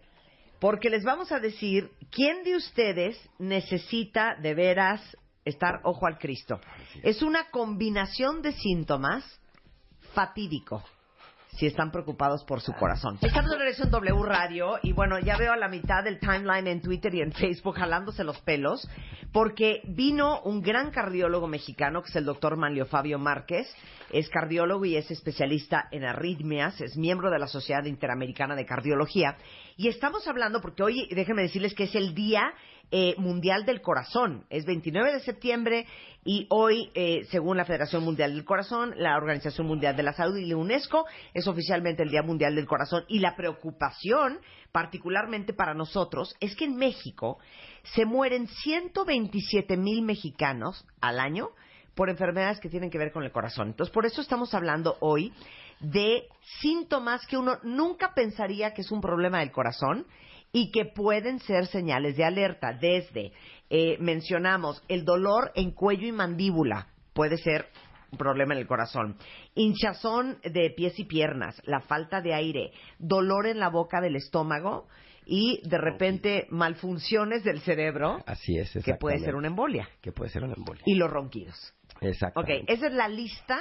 [0.60, 5.02] porque les vamos a decir quién de ustedes necesita de veras
[5.46, 6.60] estar ojo al Cristo.
[7.04, 9.24] Es una combinación de síntomas
[10.14, 10.84] fatídico
[11.58, 13.18] si están preocupados por su corazón.
[13.22, 16.68] Estamos de regreso en W Radio y bueno, ya veo a la mitad del timeline
[16.68, 18.88] en Twitter y en Facebook jalándose los pelos
[19.32, 23.74] porque vino un gran cardiólogo mexicano que es el doctor Manlio Fabio Márquez.
[24.12, 29.38] Es cardiólogo y es especialista en arritmias, es miembro de la Sociedad Interamericana de Cardiología
[29.78, 32.54] y estamos hablando porque hoy, déjenme decirles que es el día
[32.92, 34.46] eh, Mundial del Corazón.
[34.50, 35.88] Es 29 de septiembre
[36.24, 40.38] y hoy, eh, según la Federación Mundial del Corazón, la Organización Mundial de la Salud
[40.38, 43.06] y la UNESCO, es oficialmente el Día Mundial del Corazón.
[43.08, 44.40] Y la preocupación,
[44.72, 47.40] particularmente para nosotros, es que en México
[47.96, 51.50] se mueren 127 mil mexicanos al año
[51.96, 53.70] por enfermedades que tienen que ver con el corazón.
[53.70, 55.34] Entonces, por eso estamos hablando hoy
[55.80, 56.28] de
[56.62, 60.06] síntomas que uno nunca pensaría que es un problema del corazón
[60.56, 62.72] y que pueden ser señales de alerta.
[62.72, 63.34] Desde,
[63.70, 67.68] eh, mencionamos, el dolor en cuello y mandíbula puede ser
[68.10, 69.18] un problema en el corazón.
[69.54, 74.88] Hinchazón de pies y piernas, la falta de aire, dolor en la boca del estómago
[75.26, 79.90] y de repente malfunciones del cerebro, Así es, que puede ser una embolia.
[80.02, 80.84] Que puede ser una embolia.
[80.86, 81.74] Y los ronquidos.
[82.00, 82.40] Exacto.
[82.40, 83.60] Ok, esa es la lista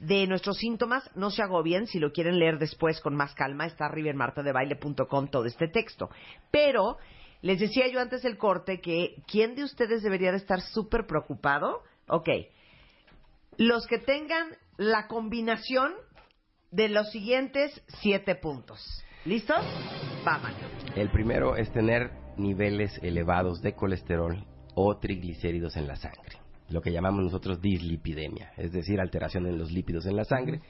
[0.00, 1.10] de nuestros síntomas.
[1.14, 5.28] No se agobien, si lo quieren leer después con más calma, está arriba en martadebaile.com
[5.28, 6.10] todo este texto.
[6.50, 6.98] Pero
[7.42, 11.82] les decía yo antes del corte que ¿quién de ustedes debería de estar súper preocupado?
[12.08, 12.28] Ok,
[13.58, 15.92] los que tengan la combinación
[16.70, 18.80] de los siguientes siete puntos.
[19.24, 19.64] ¿Listos?
[20.24, 20.56] Vámonos.
[20.96, 24.44] El primero es tener niveles elevados de colesterol
[24.74, 26.38] o triglicéridos en la sangre,
[26.70, 30.60] lo que llamamos nosotros dislipidemia, es decir, alteración en los lípidos en la sangre,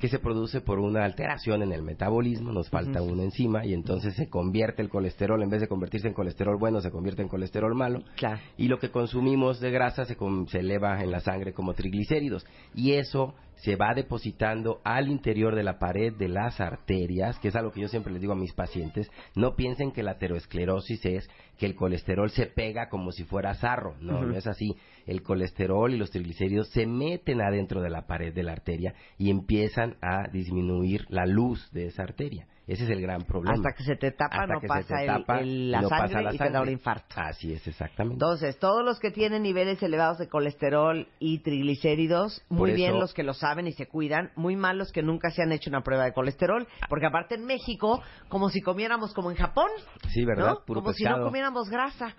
[0.00, 4.14] que se produce por una alteración en el metabolismo, nos falta una enzima y entonces
[4.14, 7.74] se convierte el colesterol, en vez de convertirse en colesterol bueno, se convierte en colesterol
[7.74, 8.40] malo, Claro.
[8.56, 10.16] y lo que consumimos de grasa se,
[10.48, 12.46] se eleva en la sangre como triglicéridos.
[12.74, 17.56] Y eso se va depositando al interior de la pared de las arterias, que es
[17.56, 21.30] algo que yo siempre les digo a mis pacientes, no piensen que la aterosclerosis es
[21.58, 24.76] que el colesterol se pega como si fuera sarro, no, no es así.
[25.06, 29.30] El colesterol y los triglicéridos se meten adentro de la pared de la arteria y
[29.30, 32.46] empiezan a disminuir la luz de esa arteria.
[32.66, 33.54] Ese es el gran problema.
[33.56, 35.82] Hasta que se te tapa, Hasta no que se pasa te el- tapa el- la
[35.82, 37.14] no pasa sangre la y te da un infarto.
[37.16, 38.14] Así es, exactamente.
[38.14, 42.98] Entonces, todos los que tienen niveles elevados de colesterol y triglicéridos, Por muy eso- bien
[42.98, 45.68] los que lo saben y se cuidan, muy mal los que nunca se han hecho
[45.68, 49.68] una prueba de colesterol, porque aparte en México, como si comiéramos como en Japón,
[50.08, 50.54] Sí, ¿verdad?
[50.54, 50.64] ¿no?
[50.64, 52.14] Puro como si no comiéramos grasa.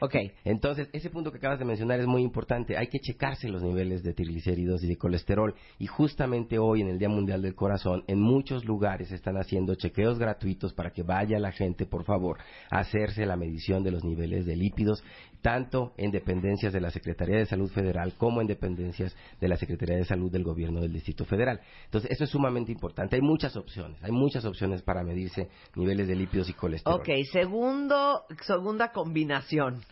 [0.00, 2.76] Ok, entonces ese punto que acabas de mencionar es muy importante.
[2.76, 5.54] Hay que checarse los niveles de triglicéridos y de colesterol.
[5.78, 10.18] Y justamente hoy, en el Día Mundial del Corazón, en muchos lugares están haciendo chequeos
[10.18, 12.38] gratuitos para que vaya la gente, por favor,
[12.70, 15.02] a hacerse la medición de los niveles de lípidos,
[15.44, 19.98] tanto en dependencias de la Secretaría de Salud Federal como en dependencias de la Secretaría
[19.98, 21.60] de Salud del Gobierno del Distrito Federal.
[21.84, 23.16] Entonces, eso es sumamente importante.
[23.16, 26.98] Hay muchas opciones, hay muchas opciones para medirse niveles de lípidos y colesterol.
[26.98, 29.82] Ok, segundo, segunda combinación.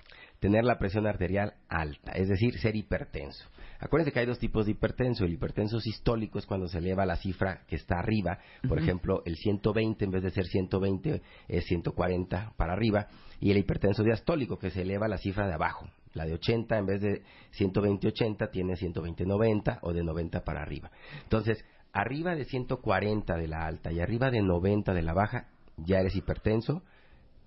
[0.41, 3.47] tener la presión arterial alta, es decir, ser hipertenso.
[3.83, 5.25] Acuérdense que hay dos tipos de hipertenso.
[5.25, 8.39] El hipertenso sistólico es cuando se eleva la cifra que está arriba.
[8.69, 8.85] Por Ujú.
[8.85, 13.09] ejemplo, el 120 en vez de ser 120 es 140 para arriba.
[13.41, 15.89] Y el hipertenso diastólico que se eleva la cifra de abajo.
[16.15, 17.23] La de 80 en vez de
[17.59, 20.93] 120-80 tiene 120-90 o de 90 para arriba.
[21.25, 25.99] Entonces, arriba de 140 de la alta y arriba de 90 de la baja, ya
[25.99, 26.83] eres hipertenso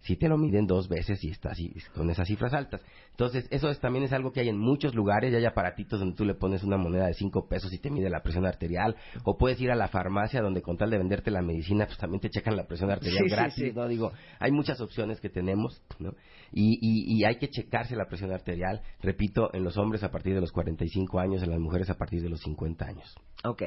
[0.06, 2.82] si te lo miden dos veces y estás y- con esas cifras altas.
[3.12, 5.32] Entonces, eso es- también es algo que hay en muchos lugares.
[5.32, 8.10] Ya hay aparatitos donde tú le pones una moneda de cinco pesos y te mide
[8.10, 8.96] la presión arterial.
[9.24, 12.22] O puedes ir a la farmacia donde con tal de venderte la medicina, pues también
[12.22, 13.54] te checan la presión arterial Sí, sí, gratis.
[13.56, 13.72] sí.
[13.74, 13.88] ¿no?
[13.88, 16.12] Digo, hay muchas opciones que tenemos, ¿no?
[16.52, 20.36] Y, y, y hay que checarse la presión arterial, repito, en los hombres a partir
[20.36, 23.16] de los 45 años, en las mujeres a partir de los 50 años.
[23.44, 23.64] Ok.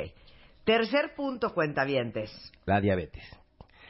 [0.65, 2.31] Tercer punto, cuentavientes.
[2.67, 3.25] La diabetes.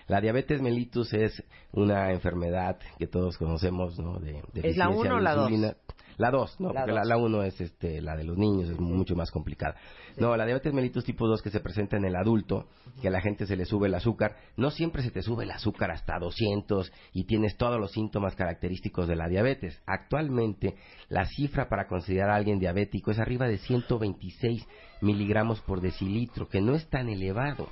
[0.08, 4.18] La diabetes mellitus es una enfermedad que todos conocemos, ¿no?
[4.18, 5.50] De, ¿Es la deficiencia uno o de la dos?
[5.50, 5.76] insulina.
[6.16, 6.72] La 2, ¿no?
[6.72, 7.06] La porque dos.
[7.06, 9.76] la 1 es este, la de los niños, es mucho más complicada.
[10.16, 12.66] No, la diabetes mellitus tipo 2 que se presenta en el adulto,
[13.00, 15.52] que a la gente se le sube el azúcar, no siempre se te sube el
[15.52, 19.80] azúcar hasta 200 y tienes todos los síntomas característicos de la diabetes.
[19.86, 20.74] Actualmente,
[21.08, 24.66] la cifra para considerar a alguien diabético es arriba de 126
[25.02, 27.68] miligramos por decilitro, que no es tan elevado.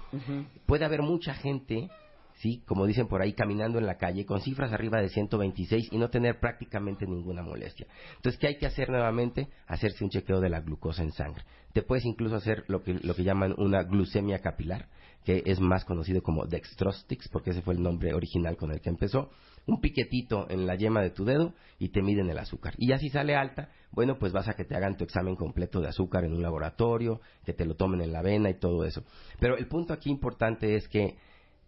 [0.67, 1.89] Puede haber mucha gente
[2.37, 5.99] sí, como dicen por ahí, caminando en la calle con cifras arriba de 126 y
[5.99, 7.87] no tener prácticamente ninguna molestia.
[8.17, 9.49] Entonces, ¿qué hay que hacer nuevamente?
[9.67, 11.45] Hacerse un chequeo de la glucosa en sangre.
[11.73, 14.89] Te puedes incluso hacer lo que, lo que llaman una glucemia capilar,
[15.25, 18.89] que es más conocido como dextrostix, porque ese fue el nombre original con el que
[18.89, 19.31] empezó.
[19.67, 22.75] Un piquetito en la yema de tu dedo y te miden el azúcar.
[22.79, 25.81] Y ya si sale alta, bueno, pues vas a que te hagan tu examen completo
[25.81, 29.03] de azúcar en un laboratorio, que te lo tomen en la vena y todo eso.
[29.41, 31.17] Pero el punto aquí importante es que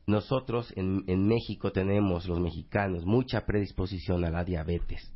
[0.08, 5.12] nosotros en, en México tenemos, los mexicanos, mucha predisposición a la diabetes.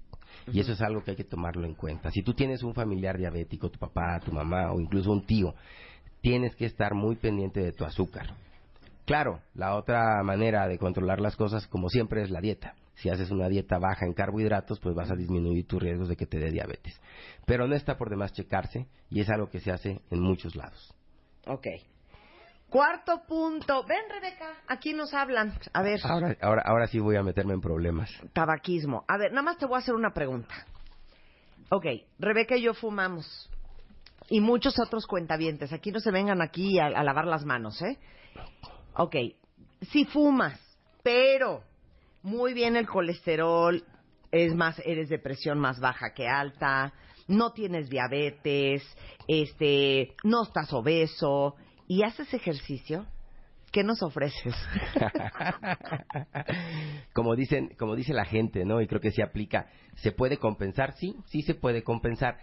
[0.52, 2.10] Y eso es algo que hay que tomarlo en cuenta.
[2.10, 5.54] Si tú tienes un familiar diabético, tu papá, tu mamá o incluso un tío,
[6.20, 8.34] tienes que estar muy pendiente de tu azúcar.
[9.04, 12.74] Claro, la otra manera de controlar las cosas, como siempre, es la dieta.
[12.94, 16.26] Si haces una dieta baja en carbohidratos, pues vas a disminuir tus riesgos de que
[16.26, 17.00] te dé diabetes.
[17.46, 20.94] Pero no está por demás checarse y es algo que se hace en muchos lados.
[21.46, 21.66] Ok.
[22.72, 23.84] Cuarto punto.
[23.84, 25.52] Ven, Rebeca, aquí nos hablan.
[25.74, 28.10] A ver, Ahora, ahora, ahora sí voy a meterme en problemas.
[28.32, 29.04] tabaquismo.
[29.08, 30.54] A ver, nada más te voy a hacer una pregunta.
[31.70, 31.84] Ok,
[32.18, 33.50] Rebeca y yo fumamos.
[34.30, 35.70] Y muchos otros cuentavientes.
[35.74, 37.98] Aquí no se vengan aquí a, a lavar las manos, ¿eh?
[38.94, 39.16] Ok,
[39.90, 40.58] si fumas,
[41.02, 41.62] pero
[42.22, 43.84] muy bien el colesterol,
[44.30, 46.94] es más, eres de presión más baja que alta,
[47.28, 48.82] no tienes diabetes,
[49.28, 51.56] este, no estás obeso
[51.92, 53.04] y haces ejercicio,
[53.70, 54.54] ¿qué nos ofreces?
[57.12, 58.80] como dicen, como dice la gente, ¿no?
[58.80, 59.66] Y creo que se aplica.
[59.96, 60.94] ¿Se puede compensar?
[60.94, 62.38] Sí, sí se puede compensar.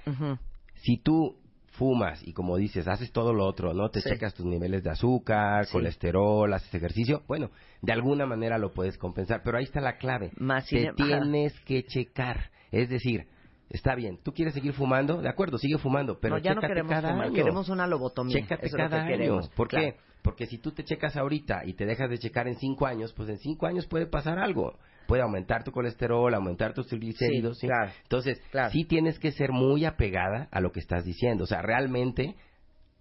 [0.76, 3.90] Si tú fumas y como dices, haces todo lo otro, ¿no?
[3.90, 4.10] Te Sí.
[4.12, 5.72] checas tus niveles de azúcar, Sí.
[5.72, 7.50] colesterol, haces ejercicio, bueno,
[7.82, 10.30] de alguna manera lo puedes compensar, pero ahí está la clave.
[10.38, 12.52] Más Te tienes que checar.
[12.72, 13.26] Es decir,
[13.70, 16.92] está bien, tú quieres seguir fumando, de acuerdo, sigue fumando, pero no, ya no queremos
[16.92, 17.36] cada fumar, año.
[17.36, 18.36] queremos una lobotomía.
[18.42, 19.18] Chécate Eso es lo cada que año.
[19.18, 19.50] queremos.
[19.50, 19.86] ¿Por Claro.
[19.92, 19.98] qué?
[20.22, 23.30] Porque si tú te checas ahorita y te dejas de checar en cinco años, pues
[23.30, 24.78] en cinco años puede pasar algo.
[25.08, 27.58] Puede aumentar tu colesterol, aumentar tus triglicéridos.
[27.58, 27.68] Sí, ¿sí?
[27.68, 27.92] claro.
[28.04, 28.70] Entonces, Claro.
[28.72, 31.46] sí tienes que ser muy apegada a lo que estás diciendo.
[31.46, 32.36] O sea, realmente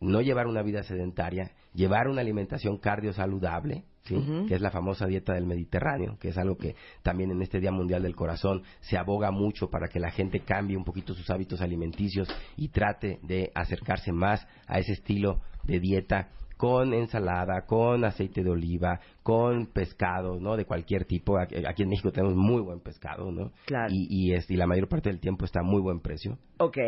[0.00, 4.16] no llevar una vida sedentaria, llevar una alimentación cardiosaludable, ¿sí?
[4.48, 7.72] Que es la famosa dieta del Mediterráneo, que es algo que también en este Día
[7.72, 11.60] Mundial del Corazón se aboga mucho para que la gente cambie un poquito sus hábitos
[11.60, 18.42] alimenticios y trate de acercarse más a ese estilo de dieta con ensalada, con aceite
[18.42, 20.56] de oliva, con pescado, ¿no?
[20.56, 21.38] De cualquier tipo.
[21.38, 23.52] Aquí aquí en México tenemos muy buen pescado, ¿no?
[23.66, 23.92] Claro.
[23.92, 26.36] Y, y, es- y la mayor parte del tiempo está a muy buen precio.
[26.58, 26.78] Ok.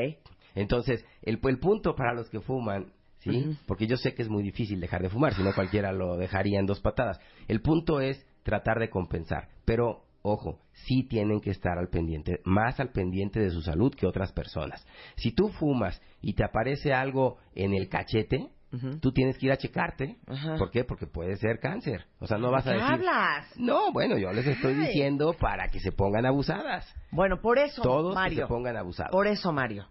[0.56, 3.56] Entonces, el, el punto para los que fuman, ¿sí?
[3.66, 6.58] Porque yo sé que es muy difícil dejar de fumar, si no cualquiera lo dejaría
[6.58, 7.20] en dos patadas.
[7.48, 12.78] El punto es tratar de compensar, pero ojo, sí tienen que estar al pendiente, más
[12.80, 14.86] al pendiente de su salud que otras personas.
[15.16, 19.00] Si tú fumas y te aparece algo en el cachete, Ujú.
[19.00, 20.16] tú tienes que ir a checarte.
[20.28, 20.56] Ajá.
[20.56, 20.84] ¿Por qué?
[20.84, 22.04] Porque puede ser cáncer.
[22.20, 22.92] O sea, no vas a ¿Qué decir...
[22.94, 23.46] hablas?
[23.58, 26.86] No, bueno, yo les estoy diciendo para que se pongan abusadas.
[27.10, 28.42] Bueno, por eso, Todos que Mario.
[28.42, 29.10] se pongan abusados.
[29.10, 29.86] Por eso, Mario.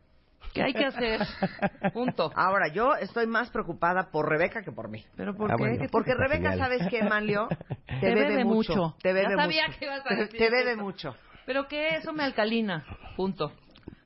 [0.53, 1.19] ¿Qué hay que hacer?
[1.93, 2.31] Punto.
[2.35, 5.03] Ahora, yo estoy más preocupada por Rebeca que por mí.
[5.15, 5.63] ¿Pero por Ah, qué?
[5.63, 5.81] bueno.
[5.81, 6.57] ¿Qué Porque Rebeca.
[6.57, 7.47] ¿sabes qué, Manlio?
[7.88, 8.95] Te, Te bebe mucho.
[9.01, 9.80] Te bebe Ya sabía mucho.
[9.80, 10.81] que ibas a decir Te bebe eso.
[10.81, 11.15] mucho.
[11.45, 12.85] Pero que eso me alcalina.
[13.15, 13.51] Punto.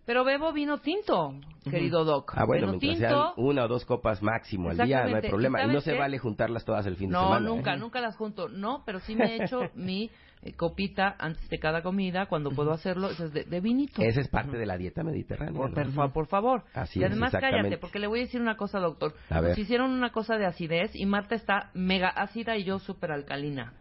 [0.05, 1.33] Pero bebo vino tinto,
[1.63, 2.33] querido Doc.
[2.35, 3.33] Ah, bueno, vino mientras tinto.
[3.35, 5.63] sean una o dos copas máximo al día, no hay problema.
[5.63, 7.39] ¿Y Y no se vale juntarlas todas el fin de No, semana.
[7.47, 7.77] nunca, ¿eh?
[7.77, 8.49] nunca las junto.
[8.49, 10.11] No, pero sí me he hecho mi
[10.43, 14.01] eh, copita antes de cada comida, cuando puedo hacerlo, eso es de, de vinito.
[14.01, 15.53] Esa es parte de la dieta mediterránea.
[15.53, 15.75] Por, ¿no?
[15.75, 16.63] por fa- por favor.
[16.73, 19.13] Así y además cállate, porque le voy a decir una cosa, doctor.
[19.29, 19.51] A ver.
[19.51, 23.73] Nos hicieron una cosa de acidez y Marta está mega ácida y yo súper alcalina.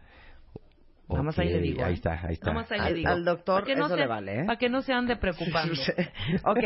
[1.09, 1.83] Nada más ahí le digo.
[1.83, 1.95] Ahí ¿eh?
[1.95, 2.47] está, ahí está.
[2.47, 3.09] Nada más ahí le Al- digo.
[3.09, 4.43] al doctor Para que no eso se- le vale, ¿eh?
[4.45, 5.73] Para que no se ande preocupando.
[6.45, 6.63] ok.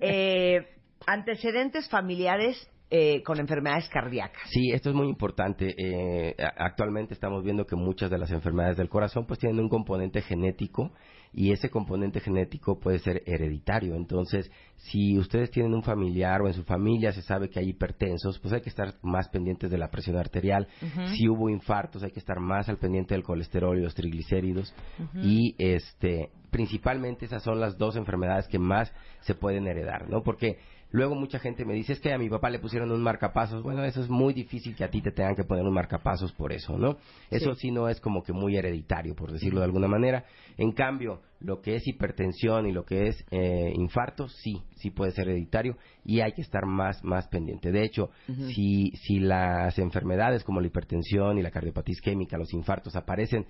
[0.00, 0.68] Eh,
[1.06, 4.48] antecedentes familiares eh, con enfermedades cardíacas.
[4.50, 5.74] Sí, esto es muy importante.
[5.76, 10.22] Eh, actualmente estamos viendo que muchas de las enfermedades del corazón pues tienen un componente
[10.22, 10.92] genético
[11.34, 13.94] y ese componente genético puede ser hereditario.
[13.94, 18.38] Entonces, si ustedes tienen un familiar o en su familia se sabe que hay hipertensos,
[18.38, 20.66] pues hay que estar más pendientes de la presión arterial.
[21.14, 24.74] Si hubo infartos, hay que estar más al pendiente del colesterol y los triglicéridos.
[25.22, 30.22] Y este, principalmente esas son las dos enfermedades que más se pueden heredar, ¿no?
[30.22, 30.56] Porque
[30.90, 33.62] Luego mucha gente me dice, es que a mi papá le pusieron un marcapasos.
[33.62, 36.52] Bueno, eso es muy difícil que a ti te tengan que poner un marcapasos por
[36.52, 36.96] eso, ¿no?
[37.30, 40.24] Eso sí, no es como que muy hereditario, por decirlo de alguna manera.
[40.56, 45.12] En cambio, lo que es hipertensión y lo que es eh, infarto, sí, sí puede
[45.12, 47.70] ser hereditario y hay que estar más, más pendiente.
[47.70, 48.10] De hecho,
[48.54, 53.46] si, si las enfermedades como la hipertensión y la cardiopatía isquémica, los infartos aparecen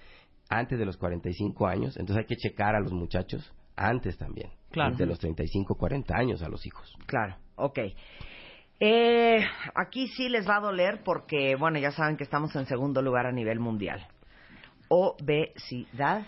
[0.51, 4.51] antes de los 45 años, entonces hay que checar a los muchachos antes también.
[4.71, 4.97] Claro.
[4.97, 6.95] De los 35, 40 años a los hijos.
[7.07, 7.79] Claro, ok.
[8.81, 9.41] Eh,
[9.75, 13.27] aquí sí les va a doler porque, bueno, ya saben que estamos en segundo lugar
[13.27, 14.07] a nivel mundial.
[14.89, 16.23] Obesidad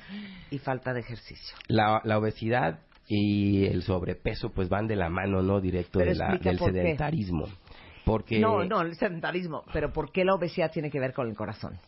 [0.51, 1.57] y falta de ejercicio.
[1.69, 6.37] La, la obesidad y el sobrepeso pues van de la mano, no directo de la-
[6.37, 6.79] del por qué.
[6.79, 7.47] sedentarismo.
[8.05, 9.63] Porque, No, no, el sedentarismo.
[9.73, 11.79] Pero ¿por qué la obesidad tiene que ver con el corazón?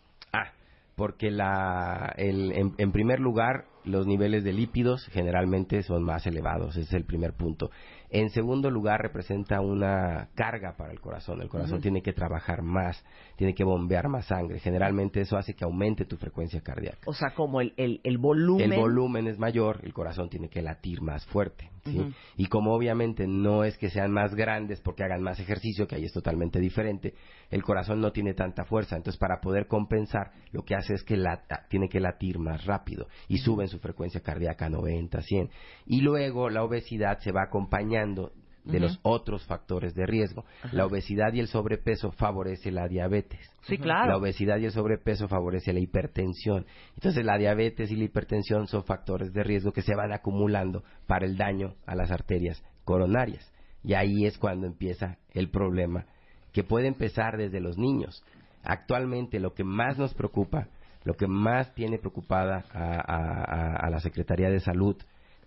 [1.02, 6.76] Porque la, el, en, en primer lugar, los niveles de lípidos generalmente son más elevados,
[6.76, 7.72] ese es el primer punto.
[8.08, 11.40] En segundo lugar, representa una carga para el corazón.
[11.40, 13.02] El corazón tiene que trabajar más,
[13.36, 14.60] tiene que bombear más sangre.
[14.60, 17.00] Generalmente eso hace que aumente tu frecuencia cardíaca.
[17.06, 18.70] O sea, como el, el, el volumen.
[18.70, 21.70] El volumen es mayor, el corazón tiene que latir más fuerte.
[21.84, 22.14] ¿sí?
[22.36, 26.04] Y como obviamente no es que sean más grandes porque hagan más ejercicio, que ahí
[26.04, 27.14] es totalmente diferente,
[27.52, 28.96] el corazón no tiene tanta fuerza.
[28.96, 33.06] Entonces, para poder compensar, lo que hace es que lata- tiene que latir más rápido
[33.28, 35.50] y suben su frecuencia cardíaca a 90, 100.
[35.86, 38.32] Y luego la obesidad se va acompañando
[38.64, 40.44] de los otros factores de riesgo.
[40.70, 43.40] La obesidad y el sobrepeso favorece la diabetes.
[43.62, 44.10] Sí, claro.
[44.12, 46.64] La obesidad y el sobrepeso favorece la hipertensión.
[46.94, 51.26] Entonces la diabetes y la hipertensión son factores de riesgo que se van acumulando para
[51.26, 53.52] el daño a las arterias coronarias.
[53.82, 56.06] Y ahí es cuando empieza el problema,
[56.52, 58.22] que puede empezar desde los niños.
[58.62, 60.68] Actualmente lo que más nos preocupa,
[61.04, 64.96] lo que más tiene preocupada a, a- a- a la Secretaría de Salud,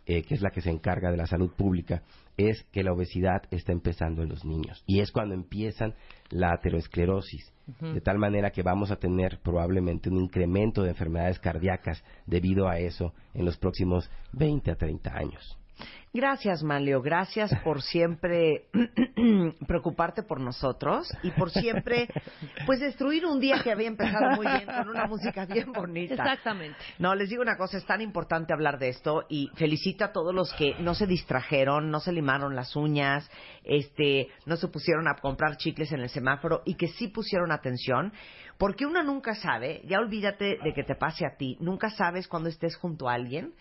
[0.07, 2.03] eh, que es la que se encarga de la salud pública,
[2.37, 4.83] es que la obesidad está empezando en los niños.
[4.85, 5.95] Y es cuando empiezan
[6.29, 7.51] la aterosclerosis.
[7.67, 7.93] Ujú.
[7.93, 12.77] De tal manera que vamos a tener probablemente un incremento de enfermedades cardíacas debido a
[12.77, 15.57] eso en los próximos 20 a 30 años.
[16.15, 17.01] Gracias, Manlio.
[17.01, 18.67] Gracias por siempre
[19.67, 22.07] preocuparte por nosotros y por siempre,
[22.65, 26.13] pues, destruir un día que había empezado muy bien con una música bien bonita.
[26.13, 26.77] Exactamente.
[26.99, 30.33] No, les digo una cosa, es tan importante hablar de esto y felicito a todos
[30.33, 33.29] los que no se distrajeron, no se limaron las uñas,
[33.65, 38.13] este, no se pusieron a comprar chicles en el semáforo y que sí pusieron atención,
[38.57, 42.47] porque uno nunca sabe, ya olvídate de que te pase a ti, nunca sabes cuando
[42.47, 43.53] estés junto a alguien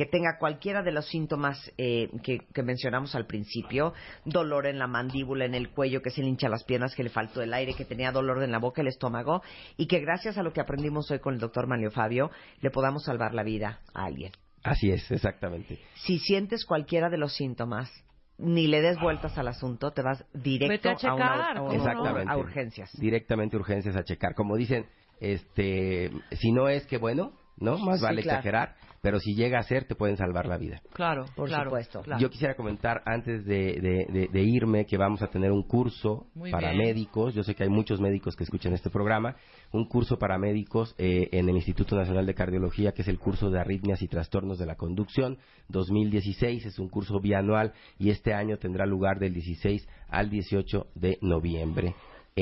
[0.00, 3.92] que tenga cualquiera de los síntomas eh, que, que mencionamos al principio,
[4.24, 7.10] dolor en la mandíbula, en el cuello, que se le hincha las piernas, que le
[7.10, 9.42] faltó el aire, que tenía dolor en la boca, el estómago,
[9.76, 12.30] y que gracias a lo que aprendimos hoy con el doctor Manlio Fabio,
[12.62, 14.32] le podamos salvar la vida a alguien.
[14.62, 15.78] Así es, exactamente.
[15.96, 17.90] Si sientes cualquiera de los síntomas,
[18.38, 22.36] ni le des vueltas al asunto, te vas directo a a, una- checar, a a
[22.38, 22.90] urgencias.
[22.98, 24.34] Directamente urgencias a checar.
[24.34, 24.86] Como dicen,
[25.20, 27.76] este, si no es que bueno, ¿no?
[27.76, 28.38] Más Sí, vale claro.
[28.38, 30.80] exagerar, pero si llega a ser, te pueden salvar la vida.
[30.92, 32.02] Claro, Por claro, supuesto.
[32.02, 32.20] claro.
[32.20, 36.26] Yo quisiera comentar antes de, de- de- de irme que vamos a tener un curso
[36.34, 36.84] Muy para bien.
[36.86, 37.34] médicos.
[37.34, 39.36] Yo sé que hay muchos médicos que escuchan este programa.
[39.72, 43.50] Un curso para médicos eh, en el Instituto Nacional de Cardiología, que es el curso
[43.50, 46.66] de arritmias y trastornos de la conducción 2016.
[46.66, 51.94] Es un curso bianual y este año tendrá lugar del 16 al 18 de noviembre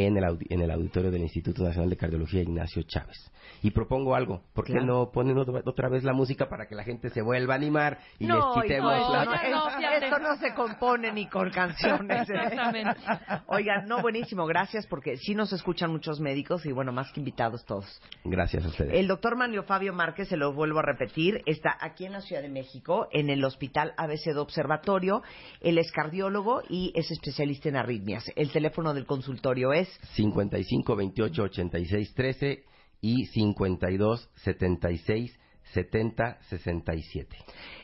[0.06, 3.16] en el, en el auditorio del Instituto Nacional de Cardiología Ignacio Chávez.
[3.62, 4.86] Y propongo algo, ¿por qué Claro.
[4.86, 7.98] no ponen otra, otra vez la música para que la gente se vuelva a animar
[8.18, 9.24] y No, les quitemos la...
[9.24, 12.28] no, es- esto no se compone ni con canciones.
[12.28, 12.34] ¿eh?
[12.34, 13.00] Exactamente.
[13.46, 17.64] Oigan, no, buenísimo, gracias porque sí nos escuchan muchos médicos y bueno, más que invitados
[17.64, 18.00] todos.
[18.24, 18.92] Gracias a ustedes.
[18.94, 22.42] El doctor Manlio Fabio Márquez, se lo vuelvo a repetir, está aquí en la Ciudad
[22.42, 25.22] de México, en el Hospital ABC de Observatorio.
[25.60, 28.30] Él es cardiólogo y es especialista en arritmias.
[28.36, 32.64] El teléfono del consultorio es 55 28 86 13
[33.00, 35.38] y 52 76
[35.72, 37.36] 70 67.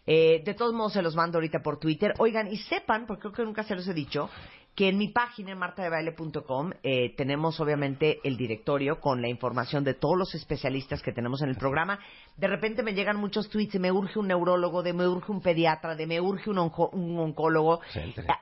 [0.07, 2.15] Eh, de todos modos, se los mando ahorita por Twitter.
[2.19, 4.31] Oigan, y sepan, porque creo que nunca se los he dicho,
[4.75, 9.95] que en mi página, en martadebaile.com, eh, tenemos obviamente el directorio con la información de
[9.95, 12.01] todos los especialistas que tenemos en el programa.
[12.37, 15.41] De repente me llegan muchos tweets de me urge un neurólogo, de me urge un
[15.41, 17.81] pediatra, de me urge un, onco- un oncólogo.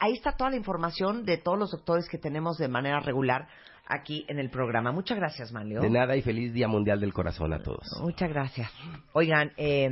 [0.00, 3.46] Ahí está toda la información de todos los doctores que tenemos de manera regular
[3.86, 4.90] aquí en el programa.
[4.90, 5.82] Muchas gracias, Manlio.
[5.82, 7.86] De nada y feliz Día Mundial del Corazón a todos.
[8.00, 8.70] Muchas gracias.
[9.12, 9.90] Oigan, eh,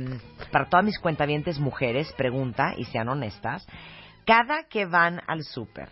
[0.51, 3.67] para todas mis cuentavientes mujeres, pregunta y sean honestas,
[4.25, 5.89] cada que van al súper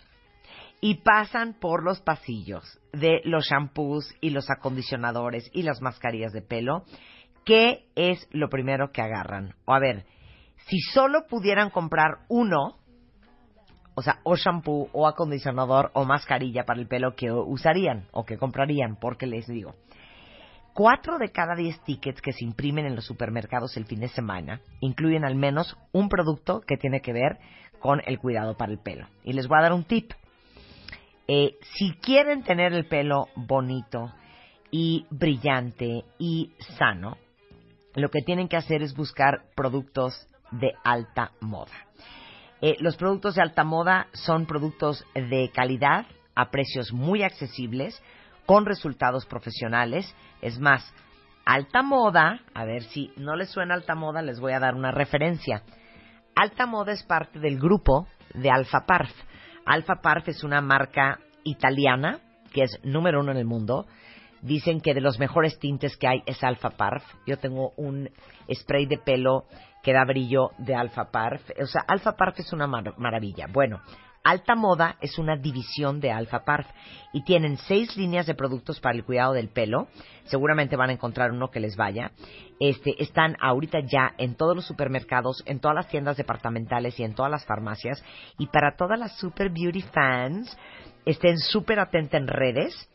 [0.82, 6.42] y pasan por los pasillos de los shampoos y los acondicionadores y las mascarillas de
[6.42, 6.84] pelo,
[7.46, 9.56] ¿qué es lo primero que agarran?
[9.66, 10.06] O a ver,
[10.68, 12.78] si solo pudieran comprar uno,
[13.96, 18.38] o sea, o shampoo, o acondicionador, o mascarilla para el pelo que usarían o que
[18.38, 19.76] comprarían, porque les digo,
[20.80, 24.62] Cuatro de cada diez tickets que se imprimen en los supermercados el fin de semana
[24.80, 27.38] incluyen al menos un producto que tiene que ver
[27.80, 29.08] con el cuidado para el pelo.
[29.26, 30.14] Y les voy a dar un tip.
[31.32, 34.12] Eh, si quieren tener el pelo bonito
[34.72, 37.18] y brillante y sano,
[37.94, 41.86] lo que tienen que hacer es buscar productos de alta moda.
[42.62, 48.02] Eh, los productos de alta moda son productos de calidad a precios muy accesibles,
[48.48, 50.12] con resultados profesionales.
[50.42, 50.84] Es más,
[51.46, 54.90] alta moda, a ver si no les suena alta moda, les voy a dar una
[54.90, 55.62] referencia.
[56.36, 59.14] Alta moda es parte del grupo de Alfa Parf.
[59.70, 62.20] Alfa Parf es una marca italiana
[62.52, 63.86] que es número uno en el mundo.
[64.42, 67.04] Dicen que de los mejores tintes que hay es Alfa Parf.
[67.28, 68.10] Yo tengo un
[68.52, 69.46] spray de pelo
[69.84, 71.42] que da brillo de Alpha Parf.
[71.62, 73.46] O sea, Alpha Parf es una mar- maravilla.
[73.52, 73.80] Bueno,
[74.24, 76.68] Alta Moda es una división de Alpha Parf
[77.14, 79.88] y tienen seis líneas de productos para el cuidado del pelo.
[80.26, 82.12] Seguramente van a encontrar uno que les vaya.
[82.60, 87.16] Este, están ahorita ya en todos los supermercados, en todas las tiendas departamentales y en
[87.16, 88.04] todas las farmacias.
[88.38, 90.58] Y para todas las super beauty fans,
[91.06, 92.90] estén súper atentas en redes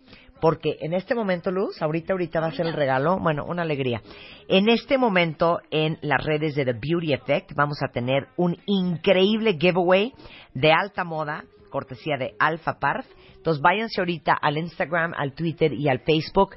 [0.44, 4.02] porque en este momento, Luz, ahorita, ahorita va a ser el regalo, bueno, una alegría.
[4.46, 9.56] En este momento, en las redes de The Beauty Effect, vamos a tener un increíble
[9.58, 10.12] giveaway
[10.52, 13.06] de alta moda, cortesía de Alpha Parf.
[13.36, 16.56] Entonces, váyanse ahorita al Instagram, al Twitter y al Facebook.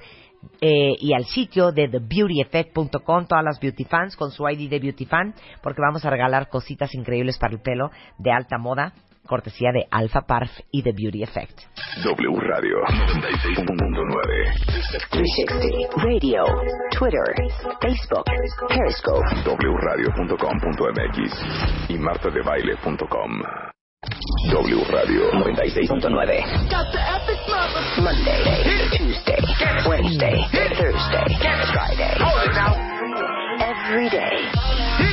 [0.59, 5.05] eh, y al sitio de thebeautyeffect.com, todas las beauty fans con su ID de beauty
[5.05, 5.33] fan,
[5.63, 7.89] porque vamos a regalar cositas increíbles para el pelo
[8.19, 8.93] de alta moda,
[9.27, 11.59] cortesía de Alpha Parf y The Beauty Effect.
[12.03, 14.67] W Radio 96.9.
[15.11, 16.43] 360 Radio,
[16.91, 17.23] Twitter,
[17.81, 18.25] Facebook,
[18.67, 19.23] Periscope.
[19.83, 21.31] wradio.com.mx
[21.89, 23.41] y martadebaile.com.
[24.51, 26.43] W Radio 96.9.
[27.97, 28.43] Monday,
[28.97, 29.41] Tuesday,
[29.87, 31.27] Wednesday, Thursday,
[31.73, 32.17] Friday.
[33.59, 35.06] Every day.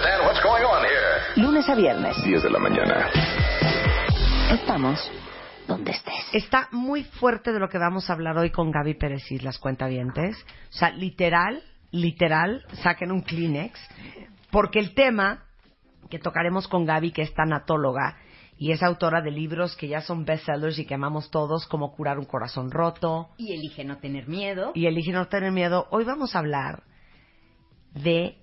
[0.00, 1.42] Understand what's going on here.
[1.44, 2.16] Lunes a viernes.
[2.24, 3.08] 10 de la mañana.
[4.50, 4.98] Estamos
[5.68, 6.24] donde estés.
[6.32, 9.58] Está muy fuerte de lo que vamos a hablar hoy con Gaby Pérez y las
[9.58, 10.36] cuentavientes.
[10.70, 13.78] O sea, literal, literal, saquen un Kleenex,
[14.50, 15.44] porque el tema
[16.08, 18.16] que tocaremos con Gaby, que es tanatóloga
[18.58, 22.18] y es autora de libros que ya son bestsellers y que amamos todos, como curar
[22.18, 24.72] un corazón roto Y elige no tener miedo.
[24.74, 25.86] y elige no tener miedo.
[25.90, 26.82] Hoy vamos a hablar
[27.94, 28.36] de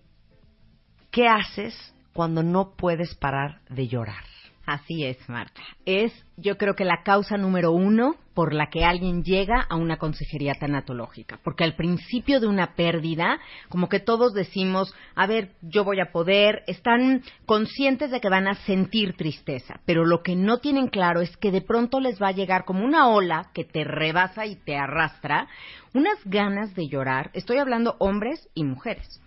[1.18, 1.73] qué haces
[2.14, 4.23] cuando no puedes parar de llorar.
[4.68, 5.64] Así es, Marta.
[5.84, 9.97] Es, yo creo que la causa número uno por la que alguien llega a una
[9.97, 11.39] consejería tanatológica.
[11.43, 16.11] Porque al principio de una pérdida, como que todos decimos, a ver, yo voy a
[16.11, 21.22] poder, están conscientes de que van a sentir tristeza, pero lo que no tienen claro
[21.22, 24.55] es que de pronto les va a llegar como una ola que te rebasa y
[24.55, 25.47] te arrastra,
[25.95, 27.31] unas ganas de llorar.
[27.34, 29.19] Estoy hablando hombres y mujeres.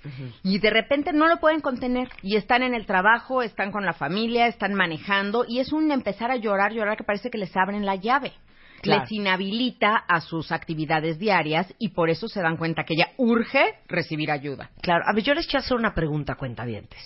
[0.45, 2.09] Y de repente no lo pueden contener.
[2.23, 5.45] Y están en el trabajo, están con la familia, están manejando.
[5.49, 8.35] Y es un empezar a llorar, llorar que parece que les abren la llave.
[8.81, 9.03] Claro.
[9.03, 13.75] Les inhabilita a sus actividades diarias y por eso se dan cuenta que ya urge
[13.89, 14.71] recibir ayuda.
[14.81, 16.99] Claro, a ver, yo les quiero hacer una pregunta, cuentavientes.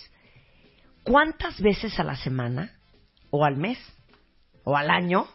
[1.03, 2.71] ¿Cuántas veces a la semana,
[3.29, 3.77] o al mes,
[4.63, 5.27] o al año,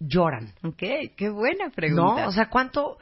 [0.00, 0.52] lloran?
[0.64, 0.82] Ok,
[1.16, 2.22] qué buena pregunta.
[2.22, 2.28] ¿No?
[2.28, 2.98] O sea, ¿cuánto,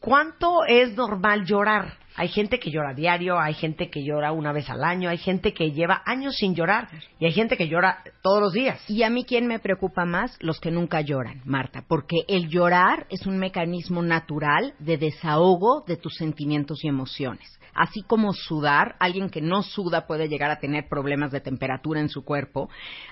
[0.00, 1.98] ¿cuánto es normal llorar?
[2.16, 5.52] Hay gente que llora diario, hay gente que llora una vez al año, hay gente
[5.52, 6.88] que lleva años sin llorar
[7.18, 8.80] y hay gente que llora todos los días.
[8.88, 10.36] Y a mí, ¿quién me preocupa más?
[10.40, 15.96] Los que nunca lloran, Marta, porque el llorar es un mecanismo natural de desahogo de
[15.96, 17.58] tus sentimientos y emociones.
[17.76, 22.08] Así como sudar, alguien que no suda puede llegar a tener problemas de temperatura en
[22.08, 22.68] su cuerpo,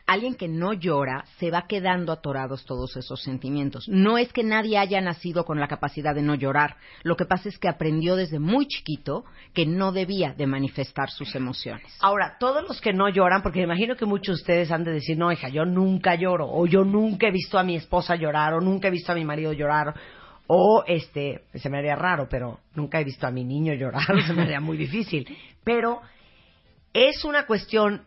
[0.07, 3.87] alguien que no llora se va quedando atorados todos esos sentimientos.
[3.89, 7.49] No es que nadie haya nacido con la capacidad de no llorar, lo que pasa
[7.49, 8.92] es que aprendió desde muy chiquito
[9.55, 11.97] que no debía de manifestar sus emociones.
[12.01, 14.93] Ahora, todos los que no lloran, porque me imagino que muchos de ustedes han de
[14.93, 18.55] decir, no, hija, yo nunca lloro, o yo nunca he visto a mi esposa llorar,
[18.55, 19.95] o nunca he visto a mi marido llorar,
[20.47, 24.33] o este, se me haría raro, pero nunca he visto a mi niño llorar, se
[24.33, 25.27] me haría muy difícil.
[25.65, 26.01] Pero
[26.93, 28.03] es una cuestión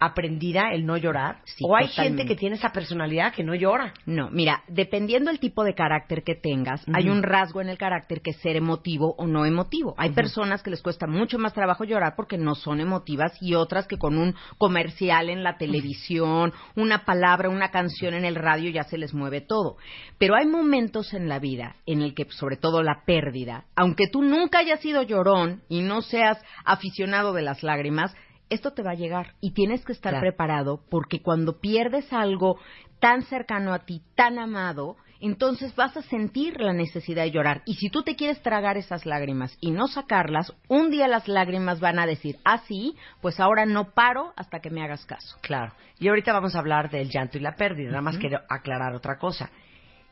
[0.00, 2.22] aprendida el no llorar, Sí, o hay totalmente.
[2.22, 3.94] gente que tiene esa personalidad que no llora.
[4.06, 8.20] No, mira, dependiendo el tipo de carácter que tengas, hay un rasgo en el carácter
[8.20, 9.94] que es ser emotivo o no emotivo.
[9.98, 13.86] Hay personas que les cuesta mucho más trabajo llorar porque no son emotivas y otras
[13.86, 18.84] que con un comercial en la televisión, una palabra, una canción en el radio ya
[18.84, 19.76] se les mueve todo.
[20.18, 24.22] Pero hay momentos en la vida en el que, sobre todo la pérdida, aunque tú
[24.22, 28.14] nunca hayas sido llorón y no seas aficionado de las lágrimas,
[28.50, 30.22] esto te va a llegar y tienes que estar Claro.
[30.22, 32.58] preparado porque cuando pierdes algo
[33.00, 37.62] tan cercano a ti, tan amado, entonces vas a sentir la necesidad de llorar.
[37.66, 41.80] Y si tú te quieres tragar esas lágrimas y no sacarlas, un día las lágrimas
[41.80, 45.36] van a decir, ah, sí, pues ahora no paro hasta que me hagas caso.
[45.42, 45.72] Claro.
[45.98, 47.90] Y ahorita vamos a hablar del llanto y la pérdida.
[47.90, 49.50] Nada más quiero aclarar otra cosa.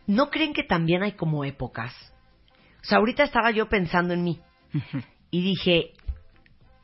[0.08, 1.92] ¿No creen que también hay como épocas?
[2.82, 4.40] O sea, ahorita estaba yo pensando en mí
[5.30, 5.92] y dije,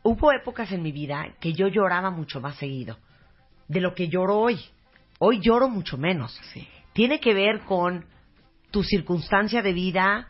[0.02, 2.98] hubo épocas en mi vida que yo lloraba mucho más seguido
[3.68, 4.60] de lo que lloro hoy.
[5.18, 6.38] Hoy lloro mucho menos.
[6.92, 8.04] Tiene que ver con
[8.70, 10.28] tu circunstancia de vida,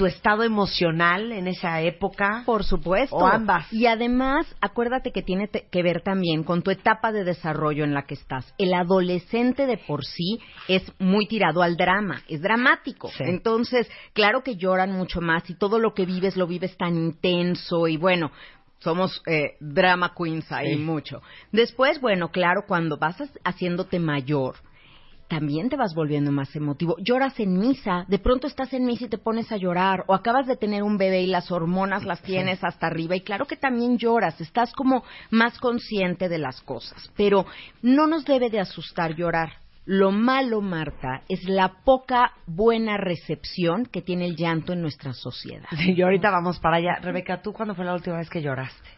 [0.00, 2.42] tu estado emocional en esa época?
[2.46, 3.16] Por supuesto.
[3.16, 3.70] O ambas.
[3.70, 8.06] Y además, acuérdate que tiene que ver también con tu etapa de desarrollo en la
[8.06, 8.54] que estás.
[8.56, 13.10] El adolescente de por sí es muy tirado al drama, es dramático.
[13.10, 13.24] Sí.
[13.26, 17.86] Entonces, claro que lloran mucho más y todo lo que vives lo vives tan intenso
[17.86, 18.32] y bueno.
[18.80, 20.80] Somos eh, drama queens ahí Sí.
[20.80, 21.22] mucho.
[21.52, 24.56] Después, bueno, claro, cuando vas haciéndote mayor,
[25.28, 26.96] también te vas volviendo más emotivo.
[26.98, 30.48] Lloras en misa, de pronto estás en misa y te pones a llorar, o acabas
[30.48, 33.96] de tener un bebé y las hormonas las tienes hasta arriba, y claro que también
[33.96, 37.46] lloras, estás como más consciente de las cosas, pero
[37.80, 39.52] no nos debe de asustar llorar.
[39.92, 45.66] Lo malo, Marta, es la poca buena recepción que tiene el llanto en nuestra sociedad.
[45.76, 47.00] Sí, y ahorita vamos para allá.
[47.02, 48.88] Rebeca, ¿tú cuándo fue la última vez que lloraste?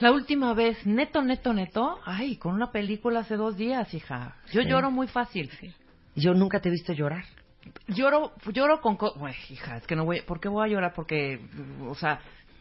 [0.00, 4.34] La última vez, neto, neto, neto, ay, con una película hace dos días, hija.
[4.50, 4.68] Yo Sí.
[4.68, 5.48] lloro muy fácil.
[6.16, 7.22] Yo nunca te he visto llorar.
[7.86, 8.96] Lloro, lloro con...
[8.96, 10.22] co- Uy, hija, es que no voy...
[10.22, 10.94] ¿Por qué voy a llorar?
[10.96, 11.38] Porque,
[11.86, 12.18] o sea,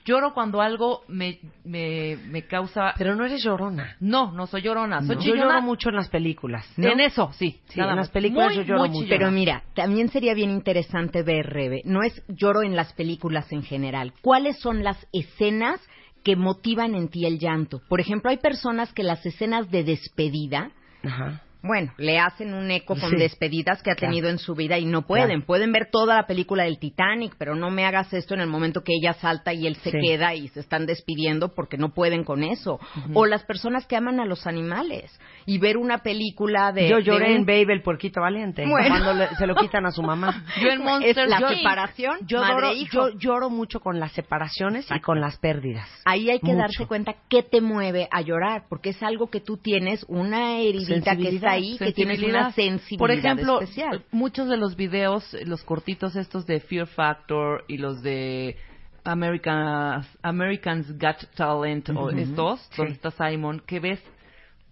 [0.09, 2.93] lloro cuando algo me, me, me causa...
[2.97, 3.95] Pero no eres llorona.
[3.99, 5.01] No, no soy llorona.
[5.01, 6.65] Soy Yo chillona lloro mucho en las películas.
[6.77, 6.87] ¿no?
[6.89, 7.61] En eso, sí.
[7.69, 8.07] Sí, nada en más.
[8.07, 9.01] las películas Muy, yo lloro muy mucho.
[9.03, 9.17] chillona.
[9.19, 13.63] Pero mira, también sería bien interesante ver, Rebe, no es lloro en las películas en
[13.63, 14.13] general.
[14.21, 15.79] ¿Cuáles son las escenas
[16.23, 17.81] que motivan en ti el llanto?
[17.87, 20.71] Por ejemplo, hay personas que las escenas de despedida,
[21.03, 21.43] Ajá.
[21.61, 23.15] Bueno, le hacen un eco con Sí.
[23.17, 24.11] despedidas que ha Claro.
[24.11, 25.27] tenido en su vida y no pueden.
[25.27, 25.45] Claro.
[25.45, 28.83] Pueden ver toda la película del Titanic, pero no me hagas esto en el momento
[28.83, 29.97] que ella salta y él se Sí.
[30.01, 32.79] queda y se están despidiendo porque no pueden con eso.
[33.13, 35.11] O las personas que aman a los animales
[35.45, 36.87] y ver una película de...
[36.89, 38.65] Yo lloré de en Babe, el puerquito valiente.
[38.65, 38.87] Bueno.
[38.89, 40.45] Cuando le- se lo quitan a su mamá.
[40.61, 43.09] Yo en Monster Es la separación, Yo, madre lloro, hijo.
[43.09, 45.87] yo lloro mucho con las separaciones y con las pérdidas.
[46.05, 46.57] Ahí hay que Mucho.
[46.59, 51.15] darse cuenta qué te mueve a llorar, porque es algo que tú tienes, una heridita
[51.15, 54.03] que está ahí, que tienes una sensibilidad Por ejemplo, especial.
[54.11, 58.55] muchos de los videos, los cortitos estos de Fear Factor y los de
[59.03, 62.73] Americans, Americans Got Talent o estos, Sí.
[62.77, 63.99] donde está Simon, que ves,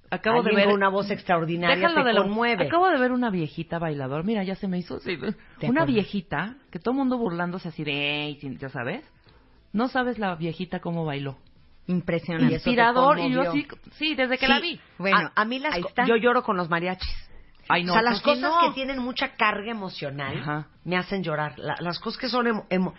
[0.10, 0.66] acabo Alguien de ver...
[0.68, 2.66] con una voz extraordinaria te de lo- conmueve.
[2.68, 6.56] Acabo de ver una viejita bailador, mira, ya se me hizo así, ¿De una viejita
[6.72, 9.04] que todo el mundo burlándose así de, ya sabes,
[9.74, 11.38] no sabes la viejita cómo bailó.
[11.88, 12.54] Impresionante.
[12.56, 13.68] Inspirador y yo conmovió.
[13.94, 14.52] sí, desde que Sí.
[14.52, 14.80] la vi.
[14.98, 16.06] Bueno, a, a mí las ahí co- está.
[16.06, 17.30] yo lloro con los mariachis.
[17.70, 18.68] Ay, no, o sea, las ¿por qué cosas no?
[18.70, 20.68] que tienen mucha carga emocional Ajá.
[20.86, 21.58] me hacen llorar.
[21.60, 22.94] La- las cosas que son emo- emo-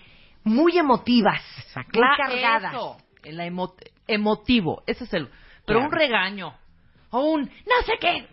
[0.45, 1.43] muy emotivas,
[1.75, 2.73] muy Cla- cargadas.
[2.75, 3.75] Eso, el emo-
[4.07, 5.27] emotivo, ese es el.
[5.67, 5.85] Pero Claro.
[5.87, 6.55] un regaño,
[7.11, 8.27] o un no sé qué.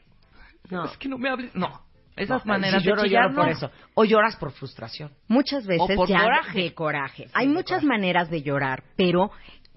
[0.70, 0.86] No.
[0.86, 1.54] Es que no me hables.
[1.56, 1.82] No,
[2.16, 3.72] esas No, maneras si lloro, de chillar, lloro por eso.
[3.94, 5.12] O lloras por frustración.
[5.28, 6.62] Muchas veces por ya coraje.
[6.64, 7.26] de coraje.
[7.28, 7.88] Sí, Hay de muchas coraje.
[7.88, 9.32] maneras de llorar, pero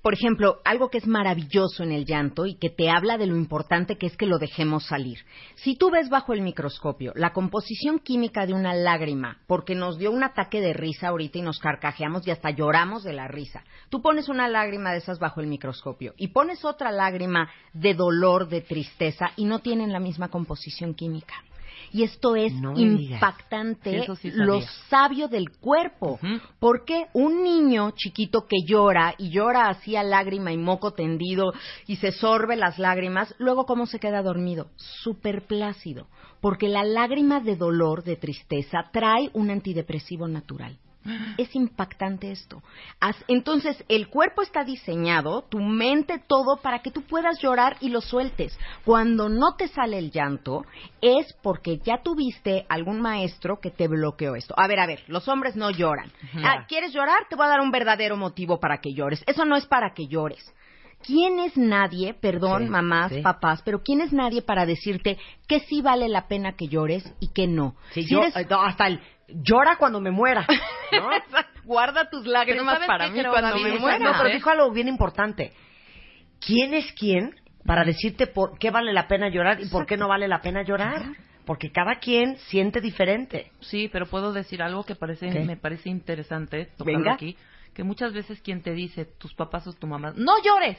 [0.08, 3.36] por ejemplo, algo que es maravilloso en el llanto y que te habla de lo
[3.36, 5.18] importante que es que lo dejemos salir.
[5.56, 10.10] Si tú ves bajo el microscopio la composición química de una lágrima, porque nos dio
[10.10, 13.64] un ataque de risa ahorita y nos carcajeamos y hasta lloramos de la risa.
[13.90, 18.48] Tú pones una lágrima de esas bajo el microscopio y pones otra lágrima de dolor,
[18.48, 21.34] de tristeza y no tienen la misma composición química.
[21.92, 26.18] Y esto es No impactante, Sí, lo sabio del cuerpo.
[26.58, 31.52] Porque un niño chiquito que llora y llora así a lágrima y moco tendido
[31.86, 34.70] y se sorbe las lágrimas, luego cómo se queda dormido?
[34.76, 36.08] Súper plácido.
[36.40, 40.78] Porque la lágrima de dolor, de tristeza, trae un antidepresivo natural.
[41.38, 42.62] Es impactante esto.
[43.28, 48.00] Entonces, el cuerpo está diseñado, tu mente, todo, para que tú puedas llorar y lo
[48.00, 48.58] sueltes.
[48.84, 50.64] Cuando no te sale el llanto,
[51.00, 54.54] es porque ya tuviste algún maestro que te bloqueó esto.
[54.58, 56.10] A ver, a ver, los hombres no lloran.
[56.44, 57.26] Ah, ¿Quieres llorar?
[57.30, 59.22] Te voy a dar un verdadero motivo para que llores.
[59.26, 60.44] Eso no es para que llores.
[61.00, 63.22] ¿Quién es nadie, perdón, Sí, mamás, sí.
[63.22, 65.16] papás, pero quién es nadie para decirte
[65.46, 67.76] que sí vale la pena que llores y que no?
[67.94, 70.46] Sí, Si yo, eres- eh, hasta el llora cuando me muera.
[70.92, 71.10] ¿no?
[71.64, 73.98] Guarda tus lágrimas ¿sabes para mí cuando me muera.
[73.98, 74.34] No, pero ¿eh?
[74.34, 75.52] dijo algo bien importante.
[76.40, 77.34] ¿Quién es quién
[77.66, 80.62] para decirte por qué vale la pena llorar y por qué no vale la pena
[80.62, 81.02] llorar?
[81.44, 83.52] Porque cada quien siente diferente.
[83.60, 85.40] Sí, pero puedo decir algo que parece, ¿Qué?
[85.40, 87.14] me parece interesante tocarlo Venga.
[87.14, 87.36] aquí,
[87.74, 90.78] que muchas veces quien te dice, tus papás o tu mamá, no llores,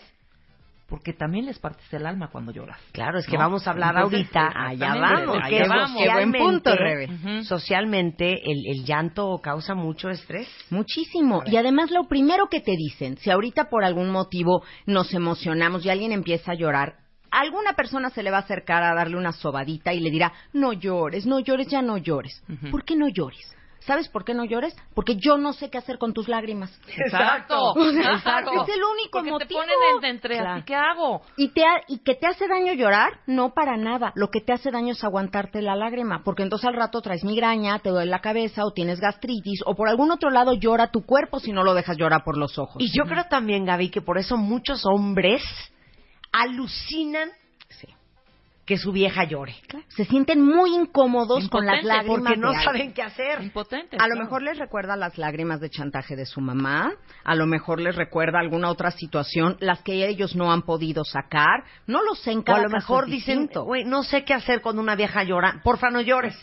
[0.90, 2.80] porque también les partes el alma cuando lloras.
[2.92, 3.40] Claro, es que ¿No?
[3.44, 6.04] vamos a hablar Entonces, ahorita, allá vamos, allá que vamos.
[6.04, 7.06] Qué buen punto, socialmente, Rebe.
[7.14, 7.44] Ujú.
[7.46, 10.48] socialmente el, el llanto causa mucho estrés.
[10.70, 11.44] Muchísimo.
[11.46, 15.90] Y además lo primero que te dicen, si ahorita por algún motivo nos emocionamos y
[15.90, 16.96] alguien empieza a llorar,
[17.32, 20.74] alguna persona se le va a acercar a darle una sobadita y le dirá, no
[20.74, 22.42] llores, no llores, ya no llores.
[22.72, 23.56] ¿Por qué no llores?
[23.82, 24.76] ¿Sabes por qué no llores?
[24.94, 26.70] Porque yo no sé qué hacer con tus lágrimas.
[26.98, 28.52] Exacto, O sea, exacto.
[28.64, 29.48] Es el único Porque motivo.
[29.48, 30.52] te ponen en- entre Claro.
[30.56, 31.22] así, ¿qué hago?
[31.38, 33.20] ¿Y, te ha- ¿Y que te hace daño llorar?
[33.26, 34.12] No para nada.
[34.16, 37.80] Lo que te hace daño es aguantarte la lágrima, porque entonces al rato traes migraña,
[37.80, 41.40] te duele la cabeza o tienes gastritis o por algún otro lado llora tu cuerpo
[41.40, 42.76] si no lo dejas llorar por los ojos.
[42.80, 45.42] Y yo creo también, Gaby, que por eso muchos hombres
[46.32, 47.30] alucinan
[48.70, 49.56] que su vieja llore.
[49.88, 53.42] Se sienten muy incómodos con las lágrimas porque no de saben qué hacer.
[53.42, 54.00] Impotentes.
[54.00, 56.92] A lo mejor les recuerda las lágrimas de chantaje de su mamá,
[57.24, 61.64] a lo mejor les recuerda alguna otra situación, las que ellos no han podido sacar,
[61.88, 64.84] no lo sé en O a lo mejor dicen, güey, no sé qué hacer cuando
[64.84, 65.62] una vieja llora.
[65.64, 66.38] Porfa, no llores.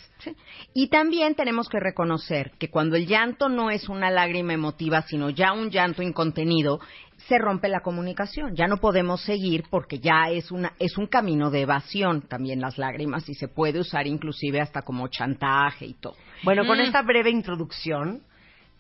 [0.75, 5.31] Y también tenemos que reconocer que cuando el llanto no es una lágrima emotiva, sino
[5.31, 6.81] ya un llanto incontenido,
[7.29, 8.55] se rompe la comunicación.
[8.55, 12.79] Ya no podemos seguir porque ya es una es un camino de evasión también las
[12.79, 16.15] lágrimas y se puede usar inclusive hasta como chantaje y todo.
[16.45, 16.83] Bueno, con Mm.
[16.83, 18.23] esta breve introducción,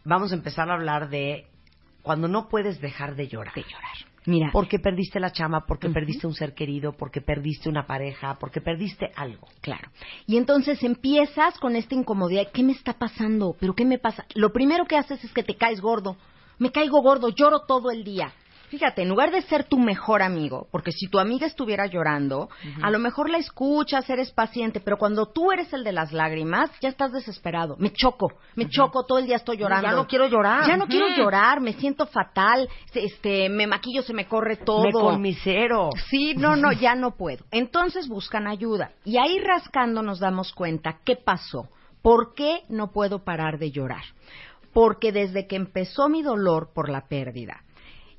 [0.04, 1.46] vamos a empezar a hablar de
[2.02, 3.54] cuando no puedes dejar de llorar.
[3.54, 3.96] De llorar.
[4.28, 8.60] Mira, Porque perdiste la chama, porque perdiste un ser querido, porque perdiste una pareja, porque
[8.60, 9.46] perdiste algo.
[9.60, 9.88] Claro.
[10.26, 12.48] Y entonces empiezas con esta incomodidad.
[12.52, 13.54] ¿Qué me está pasando?
[13.60, 14.24] ¿Pero qué me pasa?
[14.34, 16.16] Lo primero que haces es que te caes gordo.
[16.58, 18.32] Me caigo gordo, lloro todo el día.
[18.68, 22.48] Fíjate, en lugar de ser tu mejor amigo, porque si tu amiga estuviera llorando,
[22.82, 26.70] a lo mejor la escuchas, eres paciente, pero cuando tú eres el de las lágrimas,
[26.80, 27.76] ya estás desesperado.
[27.78, 29.88] Me choco, me choco, todo el día estoy llorando.
[29.88, 30.66] Ya no quiero llorar.
[30.66, 34.82] Ya no quiero llorar, me siento fatal, este, me maquillo, se me corre todo.
[34.82, 35.90] Me conmisero.
[36.10, 37.44] Sí, no, no, ya no puedo.
[37.52, 38.90] Entonces buscan ayuda.
[39.04, 41.68] Y ahí rascando nos damos cuenta qué pasó.
[42.02, 44.04] ¿Por qué no puedo parar de llorar?
[44.76, 47.62] Porque desde que empezó mi dolor por la pérdida,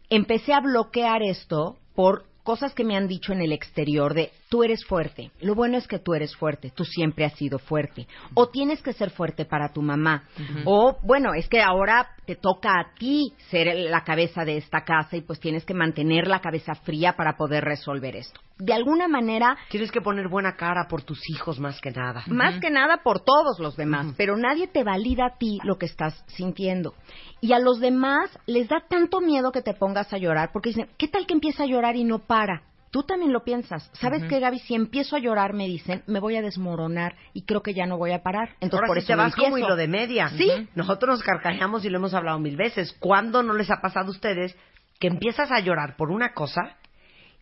[0.09, 4.63] empecé a bloquear esto por cosas que me han dicho en el exterior de tú
[4.63, 5.29] eres fuerte.
[5.39, 8.07] Lo bueno es que tú eres fuerte, tú siempre has sido fuerte.
[8.33, 10.23] O tienes que ser fuerte para tu mamá.
[10.65, 15.15] O bueno, es que ahora te toca a ti ser la cabeza de esta casa
[15.15, 18.41] y pues tienes que mantener la cabeza fría para poder resolver esto.
[18.59, 22.23] De alguna manera, Tienes que poner buena cara por tus hijos más que nada.
[22.27, 25.85] más que nada por todos los demás, pero nadie te valida a ti lo que
[25.85, 26.93] estás sintiendo.
[27.39, 30.89] Y a los demás les da tanto miedo que te pongas a llorar, porque dicen,
[30.97, 32.63] ¿qué tal que empieza a llorar y no para?
[32.89, 33.91] Tú también lo piensas.
[33.93, 34.29] ¿Sabes Ujú.
[34.29, 34.59] qué, Gaby?
[34.59, 37.97] Si empiezo a llorar, me dicen, me voy a desmoronar y creo que ya no
[37.97, 38.51] voy a parar.
[38.61, 39.67] Entonces, Ahora por sí eso te vas como empiezo.
[39.67, 40.29] hilo de media.
[40.29, 40.49] Sí.
[40.73, 42.95] Nosotros nos carcajeamos y lo hemos hablado mil veces.
[42.99, 44.55] ¿Cuándo no les ha pasado a ustedes
[44.99, 46.77] que empiezas a llorar por una cosa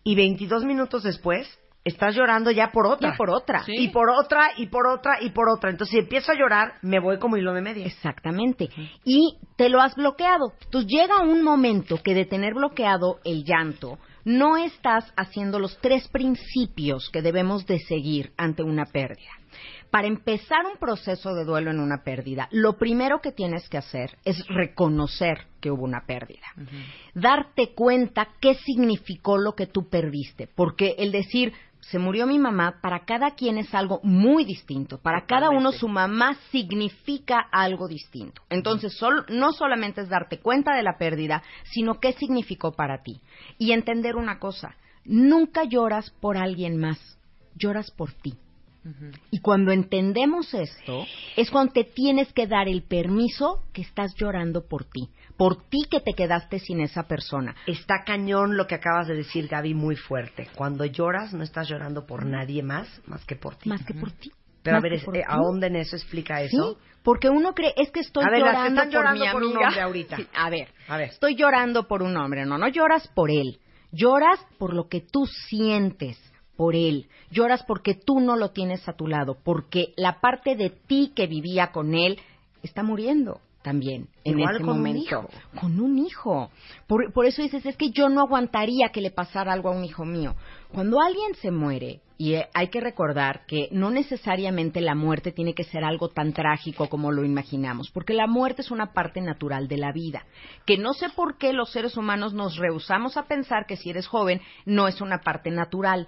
[0.06, 1.48] y 22 minutos después
[1.84, 3.12] estás llorando ya por otra?
[3.12, 3.64] Ya por otra.
[3.68, 5.72] Y por otra, y por otra, y por otra.
[5.72, 7.86] Entonces, si empiezo a llorar, me voy como hilo de media.
[7.88, 8.70] Exactamente.
[9.04, 10.54] Y te lo has bloqueado.
[10.64, 16.08] Entonces llega un momento que de tener bloqueado el llanto, no estás haciendo los tres
[16.10, 19.32] principios que debemos de seguir ante una pérdida.
[19.92, 24.18] Para empezar un proceso de duelo en una pérdida, lo primero que tienes que hacer
[24.26, 26.48] es reconocer que hubo una pérdida.
[27.14, 30.50] Darte cuenta qué significó lo que tú perdiste.
[30.54, 31.54] Porque el decir,
[31.92, 34.98] se murió mi mamá, para cada quien es algo muy distinto.
[34.98, 38.42] Para cada uno su mamá significa algo distinto.
[38.50, 43.22] Entonces, sol- no solamente es darte cuenta de la pérdida, sino qué significó para ti.
[43.60, 44.76] Y entender una cosa,
[45.06, 47.00] nunca lloras por alguien más,
[47.56, 48.34] lloras por ti.
[49.32, 51.06] Y cuando entendemos esto,
[51.36, 55.86] es cuando te tienes que dar el permiso que estás llorando por ti, por ti
[55.90, 57.56] que te quedaste sin esa persona.
[57.68, 60.48] Está cañón lo que acabas de decir, Gaby, muy fuerte.
[60.56, 63.70] Cuando lloras, no estás llorando por nadie más, más que por ti.
[63.70, 64.32] Más que por ti.
[64.64, 66.74] Pero a ver, eh, ahonda en eso, explica eso.
[66.74, 69.44] Sí, porque uno cree, es que estoy A ver, llorando, están llorando por mi por
[69.44, 69.68] un amiga.
[69.68, 70.18] hombre ahorita.
[70.18, 71.10] Sí, a ver, A ver.
[71.10, 72.46] estoy llorando por un hombre.
[72.46, 73.60] No, no lloras por él.
[73.92, 76.18] Lloras por lo que tú sientes
[76.58, 77.08] por él.
[77.30, 81.28] Lloras porque tú no lo tienes a tu lado, porque la parte de ti que
[81.28, 82.20] vivía con él
[82.64, 85.00] está muriendo también en Igual ese con un momento.
[85.02, 85.30] hijo.
[85.60, 86.52] Con un hijo.
[86.86, 89.84] Por, por eso dices, es que yo no aguantaría que le pasara algo a un
[89.84, 90.36] hijo mío.
[90.72, 95.54] Cuando alguien se muere, y eh, hay que recordar que no necesariamente la muerte tiene
[95.54, 99.68] que ser algo tan trágico como lo imaginamos, porque la muerte es una parte natural
[99.68, 100.26] de la vida,
[100.66, 104.08] que no sé por qué los seres humanos nos rehusamos a pensar que si eres
[104.08, 106.08] joven no es una parte natural.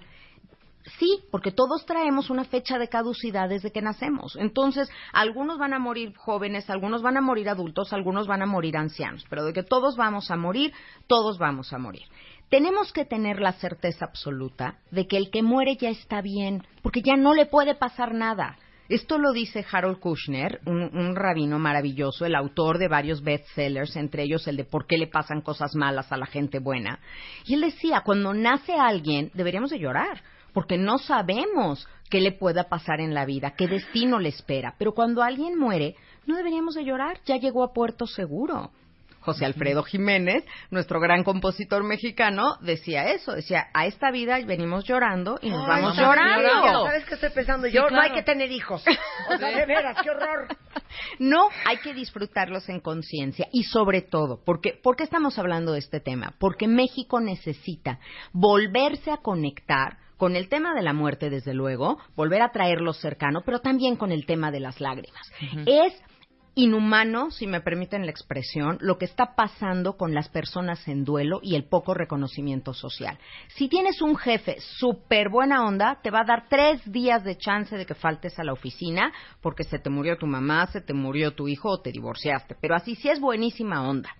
[0.98, 4.36] Sí, porque todos traemos una fecha de caducidad desde que nacemos.
[4.36, 8.76] Entonces, algunos van a morir jóvenes, algunos van a morir adultos, algunos van a morir
[8.76, 10.72] ancianos, pero de que todos vamos a morir,
[11.06, 12.04] todos vamos a morir.
[12.48, 17.02] Tenemos que tener la certeza absoluta de que el que muere ya está bien, porque
[17.02, 18.56] ya no le puede pasar nada.
[18.88, 24.22] Esto lo dice Harold Kushner, un, un rabino maravilloso, el autor de varios bestsellers, entre
[24.22, 26.98] ellos el de ¿Por qué le pasan cosas malas a la gente buena?
[27.44, 30.22] Y él decía, cuando nace alguien, deberíamos de llorar,
[30.52, 34.74] porque no sabemos qué le pueda pasar en la vida, qué destino le espera.
[34.78, 35.94] Pero cuando alguien muere,
[36.26, 38.70] no deberíamos de llorar, ya llegó a puerto seguro.
[39.20, 45.38] José Alfredo Jiménez, nuestro gran compositor mexicano, decía eso, decía, a esta vida venimos llorando
[45.42, 46.86] y nos Ay, vamos no, llorando.
[46.86, 47.66] ¿Sabes qué estoy pensando?
[47.66, 48.82] Sí, Yo no hay que tener hijos.
[49.30, 50.48] O sea, de veras, qué horror.
[51.18, 55.80] No, hay que disfrutarlos en conciencia y sobre todo, porque ¿por qué estamos hablando de
[55.80, 56.34] este tema?
[56.38, 58.00] Porque México necesita
[58.32, 63.40] volverse a conectar con el tema de la muerte, desde luego, volver a traerlo cercano,
[63.46, 65.32] pero también con el tema de las lágrimas.
[65.64, 65.94] Es
[66.58, 71.38] inhumano, si me permiten la expresión, lo que está pasando con las personas en duelo
[71.40, 73.16] y el poco reconocimiento social.
[73.54, 77.76] Si tienes un jefe súper buena onda, te va a dar tres días de chance
[77.76, 81.32] de que faltes a la oficina porque se te murió tu mamá, se te murió
[81.32, 82.56] tu hijo o te divorciaste.
[82.60, 84.10] Pero así sí es buenísima onda.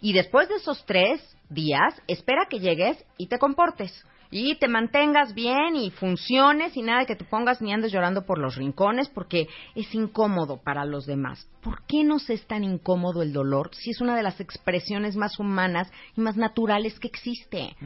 [0.00, 1.20] Y después de esos tres
[1.50, 4.04] días, espera que llegues y te comportes.
[4.34, 8.24] Y te mantengas bien y funciones y nada de que te pongas ni andes llorando
[8.24, 11.46] por los rincones porque es incómodo para los demás.
[11.60, 15.38] ¿Por qué nos es tan incómodo el dolor si es una de las expresiones más
[15.38, 17.76] humanas y más naturales que existe?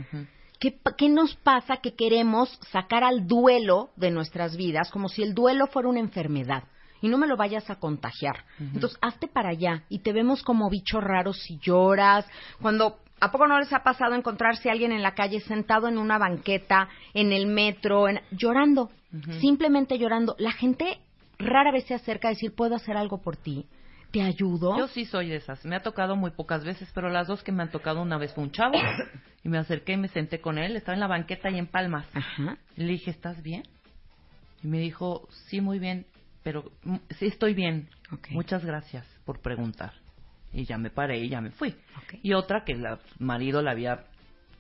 [0.60, 5.34] ¿Qué, qué nos pasa que queremos sacar al duelo de nuestras vidas como si el
[5.34, 6.62] duelo fuera una enfermedad?
[7.02, 8.44] Y no me lo vayas a contagiar.
[8.58, 12.26] Entonces, hazte para allá y te vemos como bicho raro si lloras.
[12.60, 15.98] Cuando, ¿a poco no les ha pasado encontrarse a alguien en la calle sentado en
[15.98, 18.90] una banqueta, en el metro, en- llorando?
[19.40, 20.34] Simplemente llorando.
[20.38, 20.98] La gente
[21.38, 23.66] rara vez se acerca a decir, ¿puedo hacer algo por ti?
[24.10, 24.76] ¿Te ayudo?
[24.78, 25.64] Yo sí soy de esas.
[25.64, 28.32] Me ha tocado muy pocas veces, pero las dos que me han tocado una vez
[28.34, 28.74] fue un chavo
[29.44, 30.76] y me acerqué y me senté con él.
[30.76, 32.06] Estaba en la banqueta y en Palmas.
[32.76, 33.62] Y le dije, ¿estás bien?
[34.62, 36.06] Y me dijo, sí, muy bien,
[36.46, 37.88] pero mm, sí estoy bien.
[38.30, 39.94] Muchas gracias por preguntar.
[40.52, 41.74] Y ya me paré y ya me fui.
[42.22, 42.84] Y otra que el
[43.18, 44.04] marido le había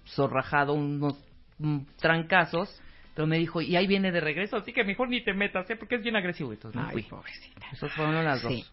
[0.04, 1.16] zorrajado unos
[1.58, 2.82] mm, trancazos,
[3.14, 5.76] pero me dijo, y ahí viene de regreso, así que mejor ni te metas, ¿eh?
[5.76, 6.52] porque es bien agresivo.
[6.52, 7.02] Entonces me Ay, fui.
[7.04, 7.66] pobrecita.
[7.72, 8.48] Esas fueron las Sí.
[8.48, 8.72] dos.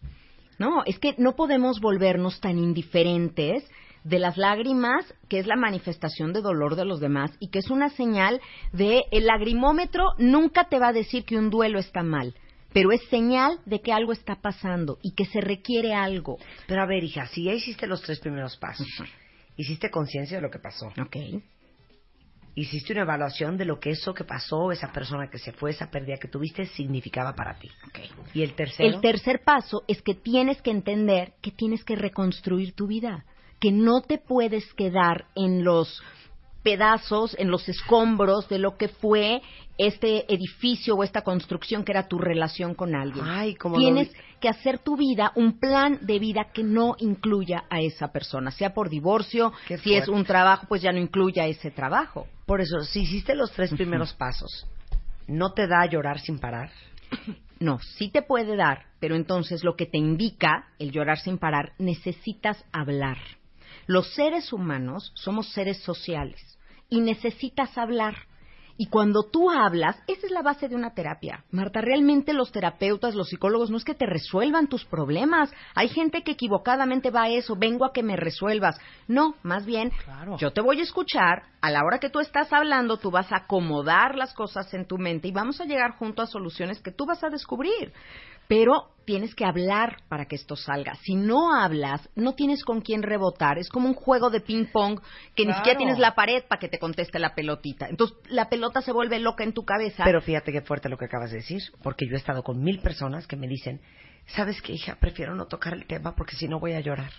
[0.58, 3.62] No, es que no podemos volvernos tan indiferentes
[4.02, 7.70] de las lágrimas, que es la manifestación de dolor de los demás y que es
[7.70, 8.40] una señal
[8.72, 12.34] de el lagrimómetro nunca te va a decir que un duelo está mal,
[12.74, 16.38] pero es señal de que algo está pasando y que se requiere algo.
[16.66, 18.88] Pero a ver, hija, si ya hiciste los tres primeros pasos,
[19.56, 20.88] hiciste conciencia de lo que pasó.
[21.00, 21.16] Ok.
[22.56, 25.90] Hiciste una evaluación de lo que eso que pasó, esa persona que se fue, esa
[25.90, 27.70] pérdida que tuviste, significaba para ti.
[28.32, 28.88] Y el tercero.
[28.88, 33.24] El tercer paso es que tienes que entender que tienes que reconstruir tu vida,
[33.60, 36.02] que no te puedes quedar en los
[36.64, 39.42] pedazos, en los escombros de lo que fue
[39.76, 43.24] este edificio o esta construcción que era tu relación con alguien.
[43.26, 47.80] Ay, como Tienes que hacer tu vida un plan de vida que no incluya a
[47.80, 51.70] esa persona, sea por divorcio, Qué si es un trabajo, pues ya no incluya ese
[51.70, 52.28] trabajo.
[52.46, 54.66] Por eso, si hiciste los tres primeros pasos,
[55.26, 56.70] ¿no te da a llorar sin parar?
[57.60, 61.72] No, sí te puede dar, pero entonces lo que te indica el llorar sin parar,
[61.78, 63.16] necesitas hablar.
[63.86, 66.58] Los seres humanos somos seres sociales
[66.90, 68.16] y necesitas hablar.
[68.76, 71.44] Y cuando tú hablas, esa es la base de una terapia.
[71.52, 75.52] Marta, realmente los terapeutas, los psicólogos, no es que te resuelvan tus problemas.
[75.76, 78.76] Hay gente que equivocadamente va a eso, vengo a que me resuelvas.
[79.06, 79.92] No, más bien,
[80.38, 83.36] yo te voy a escuchar, a la hora que tú estás hablando, tú vas a
[83.44, 87.06] acomodar las cosas en tu mente y vamos a llegar junto a soluciones que tú
[87.06, 87.92] vas a descubrir.
[88.48, 90.94] Pero tienes que hablar para que esto salga.
[90.96, 93.58] Si no hablas, no tienes con quién rebotar.
[93.58, 95.00] Es como un juego de ping-pong
[95.34, 97.86] que ni siquiera tienes la pared para que te conteste la pelotita.
[97.88, 100.04] Entonces, la pelota se vuelve loca en tu cabeza.
[100.04, 102.80] Pero fíjate qué fuerte lo que acabas de decir, porque yo he estado con mil
[102.80, 103.80] personas que me dicen,
[104.26, 104.96] ¿sabes qué, hija?
[104.96, 107.12] Prefiero no tocar el tema porque si no voy a llorar,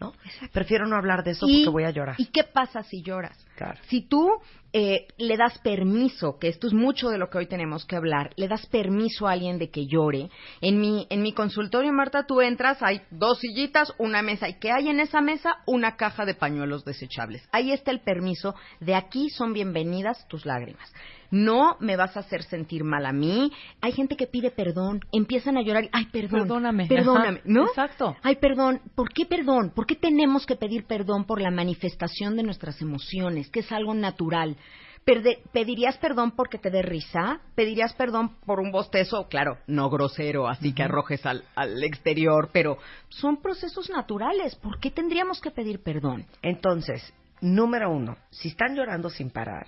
[0.00, 0.12] ¿no?
[0.52, 2.16] Prefiero no hablar de eso porque voy a llorar.
[2.18, 3.38] ¿Y qué pasa si lloras?
[3.56, 3.78] Claro.
[3.88, 4.28] Si tú
[4.74, 8.30] eh, le das permiso, que esto es mucho de lo que hoy tenemos que hablar,
[8.36, 10.30] le das permiso a alguien de que llore.
[10.62, 14.48] En mi, en mi consultorio, Marta, tú entras, hay dos sillitas, una mesa.
[14.48, 15.56] ¿Y qué hay en esa mesa?
[15.66, 17.46] Una caja de pañuelos desechables.
[17.52, 18.54] Ahí está el permiso.
[18.80, 20.90] De aquí son bienvenidas tus lágrimas.
[21.30, 23.50] No me vas a hacer sentir mal a mí.
[23.80, 25.84] Hay gente que pide perdón, empiezan a llorar.
[25.84, 26.42] y, Ay, perdón.
[26.42, 26.86] Perdóname.
[26.88, 27.38] Perdóname.
[27.38, 27.40] Ajá.
[27.46, 27.66] ¿No?
[27.68, 28.16] Exacto.
[28.22, 28.82] Ay, perdón.
[28.94, 29.72] ¿Por qué perdón?
[29.74, 33.94] ¿Por qué tenemos que pedir perdón por la manifestación de nuestras emociones, que es algo
[33.94, 34.56] natural?
[35.04, 37.40] Perde- ¿Pedirías perdón porque te dé risa?
[37.56, 39.26] ¿Pedirías perdón por un bostezo?
[39.28, 42.78] Claro, no grosero, así que arrojes al, al exterior, pero
[43.08, 44.54] son procesos naturales.
[44.56, 46.24] ¿Por qué tendríamos que pedir perdón?
[46.40, 49.66] Entonces, número uno, si están llorando sin parar,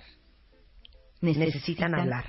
[1.21, 2.25] Necesitan hablar.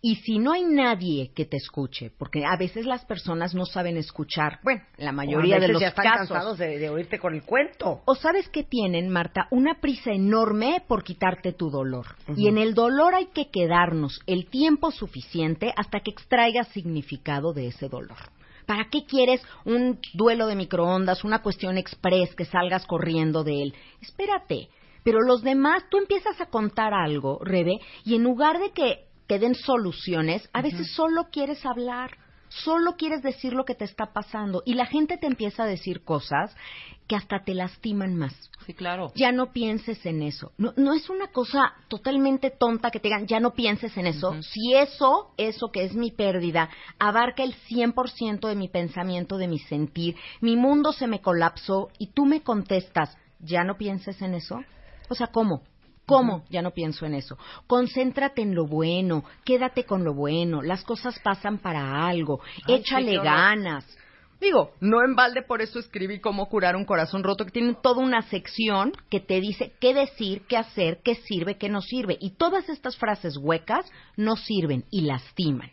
[0.00, 3.96] Y si no hay nadie que te escuche, porque a veces las personas no saben
[3.96, 6.28] escuchar, bueno, la mayoría O a de los ya están casos.
[6.28, 8.02] cansados de, de oírte con el cuento.
[8.04, 12.06] O sabes que tienen, Marta, una prisa enorme por quitarte tu dolor.
[12.36, 17.68] Y en el dolor hay que quedarnos el tiempo suficiente hasta que extraigas significado de
[17.68, 18.18] ese dolor.
[18.66, 23.74] ¿Para qué quieres un duelo de microondas, una cuestión express que salgas corriendo de él?
[24.00, 24.68] Espérate.
[25.04, 29.38] Pero los demás, tú empiezas a contar algo, Rebe, y en lugar de que te
[29.38, 32.18] den soluciones, a veces solo quieres hablar,
[32.48, 36.02] solo quieres decir lo que te está pasando, y la gente te empieza a decir
[36.04, 36.54] cosas
[37.06, 38.34] que hasta te lastiman más.
[38.64, 39.12] Sí, claro.
[39.14, 40.52] Ya no pienses en eso.
[40.56, 44.40] No, no es una cosa totalmente tonta que te digan, ya no pienses en eso.
[44.42, 49.58] Si eso, eso que es mi pérdida, abarca el 100% de mi pensamiento, de mi
[49.58, 54.60] sentir, mi mundo se me colapsó y tú me contestas, ya no pienses en eso.
[55.08, 55.62] O sea, ¿cómo?
[56.06, 56.44] ¿Cómo?
[56.50, 57.38] Ya no pienso en eso.
[57.66, 63.12] Concéntrate en lo bueno, quédate con lo bueno, las cosas pasan para algo, Ay, échale
[63.12, 63.98] sí, ganas.
[64.40, 68.02] Digo, no en balde por eso escribí cómo curar un corazón roto, que tiene toda
[68.02, 72.18] una sección que te dice qué decir, qué hacer, qué sirve, qué no sirve.
[72.20, 75.70] Y todas estas frases huecas no sirven y lastiman.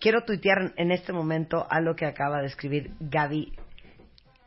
[0.00, 3.52] Quiero tuitear en este momento algo que acaba de escribir Gaby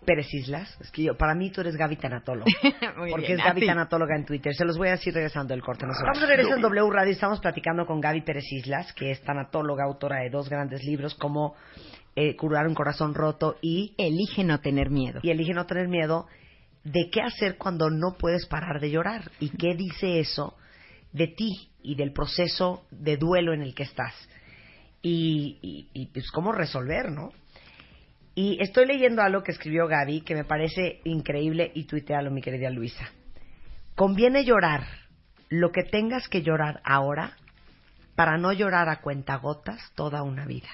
[0.10, 0.76] Pérez Islas.
[0.82, 2.52] Es que yo, para mí tú eres Gaby Tanatóloga.
[3.12, 3.64] Porque bien, es Gaby.
[3.68, 4.56] Tanatóloga en Twitter.
[4.56, 5.86] Se los voy a decir regresando del corte.
[5.86, 7.12] No se Vamos a regresar en W Radio.
[7.12, 11.54] Estamos platicando con Gaby Pérez Islas, que es tanatóloga, autora de dos grandes libros como
[12.16, 15.20] eh, Curar un corazón roto y Elige no tener miedo.
[15.22, 16.26] y Elige no tener miedo
[16.84, 20.56] de qué hacer cuando no puedes parar de llorar y qué dice eso
[21.14, 24.16] de ti y del proceso de duelo en el que estás
[25.04, 27.30] y, y, y, pues cómo resolver, ¿no?
[28.42, 32.70] Y estoy leyendo algo que escribió Gaby que me parece increíble y tuitealo, mi querida
[32.70, 33.12] Luisa.
[33.96, 34.88] Conviene llorar
[35.50, 37.34] lo que tengas que llorar ahora
[38.16, 40.70] para no llorar a cuentagotas toda una vida.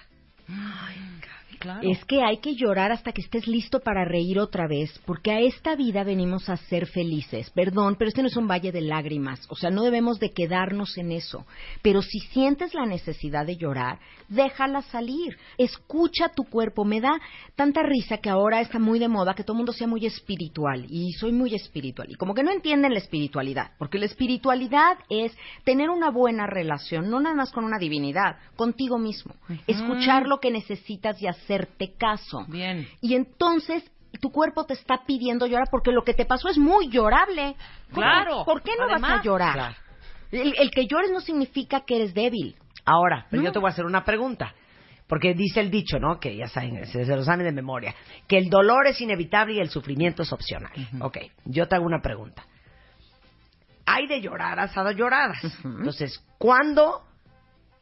[1.59, 1.89] Claro.
[1.89, 5.39] Es que hay que llorar hasta que estés listo para reír otra vez, porque a
[5.39, 7.49] esta vida venimos a ser felices.
[7.51, 10.97] Perdón, pero este no es un valle de lágrimas, o sea, no debemos de quedarnos
[10.97, 11.45] en eso.
[11.81, 13.99] Pero si sientes la necesidad de llorar,
[14.29, 15.37] déjala salir.
[15.57, 16.85] Escucha tu cuerpo.
[16.85, 17.19] Me da
[17.55, 20.85] tanta risa que ahora está muy de moda que todo el mundo sea muy espiritual,
[20.89, 22.09] y soy muy espiritual.
[22.11, 27.09] Y como que no entienden la espiritualidad, porque la espiritualidad es tener una buena relación,
[27.09, 29.33] no nada más con una divinidad, contigo mismo.
[29.67, 32.45] Escuchar lo que necesitas y hacerte caso.
[32.47, 32.87] Bien.
[33.01, 33.83] Y entonces
[34.21, 37.55] tu cuerpo te está pidiendo llorar porque lo que te pasó es muy llorable.
[37.93, 38.43] Claro.
[38.45, 39.53] ¿Por qué no vas a llorar?
[39.53, 39.75] Claro.
[40.31, 42.55] El, el que llores no significa que eres débil.
[42.85, 43.47] Ahora, pero No.
[43.49, 44.53] yo te voy a hacer una pregunta.
[45.07, 46.19] Porque dice el dicho, ¿no?
[46.19, 47.93] Que ya saben, se, se lo saben de memoria.
[48.27, 50.71] Que el dolor es inevitable y el sufrimiento es opcional.
[50.99, 52.43] Ok, yo te hago una pregunta.
[53.85, 55.37] Hay de lloradas a lloradas.
[55.63, 57.03] Entonces, ¿cuándo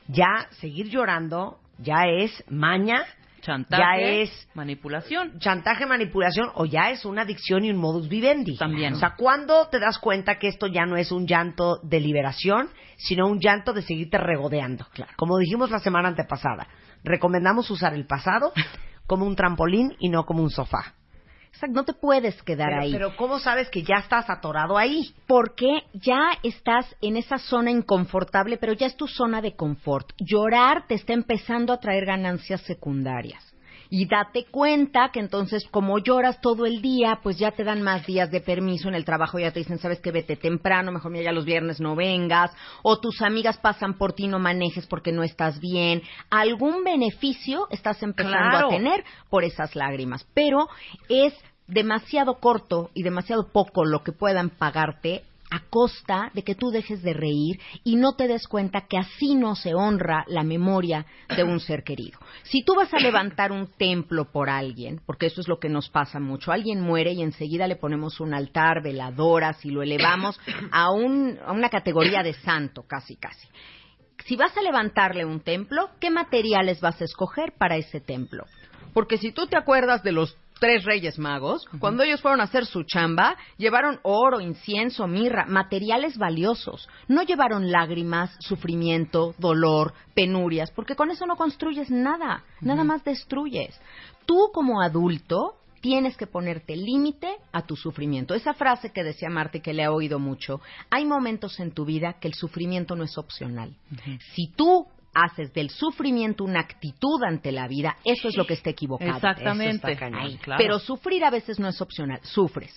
[0.07, 3.05] ya seguir llorando ya es maña?
[3.43, 5.37] Chantaje, Ya es manipulación.
[5.39, 8.57] chantaje, manipulación o ya es una adicción y un modus vivendi.
[8.57, 8.93] También.
[8.93, 12.69] O sea, ¿cuándo te das cuenta que esto ya no es un llanto de liberación,
[12.97, 14.87] sino un llanto de seguirte regodeando?
[15.17, 16.67] Como dijimos la semana antepasada,
[17.03, 18.53] recomendamos usar el pasado
[19.07, 20.93] como un trampolín y no como un sofá.
[21.53, 22.91] Exacto, no te puedes quedar Pero, ahí.
[22.91, 25.13] pero ¿cómo sabes que ya estás atorado ahí?
[25.27, 30.11] porque ya estás en esa zona inconfortable, pero ya es tu zona de confort.
[30.19, 33.52] Llorar te está empezando a traer ganancias secundarias.
[33.95, 38.03] Y date cuenta que entonces, como lloras todo el día, pues ya te dan más
[38.07, 41.25] días de permiso en el trabajo, ya te dicen, sabes que vete temprano, mejor mira,
[41.25, 42.49] ya los viernes no vengas,
[42.81, 46.01] o tus amigas pasan por ti, no manejes porque no estás bien.
[46.31, 48.65] Algún beneficio estás empezando Claro.
[48.65, 50.69] a tener por esas lágrimas, pero
[51.07, 51.35] es
[51.67, 55.21] demasiado corto y demasiado poco lo que puedan pagarte
[55.53, 59.35] a costa de que tú dejes de reír y no te des cuenta que así
[59.35, 61.05] no se honra la memoria
[61.35, 62.17] de un ser querido.
[62.41, 65.89] Si tú vas a levantar un templo por alguien, porque eso es lo que nos
[65.89, 70.39] pasa mucho, alguien muere y enseguida le ponemos un altar, veladoras y lo elevamos
[70.71, 73.47] a, un, a una categoría de santo, casi, casi.
[74.25, 78.45] Si vas a levantarle un templo, ¿qué materiales vas a escoger para ese templo?
[78.93, 82.65] Porque si tú te acuerdas de los tres reyes magos, cuando ellos fueron a hacer
[82.65, 86.87] su chamba, llevaron oro, incienso, mirra, materiales valiosos.
[87.09, 93.77] No llevaron lágrimas, sufrimiento, dolor, penurias, porque con eso no construyes nada, nada más destruyes.
[94.25, 98.33] Tú como adulto tienes que ponerte límite a tu sufrimiento.
[98.33, 102.13] Esa frase que decía Marte, que le he oído mucho, hay momentos en tu vida
[102.21, 103.75] que el sufrimiento no es opcional.
[104.33, 108.71] Si tú haces del sufrimiento una actitud ante la vida, eso es lo que está
[108.71, 109.11] equivocado.
[109.15, 109.75] Exactamente.
[109.77, 110.19] Eso está cañón.
[110.21, 110.57] Ay, claro.
[110.61, 112.71] Pero sufrir a veces no es opcional, sufres.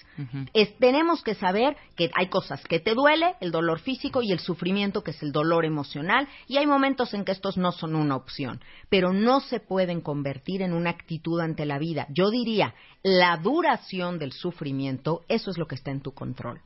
[0.52, 4.38] Es- tenemos que saber que hay cosas que te duele, el dolor físico y el
[4.40, 8.16] sufrimiento que es el dolor emocional, y hay momentos en que estos no son una
[8.16, 12.06] opción, pero no se pueden convertir en una actitud ante la vida.
[12.10, 16.60] Yo diría, la duración del sufrimiento, eso es lo que está en tu control.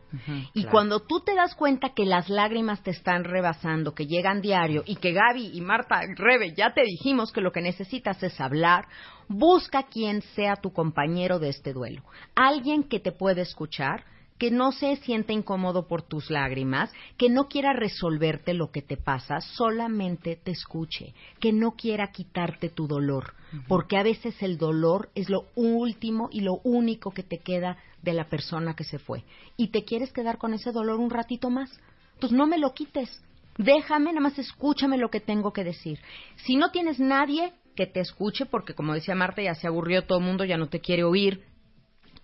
[0.54, 4.82] Y cuando tú te das cuenta que las lágrimas te están rebasando, que llegan diario
[4.86, 8.88] y que Gaby y Marta, Rebe, ya te dijimos que lo que necesitas es hablar,
[9.28, 12.02] busca quien sea tu compañero de este duelo.
[12.34, 14.04] Alguien que te pueda escuchar,
[14.38, 18.96] que no se sienta incómodo por tus lágrimas, que no quiera resolverte lo que te
[18.96, 23.34] pasa, solamente te escuche, que no quiera quitarte tu dolor,
[23.68, 28.14] porque a veces el dolor es lo último y lo único que te queda de
[28.14, 29.24] la persona que se fue.
[29.58, 31.70] Y te quieres quedar con ese dolor un ratito más.
[32.14, 33.22] Entonces no me lo quites.
[33.64, 35.98] Déjame, nada más escúchame lo que tengo que decir.
[36.36, 40.18] Si no tienes nadie que te escuche, porque como decía Marta, ya se aburrió todo
[40.18, 41.44] el mundo, ya no te quiere oír,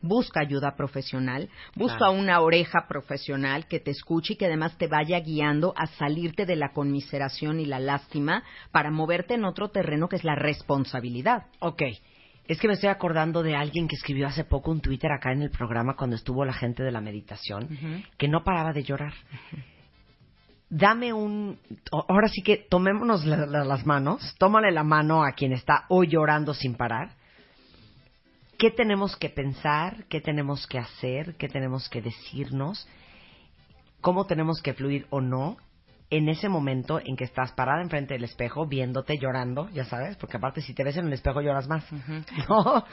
[0.01, 2.13] busca ayuda profesional, busca Claro.
[2.13, 6.57] una oreja profesional que te escuche y que además te vaya guiando a salirte de
[6.57, 8.43] la conmiseración y la lástima
[8.73, 11.47] para moverte en otro terreno que es la responsabilidad.
[11.61, 11.83] Ok.
[12.49, 15.43] Es que me estoy acordando de alguien que escribió hace poco un Twitter acá en
[15.43, 17.69] el programa cuando estuvo la gente de la meditación,
[18.17, 19.13] que no paraba de llorar.
[20.69, 21.59] Dame un...
[22.09, 26.09] Ahora sí que tomémonos la- la- las manos, tómale la mano a quien está hoy
[26.09, 27.11] llorando sin parar.
[28.59, 30.05] ¿Qué tenemos que pensar?
[30.09, 31.37] ¿Qué tenemos que hacer?
[31.37, 32.89] ¿Qué tenemos que decirnos?
[34.01, 35.57] ¿Cómo tenemos que fluir o no?
[36.09, 40.37] En ese momento en que estás parada enfrente del espejo, viéndote llorando, ya sabes, porque
[40.37, 41.85] aparte si te ves en el espejo lloras más.
[42.49, 42.85] ¿No?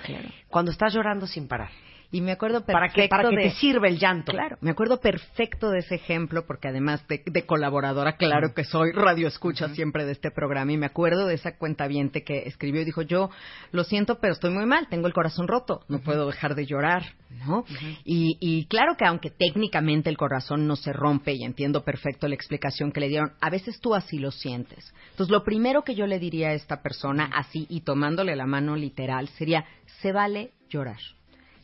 [0.49, 1.69] Cuando estás llorando sin parar.
[2.13, 4.31] Y me acuerdo Para que, perfecto para que de- te sirva el llanto.
[4.31, 8.91] Claro, me acuerdo perfecto de ese ejemplo porque además de, de colaboradora, claro que soy
[8.93, 12.85] radio escucha siempre de este programa y me acuerdo de esa cuenta que escribió y
[12.85, 13.29] dijo, yo
[13.71, 17.03] lo siento, pero estoy muy mal, tengo el corazón roto, no puedo dejar de llorar,
[17.47, 17.65] ¿no?
[18.05, 22.35] y, y claro que aunque técnicamente el corazón no se rompe y entiendo perfecto la
[22.35, 24.93] explicación que le dieron, a veces tú así lo sientes.
[25.11, 28.75] Entonces lo primero que yo le diría a esta persona así y tomándole la mano
[28.75, 29.65] literal sería,
[30.01, 30.99] se vale llorar.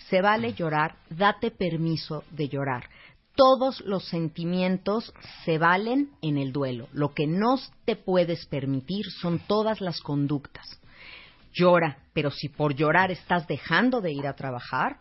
[0.10, 2.90] Se vale llorar, date permiso de llorar.
[3.36, 5.14] Todos los sentimientos
[5.46, 6.90] se valen en el duelo.
[6.92, 10.66] Lo que no te puedes permitir son todas las conductas.
[11.54, 14.98] Llora, pero si por llorar estás dejando de ir a trabajar,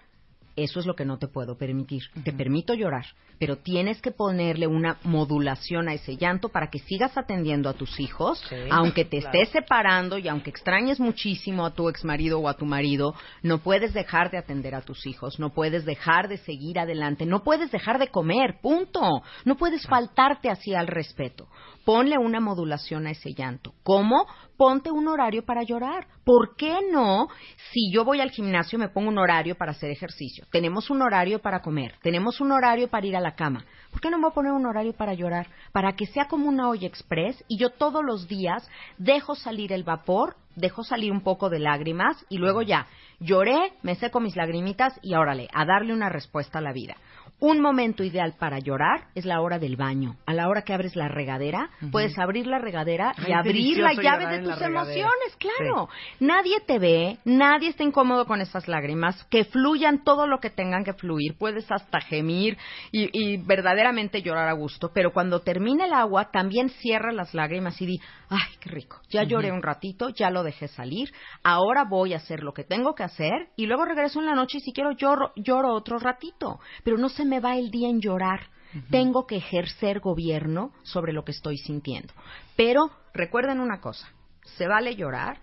[0.65, 2.03] eso es lo que no te puedo permitir.
[2.25, 3.07] Te permito llorar,
[3.39, 8.01] pero tienes que ponerle una modulación a ese llanto para que sigas atendiendo a tus
[8.01, 9.39] hijos, aunque te claro.
[9.39, 13.95] estés separando y aunque extrañes muchísimo a tu exmarido o a tu marido, no puedes
[13.95, 17.99] dejar de atender a tus hijos, no puedes dejar de seguir adelante, no puedes dejar
[17.99, 19.23] de comer, punto.
[19.45, 21.49] No puedes faltarte así al respeto.
[21.85, 23.75] Ponle una modulación a ese llanto.
[23.83, 24.27] ¿Cómo?
[24.57, 26.07] Ponte un horario para llorar.
[26.25, 27.29] ¿Por qué no?
[27.73, 30.45] Si yo voy al gimnasio, me pongo un horario para hacer ejercicio.
[30.51, 31.95] Tenemos un horario para comer.
[32.03, 33.65] Tenemos un horario para ir a la cama.
[33.91, 35.47] ¿Por qué no me voy a poner un horario para llorar?
[35.73, 38.69] Para que sea como una olla express y yo todos los días
[38.99, 42.87] dejo salir el vapor, dejo salir un poco de lágrimas y luego ya
[43.21, 46.97] lloré, me seco mis lagrimitas y órale, a darle una respuesta a la vida.
[47.41, 50.17] Un momento ideal para llorar es la hora del baño.
[50.27, 54.27] A la hora que abres la regadera, puedes abrir la regadera y abrir la llave
[54.27, 55.89] de tus emociones, claro.
[56.19, 60.83] Nadie te ve, nadie está incómodo con esas lágrimas, que fluyan todo lo que tengan
[60.83, 62.59] que fluir, puedes hasta gemir
[62.91, 67.81] y, y verdaderamente llorar a gusto, pero cuando termine el agua también cierra las lágrimas
[67.81, 68.01] y di,
[68.31, 71.13] ay, qué rico, ya lloré un ratito, ya lo dejé salir,
[71.45, 74.59] ahora voy a hacer lo que tengo que hacer y luego regreso en la noche
[74.59, 78.01] y si quiero lloro, lloro otro ratito, pero no se me va el día en
[78.01, 78.49] llorar.
[78.91, 82.13] Tengo que ejercer gobierno sobre lo que estoy sintiendo.
[82.55, 84.13] Pero recuerden una cosa,
[84.57, 85.41] se vale llorar,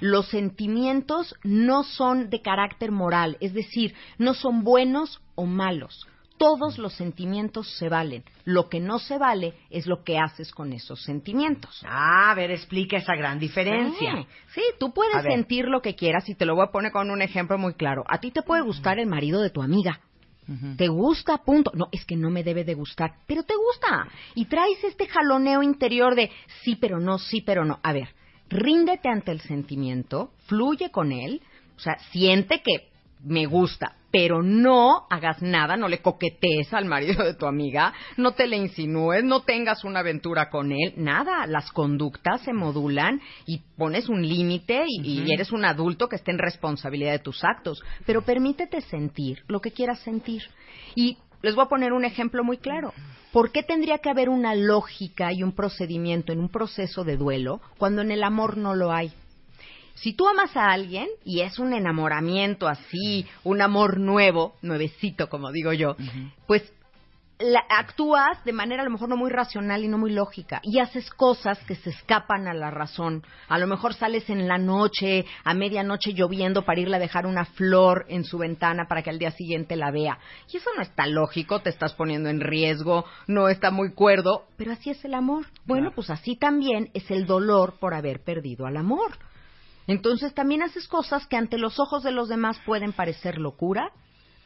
[0.00, 6.06] los sentimientos no son de carácter moral, es decir, no son buenos o malos.
[6.38, 8.24] Todos los sentimientos se valen.
[8.46, 11.84] Lo que no se vale es lo que haces con esos sentimientos.
[11.86, 14.14] Ah, a ver, explica esa gran diferencia.
[14.16, 17.10] Sí, sí, tú puedes sentir lo que quieras y te lo voy a poner con
[17.10, 18.04] un ejemplo muy claro.
[18.08, 20.00] A ti te puede gustar el marido de tu amiga.
[20.76, 21.38] ¿Te gusta?
[21.38, 21.70] Punto.
[21.74, 24.08] No, es que no me debe de gustar, pero te gusta.
[24.34, 26.30] Y traes este jaloneo interior de
[26.62, 27.78] sí, pero no, sí, pero no.
[27.82, 28.08] A ver,
[28.48, 31.40] ríndete ante el sentimiento, fluye con él,
[31.76, 32.88] o sea, siente que
[33.22, 38.32] me gusta, pero no hagas nada, no le coquetees al marido de tu amiga, no
[38.32, 41.46] te le insinúes, no tengas una aventura con él, nada.
[41.46, 46.30] Las conductas se modulan y pones un límite y, y eres un adulto que esté
[46.30, 50.42] en responsabilidad de tus actos, pero permítete sentir lo que quieras sentir.
[50.94, 52.92] Y les voy a poner un ejemplo muy claro.
[53.32, 57.60] ¿Por qué tendría que haber una lógica y un procedimiento en un proceso de duelo
[57.78, 59.12] cuando en el amor no lo hay?
[59.94, 65.52] Si tú amas a alguien y es un enamoramiento así, un amor nuevo, nuevecito como
[65.52, 65.96] digo yo,
[66.46, 66.72] pues
[67.38, 70.78] la- actúas de manera a lo mejor no muy racional y no muy lógica y
[70.78, 73.24] haces cosas que se escapan a la razón.
[73.48, 77.46] A lo mejor sales en la noche, a medianoche lloviendo para irle a dejar una
[77.46, 80.18] flor en su ventana para que al día siguiente la vea.
[80.52, 84.72] Y eso no está lógico, te estás poniendo en riesgo, no está muy cuerdo, pero
[84.72, 85.46] así es el amor.
[85.64, 89.12] Bueno, pues así también es el dolor por haber perdido al amor.
[89.90, 93.90] Entonces también haces cosas que ante los ojos de los demás pueden parecer locura,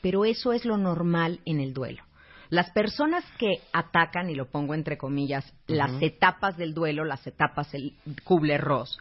[0.01, 2.03] pero eso es lo normal en el duelo.
[2.49, 7.71] Las personas que atacan, y lo pongo entre comillas, las etapas del duelo, las etapas
[7.73, 7.93] del
[8.25, 8.99] Kubler-Ross,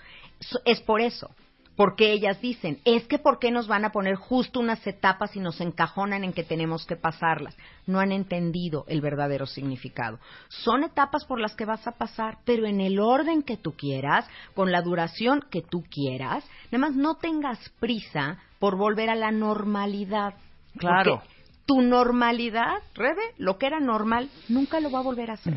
[0.65, 1.29] es por eso.
[1.75, 5.39] Porque ellas dicen, es que ¿por qué nos van a poner justo unas etapas y
[5.39, 7.57] nos encajonan en que tenemos que pasarlas?
[7.87, 10.19] No han entendido el verdadero significado.
[10.49, 14.27] Son etapas por las que vas a pasar, pero en el orden que tú quieras,
[14.53, 16.45] con la duración que tú quieras.
[16.71, 20.35] Nada más no tengas prisa por volver a la normalidad.
[20.77, 21.17] Claro.
[21.17, 21.33] Porque
[21.65, 25.53] tu normalidad, Rebe, lo que era normal, nunca lo va a volver a hacer.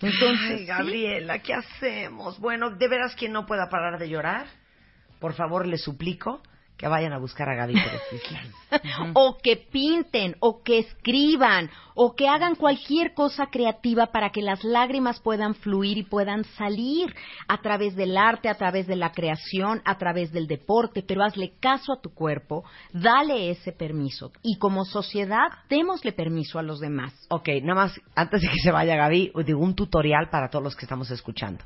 [0.00, 0.66] Entonces, Ay.
[0.66, 2.38] Gabriela, ¿qué hacemos?
[2.38, 4.46] Bueno, de veras quien no pueda parar de llorar,
[5.18, 6.40] por favor le suplico
[6.78, 8.02] que vayan a buscar a Gaby Pérez
[9.14, 14.62] o que pinten, o que escriban, o que hagan cualquier cosa creativa para que las
[14.62, 17.12] lágrimas puedan fluir y puedan salir
[17.48, 21.54] a través del arte, a través de la creación, a través del deporte, pero hazle
[21.58, 27.12] caso a tu cuerpo, dale ese permiso y como sociedad démosle permiso a los demás.
[27.28, 30.76] Ok, nada más, antes de que se vaya Gaby, digo un tutorial para todos los
[30.76, 31.64] que estamos escuchando.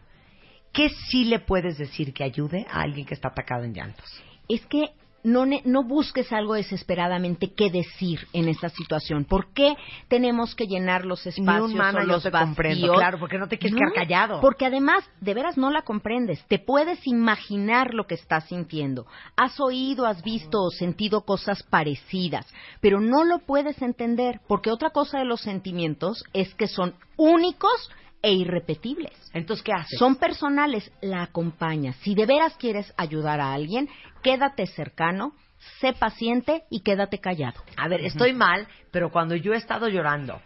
[0.73, 4.23] ¿Qué sí le puedes decir que ayude a alguien que está atacado en llantos?
[4.49, 4.91] es que
[5.25, 9.25] no, no busques algo desesperadamente qué decir en esta situación.
[9.25, 9.77] ¿Por qué
[10.09, 12.49] tenemos que llenar los espacios Ni un mana o yo los te vacíos?
[12.49, 14.41] comprendo, claro, porque no te quieres quedar callado.
[14.41, 16.45] Porque además, de veras no la comprendes.
[16.49, 19.07] Te puedes imaginar lo que estás sintiendo.
[19.37, 24.91] Has oído, has visto o sentido cosas parecidas, pero no lo puedes entender porque otra
[24.91, 27.91] cosa de los sentimientos es que son únicos
[28.23, 29.13] e irrepetibles.
[29.35, 29.99] Entonces, ¿qué haces?
[29.99, 31.97] Son personales, la acompañas.
[31.97, 33.89] Si de veras quieres ayudar a alguien,
[34.23, 35.33] quédate cercano,
[35.81, 37.61] sé paciente y quédate callado.
[37.77, 40.41] A ver, estoy mal, pero cuando yo he estado llorando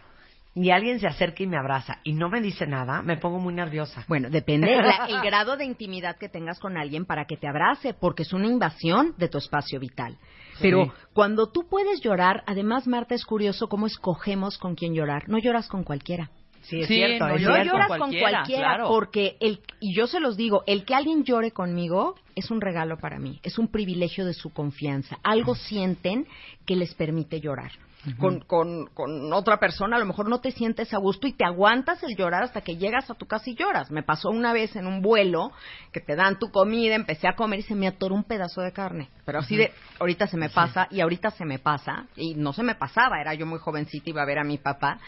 [0.55, 3.53] y alguien se acerca y me abraza y no me dice nada, me pongo muy
[3.53, 4.05] nerviosa.
[4.09, 7.93] Bueno, depende la- el grado de intimidad que tengas con alguien para que te abrace,
[7.93, 10.17] porque es una invasión de tu espacio vital.
[10.61, 10.91] Pero Sí.
[11.13, 15.29] cuando tú puedes llorar, además, Marta, es curioso cómo escogemos con quién llorar.
[15.29, 16.31] No lloras con cualquiera.
[16.69, 17.73] Sí, es Sí, cierto, no, es yo No cierto.
[17.73, 18.89] lloras con con cualquiera, cualquiera, claro.
[18.89, 22.99] porque el y yo se los digo, el que alguien llore conmigo es un regalo
[22.99, 25.19] para mí, es un privilegio de su confianza.
[25.23, 26.27] Algo sienten
[26.67, 27.73] que les permite llorar.
[28.21, 31.45] Con, con, con otra persona a lo mejor no te sientes a gusto y te
[31.45, 33.91] aguantas el llorar hasta que llegas a tu casa y lloras.
[33.91, 35.51] Me pasó una vez en un vuelo
[35.93, 38.71] que te dan tu comida, empecé a comer y se me atoró un pedazo de
[38.73, 39.09] carne.
[39.25, 42.07] Pero así de, ahorita se me pasa y ahorita se me pasa.
[42.15, 45.01] Y no se me pasaba, era yo muy jovencita, iba a ver a mi papá.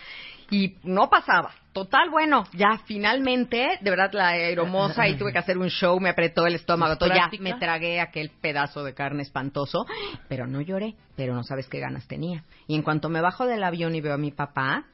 [0.50, 1.50] Y no pasaba.
[1.72, 6.08] Total, bueno, ya finalmente, de verdad, la aeromoza y tuve que hacer un show, me
[6.08, 9.86] apretó el estómago, todo, ya me tragué aquel pedazo de carne espantoso,
[10.28, 12.42] pero no lloré, pero no sabes qué ganas tenía.
[12.66, 14.86] Y en cuanto me bajo del avión y veo a mi papá,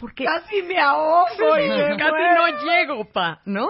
[0.00, 1.68] porque Casi me ahogo y
[1.98, 3.68] casi no llego, pa, ¿no?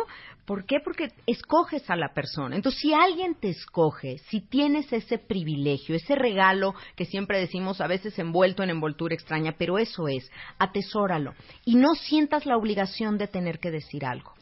[0.51, 0.81] ¿Por qué?
[0.81, 2.57] Porque escoges a la persona.
[2.57, 7.87] Entonces, si alguien te escoge, si tienes ese privilegio, ese regalo que siempre decimos a
[7.87, 10.29] veces envuelto en envoltura extraña, pero eso es,
[10.59, 14.35] atesóralo y no sientas la obligación de tener que decir algo.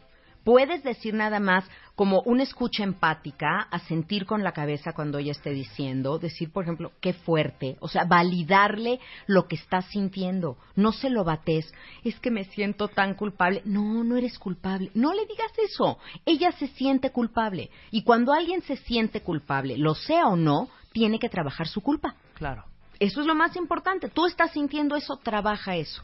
[0.48, 5.32] Puedes decir nada más como una escucha empática, a sentir con la cabeza cuando ella
[5.32, 10.92] esté diciendo, decir, por ejemplo, qué fuerte, o sea, validarle lo que estás sintiendo, no
[10.92, 11.70] se lo bates,
[12.02, 16.50] es que me siento tan culpable, no, no eres culpable, no le digas eso, ella
[16.52, 17.68] se siente culpable.
[17.90, 22.14] Y cuando alguien se siente culpable, lo sea o no, tiene que trabajar su culpa.
[22.32, 22.64] Claro.
[22.98, 26.02] Eso es lo más importante, tú estás sintiendo eso, trabaja eso.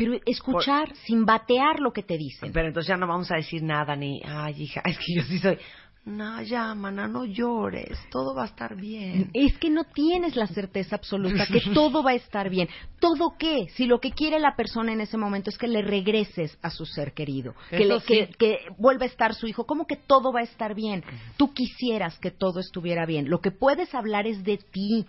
[0.00, 2.52] Pero escuchar sin batear lo que te dicen.
[2.52, 5.38] Pero entonces ya no vamos a decir nada ni, ay, hija, es que yo sí
[5.38, 5.58] soy.
[6.02, 9.30] No, ya, mana, no llores, todo va a estar bien.
[9.34, 12.68] Es que no tienes la certeza absoluta que todo va a estar bien.
[12.98, 13.66] ¿Todo qué?
[13.74, 16.86] Si lo que quiere la persona en ese momento es que le regreses a su
[16.86, 20.40] ser querido, que, le- que, que vuelva a estar su hijo, ¿cómo que todo va
[20.40, 21.04] a estar bien?
[21.36, 23.28] Tú quisieras que todo estuviera bien.
[23.28, 25.04] Lo que puedes hablar es de ti.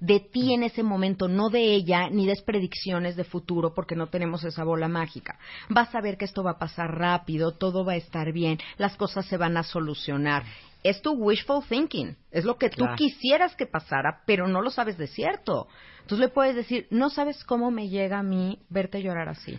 [0.00, 4.06] De ti en ese momento, no de ella, ni des predicciones de futuro, porque no
[4.08, 5.38] tenemos esa bola mágica.
[5.68, 8.96] Vas a ver que esto va a pasar rápido, todo va a estar bien, las
[8.96, 10.44] cosas se van a solucionar.
[10.84, 12.96] Es tu wishful thinking, es lo que tú Claro.
[12.96, 15.66] quisieras que pasara, pero no lo sabes de cierto.
[16.02, 19.58] Entonces le puedes decir, no sabes cómo me llega a mí verte llorar así.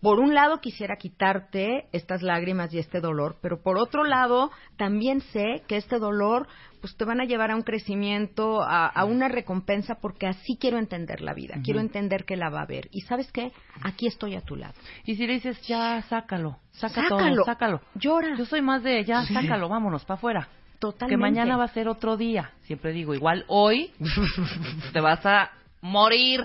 [0.00, 5.20] Por un lado quisiera quitarte estas lágrimas y este dolor, pero por otro lado también
[5.20, 6.46] sé que este dolor
[6.80, 10.78] pues te van a llevar a un crecimiento, a, a una recompensa, porque así quiero
[10.78, 12.88] entender la vida, quiero entender que la va a ver.
[12.92, 13.50] Y sabes qué,
[13.82, 14.74] aquí estoy a tu lado.
[15.04, 17.34] Y si le dices, ya, sácalo, saca Sácalo.
[17.36, 17.80] todo, sácalo.
[17.94, 18.36] Llora.
[18.36, 19.34] Yo soy más de, ya, Sí.
[19.34, 20.48] sácalo, vámonos, para afuera.
[20.78, 21.14] Totalmente.
[21.14, 22.52] Que mañana va a ser otro día.
[22.64, 23.90] Siempre digo, igual hoy
[24.92, 25.50] te vas a
[25.80, 26.44] morir.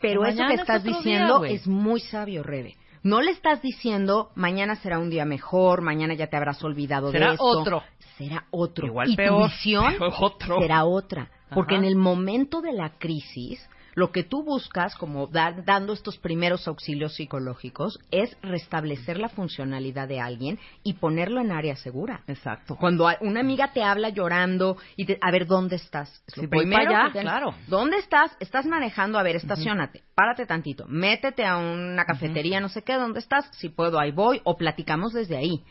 [0.00, 2.76] Pero eso que es estás día, diciendo es muy sabio, Rebe.
[3.02, 7.28] No le estás diciendo mañana será un día mejor, mañana ya te habrás olvidado Será
[7.28, 7.44] de esto.
[7.44, 7.82] otro.
[8.18, 8.86] Será otro.
[8.86, 9.50] Igual y peor,
[9.98, 10.58] tu otro.
[10.60, 11.30] será otra.
[11.54, 11.84] Porque Ajá.
[11.84, 13.64] en el momento de la crisis,
[13.96, 20.06] lo que tú buscas, como dar- dando estos primeros auxilios psicológicos, es restablecer la funcionalidad
[20.06, 22.20] de alguien y ponerlo en área segura.
[22.28, 22.76] Exacto.
[22.76, 26.22] Cuando una amiga te habla llorando y te, a ver dónde estás.
[26.26, 27.54] Es lo Si voy primero para allá, claro.
[27.68, 28.36] ¿Dónde estás?
[28.38, 33.20] Estás manejando, a ver, estacionate, párate tantito, métete a una cafetería, no sé qué, ¿dónde
[33.20, 33.48] estás?
[33.52, 35.64] Si puedo, ahí voy, o platicamos desde ahí.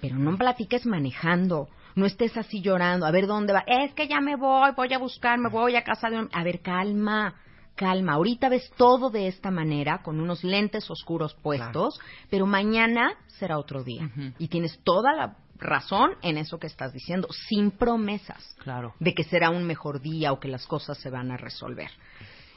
[0.00, 3.64] Pero no platiques manejando, no estés así llorando, a ver dónde va.
[3.66, 6.30] Es que ya me voy, voy a buscar, me voy a casa de un...
[6.32, 7.34] A ver, calma,
[7.76, 8.14] calma.
[8.14, 12.00] Ahorita ves todo de esta manera, con unos lentes oscuros puestos,
[12.30, 14.10] pero mañana será otro día.
[14.38, 18.94] Y tienes toda la razón en eso que estás diciendo, sin promesas Claro.
[19.00, 21.90] de que será un mejor día o que las cosas se van a resolver.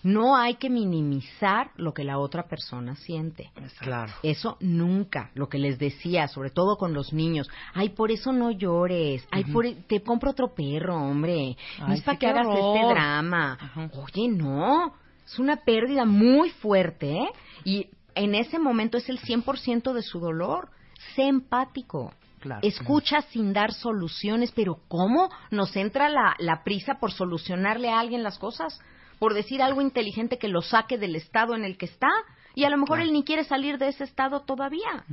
[0.01, 3.51] No hay que minimizar lo que la otra persona siente.
[3.79, 4.13] Claro.
[4.23, 7.49] Eso nunca, lo que les decía, sobre todo con los niños.
[7.73, 9.27] Ay, por eso no llores.
[9.29, 11.57] Ay, por e, te compro otro perro, hombre.
[11.79, 12.77] no Ay, es para sí, que hagas horror.
[12.77, 13.57] este drama.
[13.93, 14.93] Oye, no.
[15.31, 17.29] Es una pérdida muy fuerte, ¿eh?
[17.63, 20.69] Y en ese momento es el 100% de su dolor.
[21.15, 22.13] Sé empático.
[22.39, 22.61] Claro.
[22.63, 28.23] Escucha sin dar soluciones, pero ¿cómo nos entra la, la prisa por solucionarle a alguien
[28.23, 28.79] las cosas?
[29.19, 32.09] Por decir algo inteligente que lo saque del estado en el que está.
[32.55, 35.05] Y a lo mejor él ni quiere salir de ese estado todavía.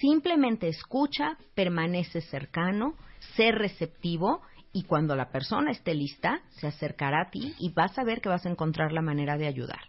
[0.00, 2.94] Simplemente escucha, permanece cercano,
[3.36, 4.40] sé receptivo
[4.72, 8.28] y cuando la persona esté lista, se acercará a ti y vas a ver que
[8.28, 9.80] vas a encontrar la manera de ayudar.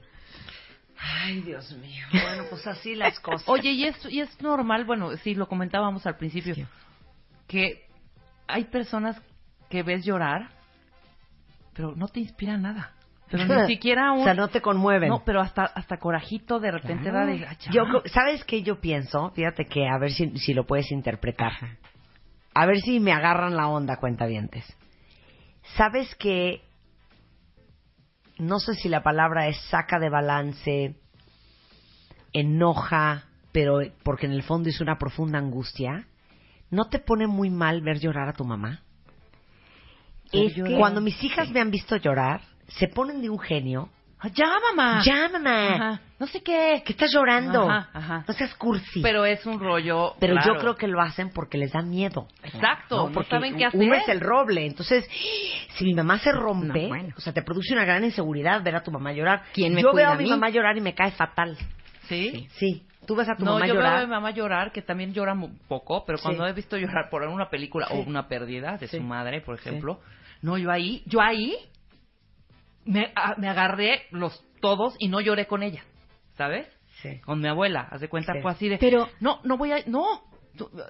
[0.99, 2.05] Ay, Dios mío.
[2.11, 3.47] Bueno, pues así las cosas.
[3.47, 6.55] Oye, y es, y es normal, bueno, sí, lo comentábamos al principio,
[7.47, 7.85] que
[8.47, 9.19] hay personas
[9.69, 10.49] que ves llorar,
[11.73, 12.91] pero no te inspira nada.
[13.31, 14.21] Pero ni siquiera un...
[14.21, 15.09] O sea, no te conmueven.
[15.09, 17.45] No, pero hasta, hasta corajito de repente da de...
[17.47, 17.89] "Ah, Yo, ya".
[17.89, 19.31] creo- ¿Sabes qué yo pienso?
[19.31, 21.53] Fíjate que a ver si, si lo puedes interpretar.
[22.53, 24.65] A ver si me agarran la onda, cuentavientes.
[25.75, 26.61] ¿Sabes que
[28.37, 30.95] no sé si la palabra es saca de balance,
[32.31, 36.07] enoja, pero porque en el fondo es una profunda angustia?
[36.69, 38.81] ¿No te pone muy mal ver llorar a tu mamá?
[40.31, 43.89] Es que cuando mis hijas me han visto llorar, se ponen de un genio.
[44.33, 45.01] ¡Ya, mamá!
[45.03, 45.73] ¡Ya, mamá!
[45.75, 46.01] Ajá.
[46.19, 46.81] No sé qué.
[46.85, 47.69] Que estás llorando.
[47.69, 48.23] Ajá, ajá.
[48.27, 49.01] No seas cursi.
[49.01, 50.13] Pero es un rollo...
[50.19, 50.53] Pero claro.
[50.53, 52.27] yo creo que lo hacen porque les da miedo.
[52.43, 54.01] Exacto, no Porque saben qué Uno hacer.
[54.03, 54.65] es el roble.
[54.65, 55.05] Entonces,
[55.75, 57.13] si mi mamá se rompe, No, bueno.
[57.17, 59.43] o sea, te produce una gran inseguridad ver a tu mamá llorar.
[59.53, 61.57] ¿Quién me yo cuida veo a a mi mamá llorar y me cae fatal.
[62.07, 62.47] ¿Sí?
[62.53, 62.85] Sí.
[63.05, 64.05] Tú ves a tu no, mamá yo veo a llorar.
[64.05, 66.23] mi mamá llorar, que también llora un poco, pero Sí.
[66.23, 68.97] cuando he visto llorar por una película o una pérdida de Sí.
[68.97, 69.67] su madre, por Sí.
[69.67, 69.99] ejemplo,
[70.41, 71.53] no, yo ahí, yo ahí
[72.85, 75.83] me, a- me agarré los todos y no lloré con ella,
[76.37, 76.67] ¿sabes?
[77.01, 77.19] Sí.
[77.25, 78.39] Con mi abuela, haz de cuenta, Sí.
[78.41, 80.05] fue así de, Pero- no, no voy a, no,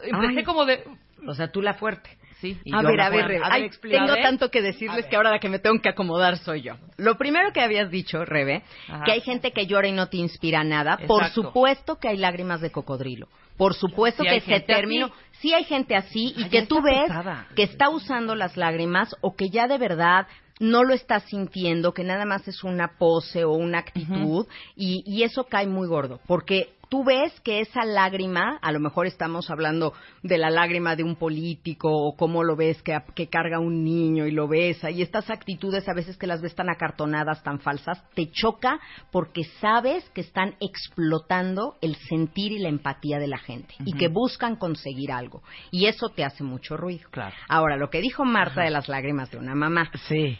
[0.03, 0.44] empecé Ay.
[0.44, 0.84] como de,
[1.26, 2.10] O sea, tú la fuerte.
[2.41, 2.60] sí.
[2.65, 3.41] y A yo ver, la a ver.
[3.44, 6.61] A ver, tengo tanto que decirles que ahora la que me tengo que acomodar soy
[6.64, 6.74] yo.
[6.98, 9.06] Lo primero que habías dicho, Rebe, Ajá.
[9.06, 10.98] que hay gente que llora y no te inspira nada.
[11.07, 13.30] Por supuesto que hay lágrimas de cocodrilo.
[13.56, 15.11] Por supuesto Sí que se terminó.
[15.40, 17.48] Sí hay gente así y Ay, que tú ves pesada.
[17.56, 20.28] que está usando las lágrimas o que ya de verdad
[20.64, 25.23] no lo está sintiendo, que nada más es una pose o una actitud y, y
[25.23, 29.94] eso cae muy gordo, porque tú ves que esa lágrima, a lo mejor estamos hablando
[30.22, 34.27] de la lágrima de un político o cómo lo ves que, que carga un niño
[34.27, 38.02] y lo besa y estas actitudes a veces que las ves tan acartonadas, tan falsas,
[38.14, 38.80] te choca
[39.11, 44.07] porque sabes que están explotando el sentir y la empatía de la gente y que
[44.07, 45.41] buscan conseguir algo
[45.72, 47.10] y eso te hace mucho ruido.
[47.10, 47.35] Claro.
[47.49, 49.90] Ahora, lo que dijo Marta de las lágrimas de una mamá.
[50.07, 50.38] Sí.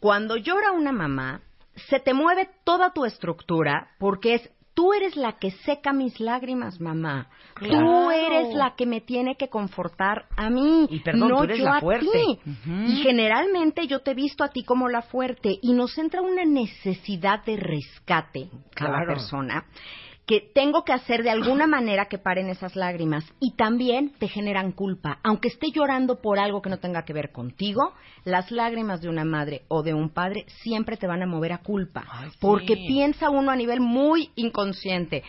[0.00, 1.40] Cuando llora una mamá,
[1.88, 6.80] se te mueve toda tu estructura porque es tú eres la que seca mis lágrimas,
[6.80, 7.28] mamá.
[7.58, 11.58] Tú eres la que me tiene que confortar a mí, Y perdón, no tú eres
[11.58, 12.38] yo la a ti.
[12.86, 16.44] Y generalmente yo te he visto a ti como la fuerte y nos entra una
[16.46, 19.06] necesidad de rescate a la Claro.
[19.06, 19.66] persona
[20.30, 24.70] que tengo que hacer de alguna manera que paren esas lágrimas y también te generan
[24.70, 25.18] culpa.
[25.24, 27.94] Aunque esté llorando por algo que no tenga que ver contigo,
[28.24, 31.58] las lágrimas de una madre o de un padre siempre te van a mover a
[31.58, 32.04] culpa.
[32.38, 35.24] Porque piensa uno a nivel muy inconsciente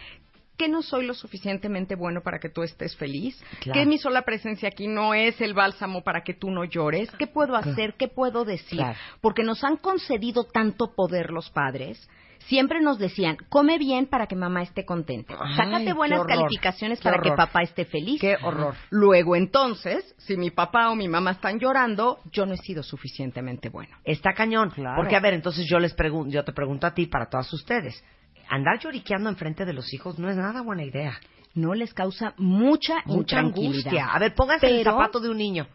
[0.56, 3.80] que no soy lo suficientemente bueno para que tú estés feliz, Claro.
[3.80, 7.26] que mi sola presencia aquí no es el bálsamo para que tú no llores, ¿qué
[7.26, 7.96] puedo hacer?
[7.96, 8.78] ¿Qué puedo decir?
[8.78, 9.00] Claro.
[9.22, 12.08] Porque nos han concedido tanto poder los padres.
[12.48, 15.38] Siempre nos decían, come bien para que mamá esté contenta.
[15.56, 18.20] Sácate buenas calificaciones qué para que papá esté feliz.
[18.20, 18.76] Qué horror.
[18.90, 23.70] Luego entonces, si mi papá o mi mamá están llorando, yo no he sido suficientemente
[23.70, 23.96] bueno.
[24.04, 24.72] Está cañón.
[24.96, 28.04] Porque, a ver, entonces yo les pregunto, yo te pregunto a ti, para todas ustedes.
[28.50, 31.20] Andar lloriqueando enfrente de los hijos no es nada buena idea.
[31.54, 34.08] No les causa mucha, Mucha angustia.
[34.14, 35.68] A ver, pónganse el zapato de un niño.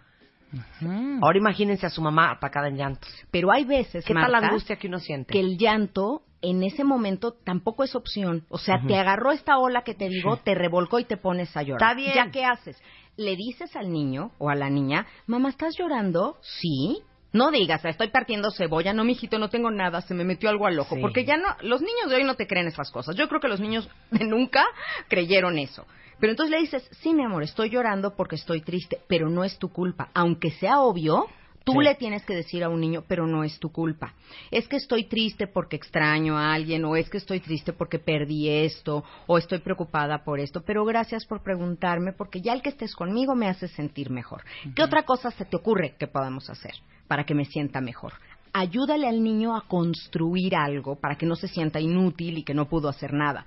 [1.20, 3.08] Ahora imagínense a su mamá atacada en llantos.
[3.30, 5.32] Pero hay veces, ¿Qué tal la angustia que uno siente?
[5.32, 8.44] que el llanto en ese momento tampoco es opción.
[8.48, 11.62] O sea, te agarró esta ola que te digo, te revolcó y te pones a
[11.62, 11.82] llorar.
[11.82, 12.14] Está bien.
[12.14, 12.80] ¿Ya qué haces?
[13.16, 16.38] Le dices al niño o a la niña, mamá, ¿estás llorando?
[16.42, 17.02] Sí.
[17.32, 20.78] No digas, estoy partiendo cebolla, no, mijito, no tengo nada, se me metió algo al
[20.78, 20.94] ojo.
[20.94, 21.00] Sí.
[21.00, 23.16] Porque ya no, los niños de hoy no te creen esas cosas.
[23.16, 24.64] Yo creo que los niños de nunca
[25.08, 25.84] creyeron eso.
[26.18, 29.58] Pero entonces le dices, sí, mi amor, estoy llorando porque estoy triste, pero no es
[29.58, 30.10] tu culpa.
[30.14, 31.26] Aunque sea obvio,
[31.64, 31.78] tú Sí.
[31.80, 34.14] le tienes que decir a un niño, pero no es tu culpa.
[34.50, 38.48] Es que estoy triste porque extraño a alguien, o es que estoy triste porque perdí
[38.48, 42.94] esto, o estoy preocupada por esto, pero gracias por preguntarme, porque ya el que estés
[42.94, 44.42] conmigo me hace sentir mejor.
[44.74, 46.72] ¿Qué otra cosa se te ocurre que podamos hacer
[47.08, 48.12] para que me sienta mejor?
[48.58, 52.70] Ayúdale al niño a construir algo para que no se sienta inútil y que no
[52.70, 53.44] pudo hacer nada.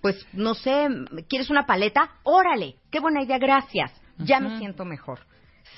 [0.00, 0.86] Pues, no sé,
[1.28, 2.12] ¿quieres una paleta?
[2.22, 3.90] Órale, qué buena idea, gracias.
[4.18, 5.18] Ya me siento mejor.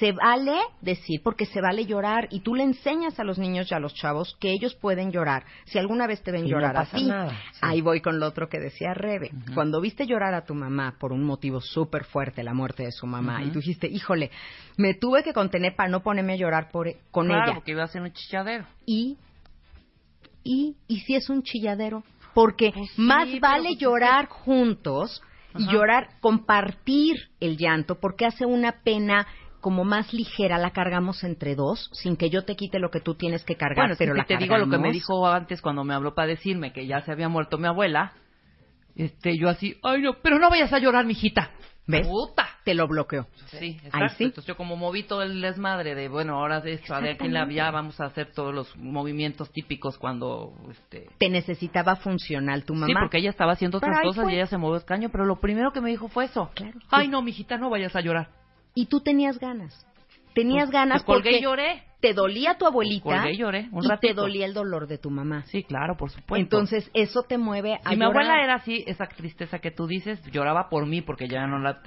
[0.00, 3.74] Se vale decir, porque se vale llorar, y tú le enseñas a los niños y
[3.74, 5.44] a los chavos que ellos pueden llorar.
[5.66, 7.58] Si alguna vez te ven Y no llorar nada, sí.
[7.62, 9.30] ahí voy con lo otro que decía Rebe.
[9.54, 13.06] Cuando viste llorar a tu mamá por un motivo súper fuerte, la muerte de su
[13.06, 14.30] mamá, y tú dijiste, híjole,
[14.76, 17.54] me tuve que contener para no ponerme a llorar por, con claro, ella.
[17.54, 18.66] porque iba a ser un chilladero.
[18.86, 19.16] Y,
[20.42, 22.02] y, y si es un chilladero,
[22.34, 25.22] porque Pues sí, más vale pues llorar juntos
[25.56, 25.72] y Ajá.
[25.72, 29.24] llorar, compartir el llanto, porque hace una pena
[29.64, 33.14] como más ligera, la cargamos entre dos, sin que yo te quite lo que tú
[33.14, 35.84] tienes que cargar, Bueno, pero si la te digo lo que me dijo antes cuando
[35.84, 38.12] me habló para decirme que ya se había muerto mi abuela,
[38.94, 41.50] este, yo así, ay no, pero no vayas a llorar, mijita.
[41.86, 42.06] ¿Ves?
[42.06, 42.46] Puta.
[42.62, 43.26] Te lo bloqueó.
[43.58, 43.98] Sí, exacto.
[44.02, 44.24] Ahí sí.
[44.24, 47.32] Entonces yo como moví todo el desmadre de, bueno, ahora de esto, a ver quién
[47.32, 51.08] la ya vamos a hacer todos los movimientos típicos cuando, este...
[51.18, 52.86] Te necesitaba funcional tu mamá.
[52.86, 54.34] Sí, porque ella estaba haciendo otras cosas fue.
[54.34, 56.50] y ella se movió el caño, pero lo primero que me dijo fue eso.
[56.54, 56.78] Claro.
[56.90, 58.43] Ay, no, mijita, no vayas a llorar.
[58.74, 59.86] Y tú tenías ganas.
[60.34, 61.82] Tenías Pues, ganas pues colgué porque y lloré.
[62.00, 65.08] te dolía tu abuelita Colgué y lloré un y te dolía el dolor de tu
[65.10, 65.44] mamá.
[65.44, 66.36] Sí, claro, por supuesto.
[66.36, 70.20] Entonces, eso te mueve a Si mi abuela era así, esa tristeza que tú dices,
[70.32, 71.80] lloraba por mí porque ya no la...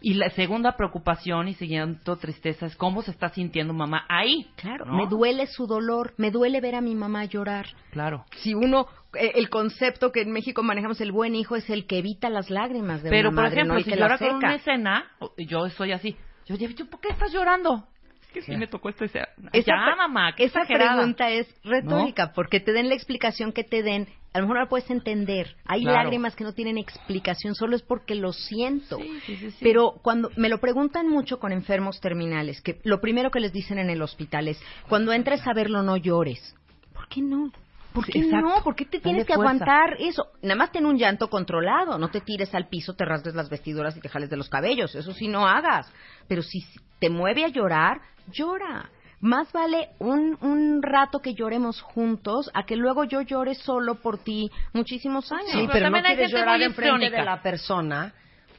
[0.00, 4.50] Y la segunda preocupación y siguiendo tristeza es cómo se está sintiendo mamá ahí.
[4.56, 4.96] Claro, ¿no?
[4.96, 7.66] me duele su dolor, me duele ver a mi mamá llorar.
[7.92, 8.24] Claro.
[8.38, 11.98] Si uno, eh, el concepto que en México manejamos, el buen hijo es el que
[11.98, 14.56] evita las lágrimas de Pero, una por ejemplo, no el si que llora con una
[14.56, 15.04] escena,
[15.38, 16.16] yo soy así.
[16.46, 17.86] Yo digo, ¿por qué estás llorando?
[18.22, 19.28] Es que sí me tocó esta escena.
[19.52, 20.96] Esa ya, mamá, qué Esa exagerada.
[20.96, 24.62] pregunta es retórica, porque te den la explicación que te den, a lo mejor no
[24.62, 25.54] la puedes entender.
[25.66, 25.98] Hay Claro.
[25.98, 28.96] lágrimas que no tienen explicación, solo es porque lo siento.
[28.96, 29.56] Sí, sí, sí.
[29.60, 33.78] Pero cuando me lo preguntan mucho con enfermos terminales, que lo primero que les dicen
[33.78, 34.58] en el hospital es,
[34.88, 36.54] cuando entres a verlo no llores.
[36.94, 37.52] ¿Por qué no?
[37.92, 38.48] ¿Por qué exacto.
[38.48, 38.62] no?
[38.62, 39.52] ¿Por qué te Dale tienes que fuerza.
[39.52, 40.26] aguantar eso?
[40.42, 43.96] Nada más ten un llanto controlado, no te tires al piso, te rasgues las vestiduras
[43.96, 45.92] y te jales de los cabellos, eso sí no hagas.
[46.28, 46.64] Pero si
[46.98, 48.00] te mueve a llorar,
[48.30, 48.90] llora.
[49.20, 54.18] Más vale un, un rato que lloremos juntos a que luego yo llore solo por
[54.18, 55.52] ti muchísimos años.
[55.52, 58.12] Sí, pero, no quieres llorar enfrente de la persona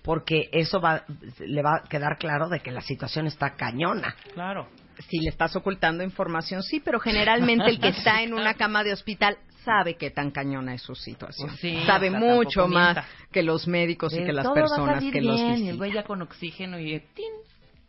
[0.04, 1.04] porque eso va,
[1.40, 4.16] le va a quedar claro de que la situación está cañona.
[4.34, 4.68] Claro.
[5.10, 8.94] Si le estás ocultando información, sí, pero generalmente el que está en una cama de
[8.94, 11.50] hospital sabe qué tan cañona es su situación.
[11.50, 13.06] Pues sí, sabe mucho más mienta.
[13.32, 15.52] que los médicos y que las todo va a personas salir que los bien, y
[15.52, 15.78] el visitan.
[15.78, 17.32] güey ya con oxígeno y tin,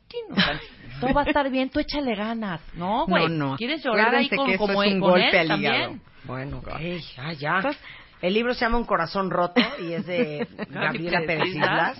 [0.09, 0.61] tin, o sea,
[1.01, 2.61] todo va a estar bien, tú échale ganas.
[2.75, 3.29] No, güey.
[3.29, 3.57] No, no.
[3.57, 5.99] ¿Quieres llorar ahí con, que como es un con golpe él al hígado.
[6.25, 6.63] Bueno,
[7.17, 7.61] ya, ya.
[8.23, 11.99] El libro se llama Un corazón roto y es de Gabriela Pérez Islas.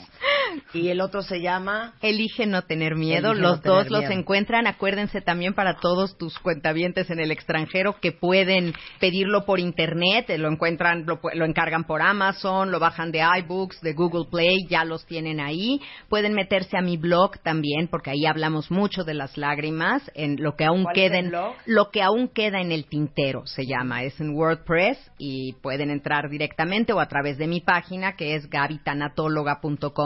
[0.73, 3.33] Y el otro se llama Elige no tener miedo.
[3.33, 4.13] Elige los dos los miedo.
[4.13, 4.67] encuentran.
[4.67, 10.27] Acuérdense también para todos tus cuentavientes en el extranjero que pueden pedirlo por internet.
[10.39, 14.85] Lo encuentran, lo, lo encargan por Amazon, lo bajan de iBooks, de Google Play, ya
[14.85, 15.81] los tienen ahí.
[16.09, 20.57] Pueden meterse a mi blog también, porque ahí hablamos mucho de las lágrimas, en lo
[20.57, 21.33] que aún ¿Cuál es queda en,
[21.67, 26.29] lo que aún queda en el tintero se llama, es en WordPress y pueden entrar
[26.29, 28.49] directamente o a través de mi página que es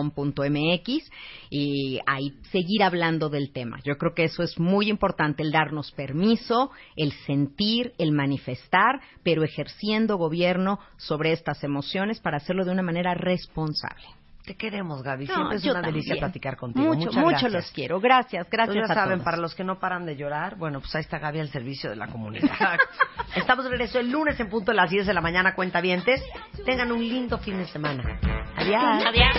[0.09, 1.11] gabitanatóloga.com.mx
[1.51, 3.79] y ahí seguir hablando del tema.
[3.85, 9.45] Yo creo que eso es muy importante, el darnos permiso, el sentir, el manifestar, pero
[9.45, 14.07] ejerciendo gobierno sobre estas emociones para hacerlo de una manera responsable.
[14.49, 15.27] Te queremos, Gaby.
[15.27, 16.87] No, Siempre es una delicia platicar contigo.
[16.87, 17.53] Mucho, Muchas mucho gracias.
[17.53, 18.01] los quiero.
[18.01, 19.25] Gracias, gracias Entonces, ya a saben, todos.
[19.27, 21.97] para los que no paran de llorar, bueno, pues ahí está Gaby al servicio de
[21.97, 22.49] la comunidad.
[23.37, 26.23] Estamos de regreso el lunes en punto de las 10 de la mañana, cuentavientes.
[26.65, 28.19] Tengan un lindo fin de semana.
[28.57, 29.05] Adiós.
[29.07, 29.37] Adiós.